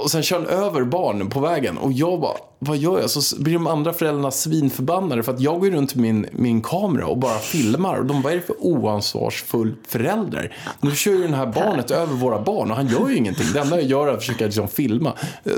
Och 0.03 0.11
sen 0.11 0.23
kör 0.23 0.37
han 0.37 0.47
över 0.47 0.85
barnen 0.85 1.31
på 1.31 1.41
vägen. 1.41 1.79
Och 1.79 1.93
jag 1.93 2.21
bara, 2.21 2.37
vad 2.59 2.77
gör 2.77 3.01
jag? 3.01 3.11
Så 3.11 3.43
blir 3.43 3.55
de 3.55 3.67
andra 3.67 3.93
föräldrarna 3.93 4.31
svinförbannade. 4.31 5.23
För 5.23 5.33
att 5.33 5.41
jag 5.41 5.61
går 5.61 5.71
runt 5.71 5.95
med 5.95 6.03
min, 6.03 6.27
min 6.33 6.63
kamera 6.63 7.07
och 7.07 7.19
bara 7.19 7.39
filmar. 7.39 7.99
Och 7.99 8.07
de, 8.07 8.23
vad 8.23 8.33
är 8.33 8.37
det 8.37 8.43
för 8.43 8.57
oansvarsfull 8.61 9.75
förälder? 9.89 10.57
Nu 10.81 10.91
kör 10.91 11.13
ju 11.13 11.29
det 11.29 11.37
här 11.37 11.47
barnet 11.47 11.91
över 11.91 12.15
våra 12.15 12.41
barn 12.41 12.71
och 12.71 12.77
han 12.77 12.89
gör 12.89 13.09
ju 13.09 13.17
ingenting. 13.17 13.47
Det 13.53 13.61
enda 13.61 13.77
jag 13.77 13.91
gör 13.91 14.09
är 14.09 14.13
att 14.13 14.19
försöka 14.19 14.45
liksom 14.45 14.69
filma. 14.69 15.13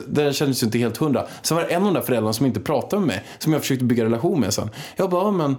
Det 0.09 0.33
kändes 0.33 0.62
ju 0.62 0.64
inte 0.64 0.79
helt 0.79 0.97
hundra. 0.97 1.27
Sen 1.42 1.57
var 1.57 1.64
det 1.64 1.71
en 1.71 1.83
av 1.83 1.88
de 1.88 1.94
där 1.94 2.07
föräldrarna 2.07 2.33
som 2.33 2.47
inte 2.47 2.61
pratade 2.61 3.01
med 3.01 3.07
mig. 3.07 3.25
Som 3.38 3.53
jag 3.53 3.62
försökte 3.62 3.85
bygga 3.85 4.05
relation 4.05 4.40
med 4.40 4.55
sen. 4.55 4.71
Jag 4.97 5.11
bara, 5.11 5.25
ja, 5.25 5.31
men 5.31 5.57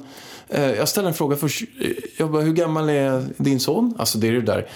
eh, 0.49 0.71
jag 0.71 0.89
ställer 0.89 1.07
en 1.07 1.13
fråga 1.13 1.35
först. 1.37 1.63
Jag 2.17 2.31
bara, 2.31 2.41
hur 2.41 2.53
gammal 2.53 2.89
är 2.89 3.25
din 3.37 3.59
son? 3.59 3.95
Alltså 3.97 4.17
det 4.17 4.27
är 4.27 4.31
det 4.31 4.41
där 4.41 4.67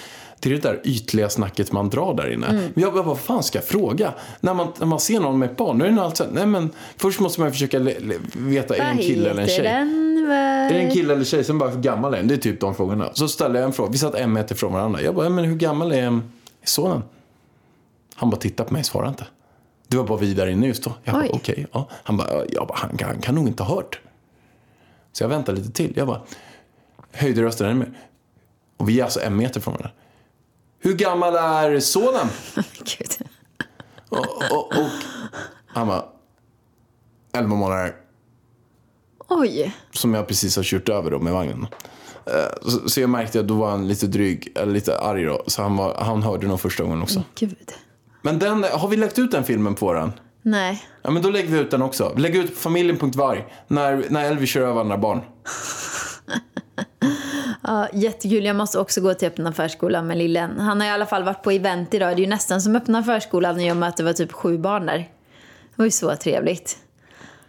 det 0.43 0.49
är 0.49 0.53
det 0.53 0.59
där 0.69 0.81
ytliga 0.83 1.29
snacket 1.29 1.71
man 1.71 1.89
drar 1.89 2.13
där 2.13 2.29
inne. 2.33 2.47
Men 2.73 2.83
jag 2.83 2.93
bara, 2.93 3.03
vad 3.03 3.19
fan 3.19 3.43
ska 3.43 3.57
jag 3.57 3.65
fråga? 3.65 4.13
När 4.39 4.53
man, 4.53 4.67
när 4.79 4.85
man 4.85 4.99
ser 4.99 5.19
någon 5.19 5.39
med 5.39 5.51
ett 5.51 5.57
barn, 5.57 5.77
då 5.77 5.85
är 5.85 5.89
det 5.89 5.95
nog 5.95 6.03
alltid 6.03 6.17
så 6.17 6.23
här, 6.23 6.31
nej 6.31 6.45
men 6.45 6.69
först 6.97 7.19
måste 7.19 7.41
man 7.41 7.51
försöka 7.51 7.79
le, 7.79 7.99
le, 7.99 8.15
veta, 8.33 8.75
är 8.75 8.79
det 8.79 8.85
en 8.85 8.97
kille 8.97 9.29
eller 9.29 9.41
en 9.41 9.47
tjej? 9.47 9.63
den? 9.63 10.27
Är 10.31 10.73
det 10.73 10.79
en 10.79 10.91
kille 10.91 11.13
eller 11.13 11.25
tjej? 11.25 11.43
Sen 11.43 11.57
bara, 11.57 11.69
hur 11.69 11.81
gammal 11.81 12.13
är 12.13 12.17
den? 12.17 12.27
Det 12.27 12.33
är 12.33 12.37
typ 12.37 12.59
de 12.59 12.75
frågorna. 12.75 13.09
Så 13.13 13.27
ställde 13.27 13.59
jag 13.59 13.65
en 13.65 13.73
fråga, 13.73 13.91
vi 13.91 13.97
satt 13.97 14.15
en 14.15 14.33
meter 14.33 14.55
från 14.55 14.73
varandra. 14.73 15.01
Jag 15.01 15.15
bara, 15.15 15.29
men 15.29 15.45
hur 15.45 15.55
gammal 15.55 15.91
är 15.91 16.19
sonen? 16.63 17.03
Han 18.15 18.29
bara 18.29 18.37
tittade 18.37 18.67
på 18.67 18.73
mig 18.73 18.79
och 18.79 18.85
svarade 18.85 19.09
inte. 19.09 19.25
Det 19.87 19.97
var 19.97 20.03
bara 20.03 20.17
vi 20.19 20.33
där 20.33 20.47
inne 20.47 20.67
just 20.67 20.83
då. 20.83 20.93
Jag 21.03 21.13
bara, 21.15 21.27
okej. 21.33 21.67
ja. 21.71 21.87
Han 22.03 22.17
bara, 22.17 22.27
jag 22.49 22.67
bara 22.67 22.77
han, 22.77 22.97
kan- 22.97 23.09
han 23.09 23.21
kan 23.21 23.35
nog 23.35 23.47
inte 23.47 23.63
ha 23.63 23.75
hört. 23.75 23.99
Så 25.11 25.23
jag 25.23 25.29
väntade 25.29 25.57
lite 25.57 25.71
till. 25.71 25.93
Jag 25.95 26.07
bara, 26.07 26.21
höjde 27.11 27.41
rösten 27.43 27.67
ännu 27.67 27.79
mer. 27.79 27.91
Och 28.77 28.89
vi 28.89 28.99
är 28.99 29.03
alltså 29.03 29.21
en 29.21 29.35
meter 29.35 29.59
från 29.59 29.73
varandra. 29.73 29.91
Hur 30.83 30.93
gammal 30.93 31.35
är 31.35 31.79
sonen? 31.79 32.27
Gud. 32.77 33.27
Och, 34.09 34.51
och, 34.51 34.67
och 34.67 34.89
han 35.67 35.87
bara, 35.87 36.05
11 37.33 37.55
månader. 37.55 37.95
Oj. 39.29 39.75
Som 39.91 40.13
jag 40.13 40.27
precis 40.27 40.55
har 40.55 40.63
kört 40.63 40.89
över 40.89 41.11
då 41.11 41.19
med 41.19 41.33
vagnen. 41.33 41.67
Eh, 42.25 42.69
Så, 42.69 42.89
så 42.89 43.01
jag 43.01 43.09
märkte 43.09 43.39
att 43.39 43.47
då 43.47 43.53
var 43.53 43.69
han 43.71 43.87
lite 43.87 44.07
dryg, 44.07 44.51
eller 44.55 44.73
lite 44.73 44.99
arg 44.99 45.23
då. 45.23 45.43
Så 45.47 45.61
han, 45.61 45.77
var, 45.77 45.95
han 45.95 46.23
hörde 46.23 46.47
nog 46.47 46.59
första 46.59 46.83
gången 46.83 47.01
också. 47.01 47.23
Gud. 47.35 47.71
Men 48.21 48.39
den, 48.39 48.63
har 48.63 48.87
vi 48.87 48.97
lagt 48.97 49.19
ut 49.19 49.31
den 49.31 49.43
filmen 49.43 49.75
på 49.75 49.93
den? 49.93 50.11
Nej. 50.41 50.83
Ja 51.01 51.11
men 51.11 51.21
då 51.21 51.29
lägger 51.29 51.49
vi 51.49 51.59
ut 51.59 51.71
den 51.71 51.81
också. 51.81 52.11
Vi 52.15 52.21
lägger 52.21 52.43
ut 52.43 52.57
familjen.varg. 52.57 53.45
När, 53.67 54.05
när 54.09 54.25
Elvis 54.25 54.49
kör 54.49 54.61
över 54.61 54.81
andra 54.81 54.97
barn. 54.97 55.21
Ja, 57.63 57.87
jättekul. 57.93 58.45
Jag 58.45 58.55
måste 58.55 58.79
också 58.79 59.01
gå 59.01 59.13
till 59.13 59.27
öppna 59.27 59.53
förskolan 59.53 60.07
med 60.07 60.17
lillen. 60.17 60.59
Han 60.59 60.81
har 60.81 60.87
i 60.87 60.91
alla 60.91 61.05
fall 61.05 61.23
varit 61.23 61.43
på 61.43 61.51
event 61.51 61.93
idag. 61.93 62.09
Det 62.09 62.19
är 62.21 62.23
ju 62.23 62.29
nästan 62.29 62.61
som 62.61 62.75
öppna 62.75 63.03
förskolan 63.03 63.59
i 63.59 63.71
och 63.71 63.77
med 63.77 63.89
att 63.89 63.97
det 63.97 64.03
var 64.03 64.13
typ 64.13 64.31
sju 64.31 64.57
barn 64.57 64.85
där. 64.85 64.97
Det 64.97 65.75
var 65.75 65.85
ju 65.85 65.91
så 65.91 66.15
trevligt. 66.15 66.77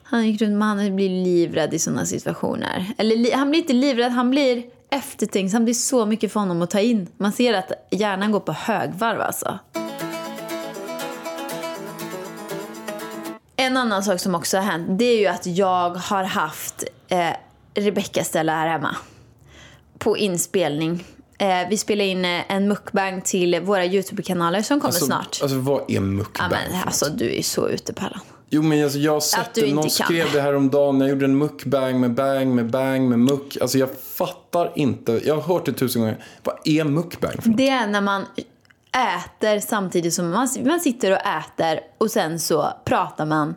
Han 0.03 0.27
gick 0.27 0.43
runt, 0.43 0.53
men 0.53 0.63
han 0.63 0.97
blir 0.97 1.25
livrädd 1.25 1.75
i 1.75 1.79
sådana 1.79 2.07
situationer. 2.07 2.87
Eller 2.99 3.37
han 3.37 3.51
blir 3.51 3.61
inte 3.61 3.73
livrädd, 3.73 4.13
han 4.13 4.31
blir 4.31 4.63
eftertänksam. 4.91 5.65
Det 5.65 5.73
är 5.73 5.75
så 5.75 6.07
mycket 6.07 6.33
för 6.33 6.41
honom 6.41 6.63
att 6.63 6.71
ta 6.71 6.81
in. 6.81 7.09
Man 7.17 7.33
ser 7.33 7.55
att 7.55 7.73
hjärnan 7.91 8.33
går 8.33 8.41
på 8.41 8.53
högvarv 8.53 9.21
alltså. 9.21 9.59
En 13.57 13.77
annan 13.77 14.03
sak 14.03 14.21
som 14.21 14.35
också 14.35 14.57
har 14.57 14.65
hänt, 14.65 14.99
det 14.99 15.05
är 15.05 15.19
ju 15.19 15.27
att 15.27 15.47
jag 15.47 15.91
har 15.91 16.25
haft 16.25 16.85
eh, 17.09 17.31
Rebecca 17.75 18.25
Stella 18.25 18.53
här 18.53 18.69
hemma. 18.69 18.97
På 20.05 20.17
inspelning. 20.17 21.05
Eh, 21.39 21.69
vi 21.71 21.77
spelar 21.77 22.05
in 22.05 22.25
eh, 22.25 22.53
en 22.53 22.69
mukbang 22.69 23.21
till 23.23 23.61
våra 23.61 23.85
YouTube-kanaler 23.85 24.63
som 24.63 24.81
kommer 24.81 24.89
Alltså, 24.89 25.07
snart. 25.07 25.39
alltså 25.43 25.59
vad 25.59 25.91
är 25.91 26.01
mukbang? 26.01 26.49
ja, 26.53 26.57
men, 26.71 26.83
alltså, 26.87 27.07
du 27.07 27.39
är 27.39 27.43
så 27.43 27.69
ute 27.69 27.93
Pallan. 27.93 28.21
Jo 28.51 28.63
men 28.63 28.85
alltså, 28.85 28.99
jag 28.99 29.13
har 29.13 29.17
Att 29.17 29.23
sett 29.25 29.55
du 29.55 29.61
det. 29.61 29.75
Någon 29.75 29.83
kan. 29.83 29.91
skrev 29.91 30.27
det 30.33 30.41
här 30.41 30.55
om 30.57 30.71
dagen. 30.71 31.01
Jag 31.01 31.11
gjorde 31.11 31.25
en 31.25 31.39
mukbang 31.39 32.01
med 32.01 32.15
bang 32.15 32.55
med 32.55 32.71
bang 32.71 33.09
med 33.09 33.19
muck. 33.19 33.57
Alltså 33.61 33.79
jag 33.79 33.89
fattar 34.01 34.73
inte. 34.75 35.21
Jag 35.25 35.35
har 35.35 35.43
hört 35.55 35.67
det 35.67 35.73
tusen 35.73 36.03
gånger. 36.03 36.25
Vad 36.43 36.55
är 36.65 36.85
mukbang 36.85 37.33
för? 37.43 37.51
Det 37.51 37.69
är 37.69 37.87
när 37.87 38.01
man 38.01 38.23
äter 38.93 39.61
samtidigt 39.61 40.15
som 40.15 40.31
man, 40.31 40.49
man 40.65 40.81
sitter 40.81 41.11
och 41.11 41.19
äter 41.27 41.81
och 41.99 42.11
sen 42.11 42.41
så 42.41 42.69
pratar 42.85 43.27
man 43.27 43.55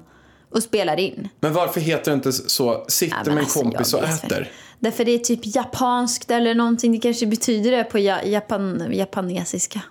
och 0.51 0.63
spelar 0.63 0.99
in. 0.99 1.29
Men 1.39 1.53
varför 1.53 1.81
heter 1.81 2.11
det 2.11 2.15
inte 2.15 2.31
så? 2.31 2.85
Sitter 2.87 3.17
Ja, 3.17 3.23
med 3.23 3.31
en 3.33 3.37
alltså, 3.39 3.61
kompis 3.61 3.93
och 3.93 4.03
äter. 4.03 4.29
väl. 4.35 4.47
Därför 4.79 5.05
det 5.05 5.11
är 5.11 5.17
typ 5.17 5.39
japanskt 5.43 6.31
eller 6.31 6.55
någonting. 6.55 6.91
Det 6.91 6.99
kanske 6.99 7.25
betyder 7.25 7.71
det 7.71 7.83
på 7.83 7.99
ja, 7.99 8.23
japan, 8.23 8.89
japanesiska. 8.91 9.81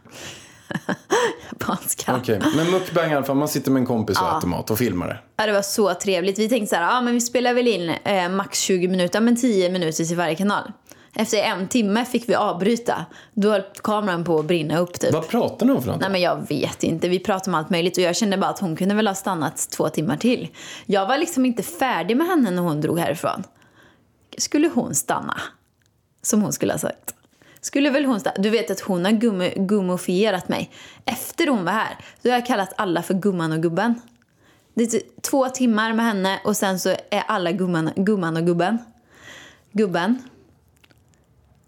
Japanska. 1.53 2.17
Okej, 2.17 2.41
men 2.57 2.71
mukbang 2.71 3.11
i 3.11 3.15
alla 3.15 3.25
fall. 3.25 3.37
Man 3.37 3.49
sitter 3.49 3.71
med 3.71 3.81
en 3.81 3.87
kompis 3.87 4.21
och 4.21 4.39
äter 4.39 4.49
mat 4.49 4.71
och 4.71 4.79
filmar 4.79 5.09
det. 5.09 5.19
Ja, 5.37 5.47
det 5.47 5.53
var 5.53 5.63
så 5.63 5.95
trevligt. 5.95 6.39
Vi 6.39 6.49
tänkte 6.49 6.67
så 6.67 6.77
här, 6.77 6.95
ja 6.95 7.01
men 7.01 7.15
vi 7.15 7.21
spelar 7.21 7.55
väl 7.55 7.69
in 7.69 7.91
eh, 8.05 8.29
max 8.29 8.61
20 8.61 8.89
minuter, 8.89 9.21
men 9.21 9.37
10 9.37 9.71
minuter 9.71 10.05
till 10.05 10.17
varje 10.17 10.35
kanal. 10.35 10.73
Efter 11.19 11.39
en 11.39 11.69
timme 11.69 12.05
fick 12.05 12.29
vi 12.29 12.35
avbryta. 12.35 13.07
Då 13.35 13.51
höll 13.51 13.63
kameran 13.83 14.25
på 14.25 14.39
att 14.39 14.45
brinna 14.45 14.79
upp 14.79 15.01
typ. 15.01 15.13
Vad 15.13 15.29
pratar 15.29 15.67
ni 15.67 15.73
om 15.73 15.83
för 15.83 15.91
något? 15.91 16.01
Nej 16.01 16.11
men 16.11 16.21
jag 16.21 16.49
vet 16.49 16.83
inte. 16.83 17.09
Vi 17.09 17.19
pratade 17.19 17.51
om 17.51 17.55
allt 17.55 17.71
möjligt 17.71 17.97
och 17.97 18.03
jag 18.03 18.17
kände 18.17 18.37
bara 18.39 18.51
att 18.51 18.59
hon 18.59 18.77
kunde 18.77 18.95
väl 18.95 19.07
ha 19.07 19.15
stannat 19.15 19.71
två 19.71 19.89
timmar 19.89 20.17
till. 20.17 20.49
Jag 20.87 21.07
var 21.07 21.19
liksom 21.19 21.47
inte 21.47 21.63
färdig 21.63 22.17
med 22.17 22.27
henne 22.27 22.51
när 22.51 22.63
hon 22.63 22.81
drog 22.81 22.99
härifrån. 22.99 23.43
Skulle 24.37 24.69
hon 24.69 24.95
stanna? 24.95 25.41
Som 26.23 26.43
hon 26.43 26.53
skulle 26.53 26.73
ha 26.73 26.79
sagt. 26.79 27.15
Skulle 27.61 27.91
väl 27.91 28.05
hon 28.05 28.21
stanna? 28.21 28.43
Du 28.43 28.51
vet 28.51 28.71
att 28.71 28.81
hon 28.81 29.05
har 29.05 29.13
gummi, 29.13 29.53
gummofierat 29.57 30.49
mig. 30.49 30.71
Efter 31.05 31.47
hon 31.47 31.65
var 31.65 31.73
här, 31.73 31.99
då 32.23 32.31
har 32.31 32.37
jag 32.37 32.47
kallat 32.47 32.73
alla 32.77 33.03
för 33.03 33.15
gumman 33.15 33.53
och 33.53 33.63
gubben. 33.63 34.01
Det 34.75 34.83
är 34.83 34.87
typ 34.87 35.23
två 35.23 35.49
timmar 35.49 35.93
med 35.93 36.05
henne 36.05 36.41
och 36.45 36.57
sen 36.57 36.79
så 36.79 36.89
är 36.89 37.23
alla 37.27 37.53
gumman, 37.53 37.91
gumman 37.97 38.37
och 38.37 38.47
gubben. 38.47 38.79
Gubben. 39.73 40.23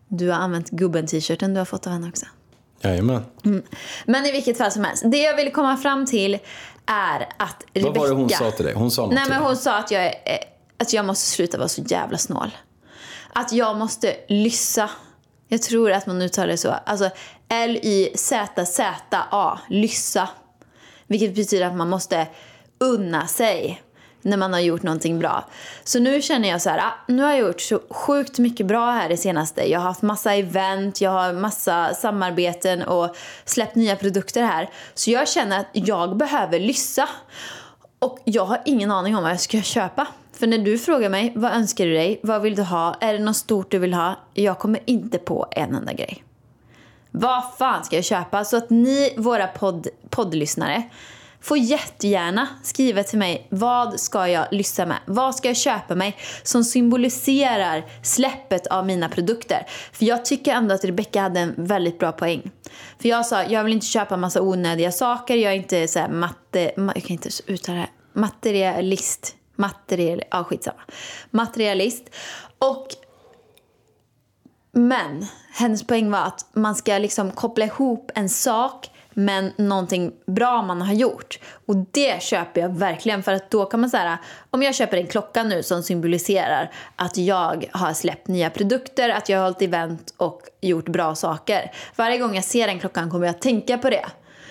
Du 0.08 0.28
har 0.30 0.38
använt 0.38 0.70
gubben-t-shirten 0.70 1.54
du 1.54 1.60
har 1.60 1.64
fått 1.64 1.86
av 1.86 1.92
henne 1.92 2.08
också. 2.08 2.26
Jajamän. 2.80 3.22
Men 4.04 4.26
i 4.26 4.32
vilket 4.32 4.58
fall 4.58 4.70
som 4.72 4.84
helst. 4.84 5.02
Det 5.06 5.18
jag 5.18 5.36
ville 5.36 5.50
komma 5.50 5.76
fram 5.76 6.06
till 6.06 6.38
är 6.86 7.28
att 7.36 7.64
Rebecca... 7.72 7.92
Vad 7.92 7.98
var 7.98 8.08
det 8.08 8.14
hon 8.14 8.30
sa 8.30 8.50
till 8.50 8.64
dig? 8.64 8.74
Hon 8.74 8.90
sa 8.90 9.02
något 9.02 9.14
Nej 9.14 9.24
men 9.28 9.42
hon 9.42 9.56
sa 9.56 9.78
att 9.78 9.90
jag, 9.90 10.04
är, 10.04 10.14
att 10.78 10.92
jag 10.92 11.04
måste 11.04 11.26
sluta 11.26 11.58
vara 11.58 11.68
så 11.68 11.82
jävla 11.82 12.18
snål. 12.18 12.50
Att 13.32 13.52
jag 13.52 13.76
måste 13.76 14.16
lyssa. 14.28 14.90
Jag 15.48 15.62
tror 15.62 15.92
att 15.92 16.06
man 16.06 16.22
uttalar 16.22 16.48
det 16.48 16.56
så. 16.56 16.70
Alltså 16.70 17.10
L-Y-Z-Z-A. 17.48 18.78
Lyssa. 19.68 20.28
Vilket 21.06 21.34
betyder 21.34 21.66
att 21.66 21.76
man 21.76 21.88
måste 21.88 22.26
unna 22.78 23.26
sig 23.26 23.82
när 24.22 24.36
man 24.36 24.52
har 24.52 24.60
gjort 24.60 24.82
någonting 24.82 25.18
bra. 25.18 25.44
Så 25.84 25.98
nu 25.98 26.22
känner 26.22 26.48
jag 26.48 26.62
så 26.62 26.70
här, 26.70 26.78
ah, 26.78 26.92
nu 27.08 27.22
har 27.22 27.30
jag 27.30 27.40
gjort 27.40 27.60
så 27.60 27.80
sjukt 27.90 28.38
mycket 28.38 28.66
bra 28.66 28.90
här 28.90 29.08
det 29.08 29.16
senaste. 29.16 29.70
Jag 29.70 29.80
har 29.80 29.86
haft 29.86 30.02
massa 30.02 30.34
event, 30.34 31.00
jag 31.00 31.10
har 31.10 31.32
massa 31.32 31.94
samarbeten 31.94 32.82
och 32.82 33.16
släppt 33.44 33.74
nya 33.74 33.96
produkter 33.96 34.42
här. 34.42 34.70
Så 34.94 35.10
jag 35.10 35.28
känner 35.28 35.60
att 35.60 35.68
jag 35.72 36.16
behöver 36.16 36.60
lyssa. 36.60 37.08
Och 37.98 38.18
jag 38.24 38.44
har 38.44 38.62
ingen 38.64 38.90
aning 38.90 39.16
om 39.16 39.22
vad 39.22 39.32
jag 39.32 39.40
ska 39.40 39.62
köpa. 39.62 40.06
För 40.38 40.46
när 40.46 40.58
du 40.58 40.78
frågar 40.78 41.10
mig, 41.10 41.32
vad 41.36 41.52
önskar 41.52 41.86
du 41.86 41.94
dig? 41.94 42.20
Vad 42.22 42.42
vill 42.42 42.54
du 42.54 42.62
ha? 42.62 42.96
Är 43.00 43.12
det 43.12 43.18
något 43.18 43.36
stort 43.36 43.70
du 43.70 43.78
vill 43.78 43.94
ha? 43.94 44.18
Jag 44.34 44.58
kommer 44.58 44.80
inte 44.84 45.18
på 45.18 45.46
en 45.50 45.74
enda 45.74 45.92
grej. 45.92 46.24
Vad 47.10 47.42
fan 47.58 47.84
ska 47.84 47.96
jag 47.96 48.04
köpa? 48.04 48.44
Så 48.44 48.56
att 48.56 48.70
ni, 48.70 49.14
våra 49.16 49.46
podd, 49.46 49.88
poddlyssnare, 50.10 50.82
får 51.40 51.58
jättegärna 51.58 52.48
skriva 52.62 53.02
till 53.02 53.18
mig. 53.18 53.46
Vad 53.50 54.00
ska 54.00 54.28
jag 54.28 54.46
lyssna 54.50 54.86
med? 54.86 54.98
Vad 55.06 55.34
ska 55.34 55.48
jag 55.48 55.56
köpa 55.56 55.94
mig 55.94 56.16
som 56.42 56.64
symboliserar 56.64 57.84
släppet 58.02 58.66
av 58.66 58.86
mina 58.86 59.08
produkter? 59.08 59.66
För 59.92 60.04
jag 60.04 60.24
tycker 60.24 60.52
ändå 60.52 60.74
att 60.74 60.84
Rebecca 60.84 61.20
hade 61.20 61.40
en 61.40 61.54
väldigt 61.56 61.98
bra 61.98 62.12
poäng. 62.12 62.50
För 62.98 63.08
jag 63.08 63.26
sa, 63.26 63.44
jag 63.44 63.64
vill 63.64 63.72
inte 63.72 63.86
köpa 63.86 64.16
massa 64.16 64.42
onödiga 64.42 64.92
saker. 64.92 65.36
Jag 65.36 65.52
är 65.52 65.56
inte 65.56 65.88
såhär 65.88 66.08
matte... 66.08 66.72
Jag 66.76 67.02
kan 67.02 67.10
inte 67.10 67.28
uttala 67.46 67.76
det 67.76 67.80
här. 67.80 67.90
Materialist. 68.12 69.37
Material... 69.58 70.22
Ja, 70.30 70.44
skitsamma. 70.44 70.80
Materialist. 71.30 72.10
Och 72.58 72.88
men 74.72 75.26
hennes 75.54 75.86
poäng 75.86 76.10
var 76.10 76.18
att 76.18 76.46
man 76.52 76.74
ska 76.74 76.98
liksom 76.98 77.30
koppla 77.30 77.64
ihop 77.64 78.10
en 78.14 78.28
sak 78.28 78.90
med 79.14 79.52
någonting 79.56 80.12
bra 80.26 80.62
man 80.62 80.82
har 80.82 80.94
gjort. 80.94 81.38
Och 81.66 81.76
det 81.76 82.22
köper 82.22 82.60
jag 82.60 82.68
verkligen 82.68 83.22
för 83.22 83.32
att 83.32 83.50
då 83.50 83.64
kan 83.64 83.80
man 83.80 83.90
säga 83.90 84.18
om 84.50 84.62
jag 84.62 84.74
köper 84.74 84.96
en 84.96 85.06
klocka 85.06 85.42
nu 85.42 85.62
som 85.62 85.82
symboliserar 85.82 86.72
att 86.96 87.16
jag 87.16 87.70
har 87.72 87.92
släppt 87.92 88.28
nya 88.28 88.50
produkter, 88.50 89.08
att 89.08 89.28
jag 89.28 89.38
har 89.38 89.44
hållit 89.44 89.62
event 89.62 90.14
och 90.16 90.42
gjort 90.60 90.88
bra 90.88 91.14
saker. 91.14 91.72
Varje 91.96 92.18
gång 92.18 92.34
jag 92.34 92.44
ser 92.44 92.66
den 92.66 92.78
klockan 92.78 93.10
kommer 93.10 93.26
jag 93.26 93.34
att 93.34 93.42
tänka 93.42 93.78
på 93.78 93.90
det. 93.90 94.06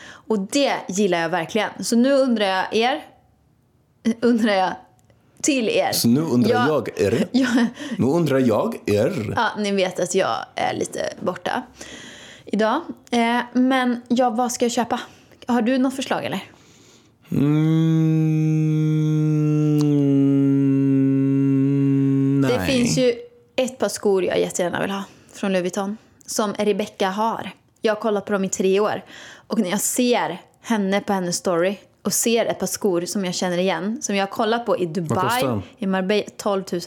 Och 0.07 0.39
det 0.39 0.73
gillar 0.87 1.21
jag 1.21 1.29
verkligen. 1.29 1.83
Så 1.83 1.95
nu 1.95 2.13
undrar 2.13 2.45
jag 2.45 2.75
er, 2.75 3.03
undrar 4.21 4.53
jag 4.53 4.75
till 5.47 5.69
er. 5.69 5.91
Så 5.91 6.07
nu 6.07 6.21
undrar 6.21 6.51
Ja. 6.51 6.67
jag 6.67 6.89
er. 7.01 7.27
Ja, 7.31 7.47
Nu 7.97 8.05
undrar 8.05 8.39
jag 8.39 8.75
er. 8.85 9.33
Ja, 9.35 9.49
ni 9.57 9.71
vet 9.71 9.99
att 9.99 10.15
jag 10.15 10.35
är 10.55 10.73
lite 10.73 11.13
borta 11.21 11.61
idag. 12.45 12.81
Eh, 13.11 13.39
men 13.53 14.01
ja, 14.07 14.29
vad 14.29 14.51
ska 14.51 14.65
jag 14.65 14.71
köpa? 14.71 14.99
Har 15.47 15.61
du 15.61 15.77
något 15.77 15.95
förslag 15.95 16.25
eller? 16.25 16.43
Mm, 21.07 22.41
nej. 22.41 22.51
Det 22.57 22.65
finns 22.65 22.97
ju 22.97 23.13
ett 23.55 23.77
par 23.77 23.89
skor 23.89 24.23
jag 24.23 24.39
jättegärna 24.39 24.81
vill 24.81 24.91
ha 24.91 25.03
från 25.33 25.51
Louis 25.53 25.63
Vuitton. 25.63 25.97
Som 26.25 26.53
Rebecca 26.53 27.09
har. 27.09 27.51
Jag 27.81 27.95
har 27.95 28.01
kollat 28.01 28.25
på 28.25 28.33
dem 28.33 28.43
i 28.45 28.49
tre 28.49 28.79
år. 28.79 29.01
Och 29.47 29.59
när 29.59 29.69
jag 29.69 29.81
ser 29.81 30.41
henne 30.61 31.01
på 31.01 31.13
hennes 31.13 31.35
story 31.35 31.75
och 32.07 32.13
ser 32.13 32.45
ett 32.45 32.59
par 32.59 32.67
skor 32.67 33.01
som 33.05 33.25
jag 33.25 33.35
känner 33.35 33.57
igen. 33.57 34.01
Som 34.01 34.15
jag 34.15 34.25
har 34.25 34.31
kollat 34.31 34.65
på 34.65 34.77
i 34.77 34.85
Dubai, 34.85 35.61
i 35.77 35.87
Marbella. 35.87 36.23
12 36.37 36.63
000. 36.71 36.81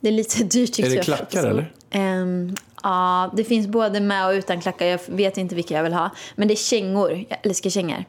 Det 0.00 0.08
är 0.08 0.12
lite 0.12 0.44
dyrt 0.44 0.72
tycker 0.72 0.84
Är 0.86 0.90
det 0.90 0.96
jag. 0.96 1.04
klackar, 1.04 1.42
Så- 1.42 1.48
eller? 1.48 1.72
Ehm, 1.90 2.54
ja, 2.82 3.32
det 3.36 3.44
finns 3.44 3.66
både 3.66 4.00
med 4.00 4.26
och 4.26 4.30
utan 4.32 4.60
klackar. 4.60 4.86
Jag 4.86 5.00
vet 5.08 5.36
inte 5.38 5.54
vilka 5.54 5.74
jag 5.74 5.82
vill 5.82 5.92
ha. 5.94 6.10
Men 6.36 6.48
det 6.48 6.54
är 6.54 6.56
kängor. 6.56 7.24
Jag 7.28 7.38
älskar 7.42 7.70
kängor. 7.70 8.04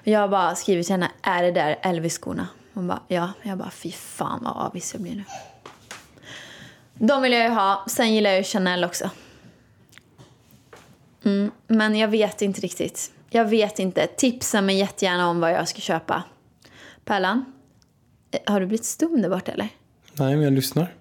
Och 0.00 0.08
Jag 0.08 0.20
har 0.20 0.28
bara 0.28 0.54
skrivit 0.54 0.86
till 0.86 0.94
henne, 0.94 1.10
är 1.22 1.42
det 1.42 1.50
där 1.52 1.78
Elvis-skorna? 1.82 2.46
Hon 2.74 2.88
bara, 2.88 3.02
ja. 3.08 3.28
Jag 3.42 3.58
bara, 3.58 3.70
fy 3.70 3.92
fan 3.92 4.40
vad 4.44 4.56
avis 4.66 4.92
jag 4.94 5.02
blir 5.02 5.14
nu. 5.14 5.24
De 6.94 7.22
vill 7.22 7.32
jag 7.32 7.42
ju 7.42 7.48
ha. 7.50 7.84
Sen 7.88 8.14
gillar 8.14 8.30
jag 8.30 8.38
ju 8.38 8.44
Chanel 8.44 8.84
också. 8.84 9.10
Mm, 11.24 11.50
men 11.66 11.96
jag 11.96 12.08
vet 12.08 12.42
inte 12.42 12.60
riktigt. 12.60 13.12
Jag 13.30 13.44
vet 13.44 13.78
inte. 13.78 14.06
Tipsa 14.06 14.60
mig 14.60 14.78
jättegärna 14.78 15.28
om 15.28 15.40
vad 15.40 15.52
jag 15.52 15.68
ska 15.68 15.80
köpa. 15.80 16.22
Pärlan? 17.04 17.44
eh, 18.30 18.52
Har 18.52 18.60
du 18.60 18.66
blivit 18.66 18.84
stum 18.86 19.22
där 19.22 19.28
borta 19.28 19.52
eller? 19.52 19.68
Nej, 20.12 20.34
men 20.34 20.44
jag 20.44 20.52
lyssnar. 20.52 20.94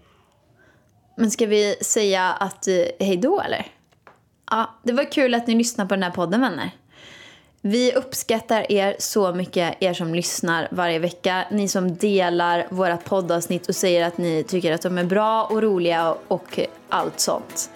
Men 1.17 1.31
ska 1.31 1.45
vi 1.45 1.75
säga 1.81 2.33
att 2.33 2.67
eh, 2.67 2.73
hej 2.99 3.17
då 3.17 3.41
eller? 3.41 3.65
Ja, 4.51 4.79
det 4.83 4.93
var 4.93 5.11
kul 5.11 5.33
att 5.33 5.47
ni 5.47 5.55
lyssnade 5.55 5.87
på 5.87 5.95
den 5.95 6.03
här 6.03 6.11
podden 6.11 6.41
vänner. 6.41 6.71
Vi 7.61 7.93
uppskattar 7.93 8.71
er 8.71 8.95
så 8.99 9.33
mycket, 9.33 9.75
er 9.83 9.93
som 9.93 10.15
lyssnar 10.15 10.67
varje 10.71 10.99
vecka. 10.99 11.45
Ni 11.51 11.67
som 11.67 11.95
delar 11.95 12.67
våra 12.69 12.97
poddavsnitt 12.97 13.69
och 13.69 13.75
säger 13.75 14.07
att 14.07 14.17
ni 14.17 14.43
tycker 14.43 14.73
att 14.73 14.81
de 14.81 14.97
är 14.97 15.03
bra 15.03 15.43
och 15.43 15.61
roliga 15.61 16.15
och 16.27 16.59
allt 16.89 17.19
sånt. 17.19 17.69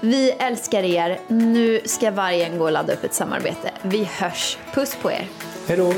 Vi 0.00 0.30
älskar 0.30 0.82
er. 0.82 1.20
Nu 1.28 1.80
ska 1.84 2.10
vargen 2.10 2.58
gå 2.58 2.64
och 2.64 2.72
ladda 2.72 2.92
upp 2.92 3.04
ett 3.04 3.14
samarbete. 3.14 3.70
Vi 3.82 4.04
hörs. 4.04 4.58
Puss 4.74 4.96
på 5.02 5.10
er. 5.12 5.28
Hej 5.66 5.76
då. 5.76 5.92